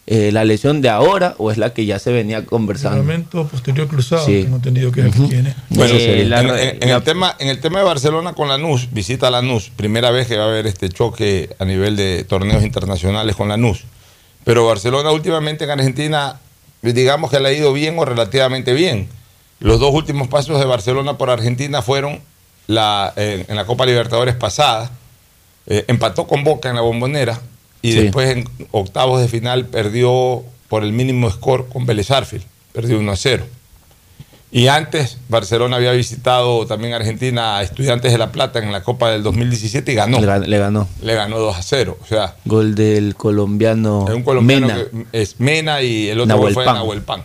[0.06, 2.98] eh, la lesión de ahora o es la que ya se venía conversando.
[3.00, 4.42] Ligamento posterior cruzado, Sí.
[4.42, 5.54] tengo entendido que tiene.
[5.70, 6.48] Bueno, Eh, en, la- en-
[6.82, 10.26] en la- el tema, en el tema de Barcelona con Lanús, visita Lanús, primera vez
[10.26, 13.84] que va a haber este choque a nivel de torneos internacionales con Lanús.
[14.44, 16.38] Pero Barcelona últimamente en Argentina,
[16.82, 19.08] digamos que le ha ido bien o relativamente bien.
[19.60, 22.20] Los dos últimos pasos de Barcelona por Argentina fueron
[22.66, 24.90] la, en, en la Copa Libertadores pasada,
[25.66, 27.40] eh, empató con Boca en la bombonera
[27.84, 28.00] y Sí.
[28.00, 33.12] después en octavos de final perdió por el mínimo score con Vélez Arfield, perdió 1
[33.12, 33.44] a 0.
[34.50, 39.10] Y antes Barcelona había visitado también Argentina a Estudiantes de La Plata en la Copa
[39.10, 40.18] del 2017 y ganó.
[40.20, 40.88] Le, le ganó.
[41.02, 41.98] Le ganó 2 a 0.
[42.00, 44.84] O sea, Gol del colombiano, es un colombiano Mena.
[44.84, 47.18] que es Mena y el otro gol fue Nahuel Pan.
[47.20, 47.24] Nahuel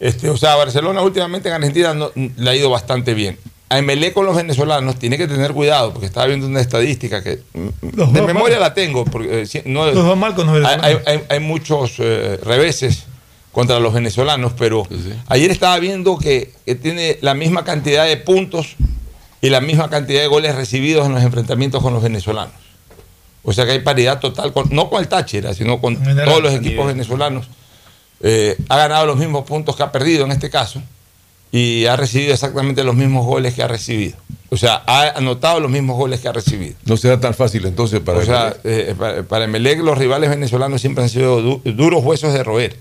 [0.00, 3.38] Este, o sea, Barcelona últimamente en Argentina no- le ha ido bastante bien.
[3.70, 7.40] A Emelec con los venezolanos tiene que tener cuidado porque estaba viendo una estadística que
[7.54, 8.68] mm, Los de memoria mal.
[8.68, 9.04] la tengo.
[9.04, 11.02] Porque, eh, no, Los dos mal con los hay, venezolanos.
[11.06, 13.04] hay- hay- hay muchos eh, reveses
[13.52, 14.86] contra los venezolanos, pero
[15.28, 18.74] ayer estaba viendo que, que tiene la misma cantidad de puntos
[19.40, 22.54] y la misma cantidad de goles recibidos en los enfrentamientos con los venezolanos.
[23.44, 26.42] O sea que hay paridad total, con- no con el Táchira, sino con general, todos
[26.42, 27.46] los equipos venezolanos.
[28.20, 30.82] Eh, ha ganado los mismos puntos que ha perdido en este caso
[31.56, 34.16] y ha recibido exactamente los mismos goles que ha recibido.
[34.50, 36.74] O sea, ha anotado los mismos goles que ha recibido.
[36.84, 38.88] No será tan fácil entonces para o sea, Emelec.
[38.90, 42.76] eh, para, para Emelec los rivales venezolanos siempre han sido du- duros huesos de roer.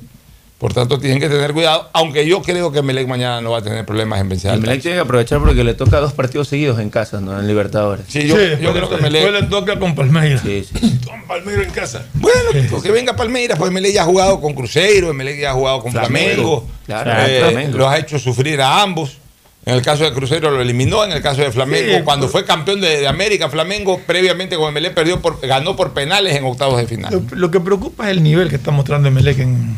[0.57, 3.61] Por tanto, tienen que tener cuidado, aunque yo creo que Emelec mañana no va a
[3.61, 6.80] tener problemas en vencer al Emelec tiene que aprovechar porque le toca dos partidos seguidos
[6.80, 7.38] en casa, ¿no?
[7.38, 8.05] En Libertadores.
[8.07, 8.95] Sí, yo, yo creo que.
[8.95, 10.41] Después le toca con Palmeiras.
[10.41, 10.99] Sí, sí.
[11.27, 12.05] Palmeiras en casa.
[12.13, 15.53] Bueno, pues que venga Palmeiras, pues Emelec ya ha jugado con Cruzeiro, Emelec ya ha
[15.53, 16.67] jugado con Flamengo, Flamengo.
[16.85, 17.77] Claro, eh, Flamengo.
[17.77, 19.17] los ha hecho sufrir a ambos.
[19.65, 22.43] En el caso de Cruzeiro lo eliminó, en el caso de Flamengo, Sí, cuando fue
[22.43, 26.77] campeón de, de América, Flamengo previamente con Emelec perdió por, ganó por penales en octavos
[26.77, 27.13] de final.
[27.13, 29.77] Lo, lo que preocupa es el nivel que está mostrando Emelec en,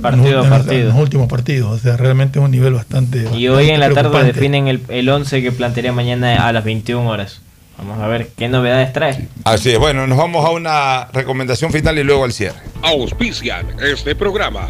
[0.00, 0.80] Partido a en, partido.
[0.80, 1.72] en los últimos partidos.
[1.72, 3.28] O sea, realmente es un nivel bastante.
[3.34, 7.08] Y hoy en la tarde definen el, el 11 que plantearía mañana a las 21
[7.08, 7.40] horas.
[7.78, 9.28] Vamos a ver qué novedades trae.
[9.44, 12.58] Así es, bueno, nos vamos a una recomendación final y luego al cierre.
[12.82, 14.68] Auspician este programa.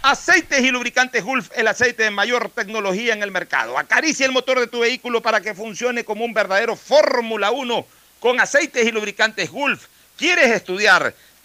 [0.00, 3.76] Aceites y lubricantes Gulf, el aceite de mayor tecnología en el mercado.
[3.76, 7.84] Acaricia el motor de tu vehículo para que funcione como un verdadero Fórmula 1
[8.18, 9.86] con aceites y lubricantes Gulf.
[10.16, 11.14] ¿Quieres estudiar,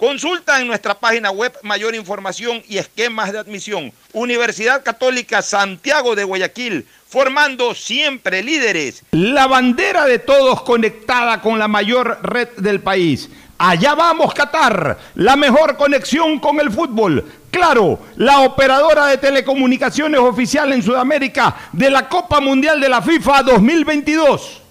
[0.00, 3.92] Consulta en nuestra página web mayor información y esquemas de admisión.
[4.14, 9.02] Universidad Católica Santiago de Guayaquil, formando siempre líderes.
[9.10, 13.28] La bandera de todos conectada con la mayor red del país.
[13.58, 17.22] Allá vamos, Qatar, la mejor conexión con el fútbol.
[17.50, 23.42] Claro, la operadora de telecomunicaciones oficial en Sudamérica de la Copa Mundial de la FIFA
[23.42, 24.62] 2022.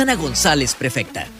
[0.00, 1.39] Susana González, prefecta.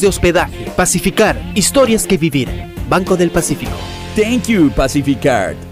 [0.00, 0.70] de hospedaje.
[0.76, 2.48] Pacificar, historias que vivir.
[2.88, 3.72] Banco del Pacífico.
[4.16, 5.71] Thank you, Pacificard.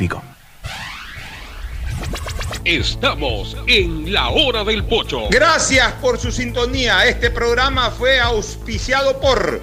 [2.63, 5.27] Estamos en la hora del pocho.
[5.29, 7.05] Gracias por su sintonía.
[7.05, 9.61] Este programa fue auspiciado por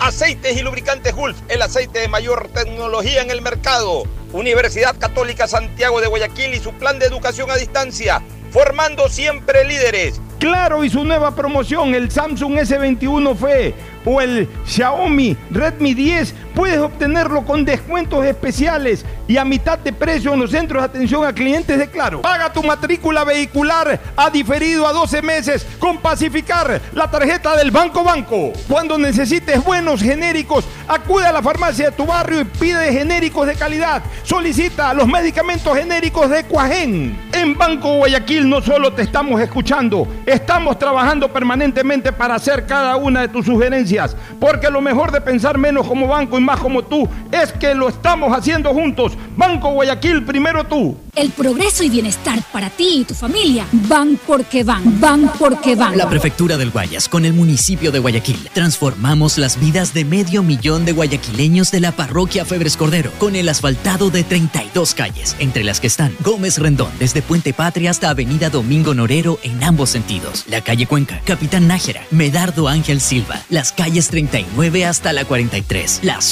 [0.00, 4.02] Aceites y lubricantes Gulf, el aceite de mayor tecnología en el mercado.
[4.32, 10.20] Universidad Católica Santiago de Guayaquil y su plan de educación a distancia, formando siempre líderes.
[10.40, 16.78] Claro y su nueva promoción, el Samsung S21 FE o el Xiaomi Redmi 10, puedes
[16.78, 21.32] obtenerlo con descuentos especiales y a mitad de precio en los centros de atención a
[21.32, 22.22] clientes de Claro.
[22.22, 28.02] Paga tu matrícula vehicular a diferido a 12 meses con Pacificar, la tarjeta del Banco
[28.02, 28.52] Banco.
[28.68, 33.54] Cuando necesites buenos genéricos, acude a la farmacia de tu barrio y pide genéricos de
[33.54, 34.02] calidad.
[34.22, 37.18] Solicita los medicamentos genéricos de Cuajén.
[37.32, 43.22] En Banco Guayaquil no solo te estamos escuchando, estamos trabajando permanentemente para hacer cada una
[43.22, 47.52] de tus sugerencias porque lo mejor de pensar menos como banco más como tú es
[47.52, 49.12] que lo estamos haciendo juntos.
[49.36, 50.96] Banco Guayaquil, primero tú.
[51.14, 55.96] El progreso y bienestar para ti y tu familia van porque van, van porque van.
[55.96, 60.84] La Prefectura del Guayas con el municipio de Guayaquil transformamos las vidas de medio millón
[60.84, 65.80] de guayaquileños de la parroquia Febres Cordero con el asfaltado de 32 calles, entre las
[65.80, 70.62] que están Gómez Rendón desde Puente Patria hasta Avenida Domingo Norero en ambos sentidos, la
[70.62, 76.31] calle Cuenca, Capitán Nájera, Medardo Ángel Silva, las calles 39 hasta la 43, las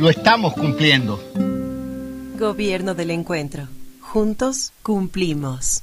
[0.00, 1.20] lo estamos cumpliendo.
[2.38, 3.68] Gobierno del encuentro.
[4.00, 5.82] Juntos cumplimos.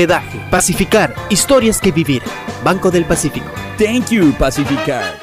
[0.00, 0.40] hospedaje.
[0.50, 2.22] Pacificar, historias que vivir.
[2.64, 3.50] Banco del Pacífico.
[3.78, 5.18] Thank you, Pacificar.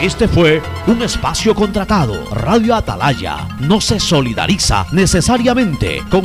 [0.00, 2.28] Este fue un espacio contratado.
[2.34, 6.12] Radio Atalaya no se solidariza necesariamente con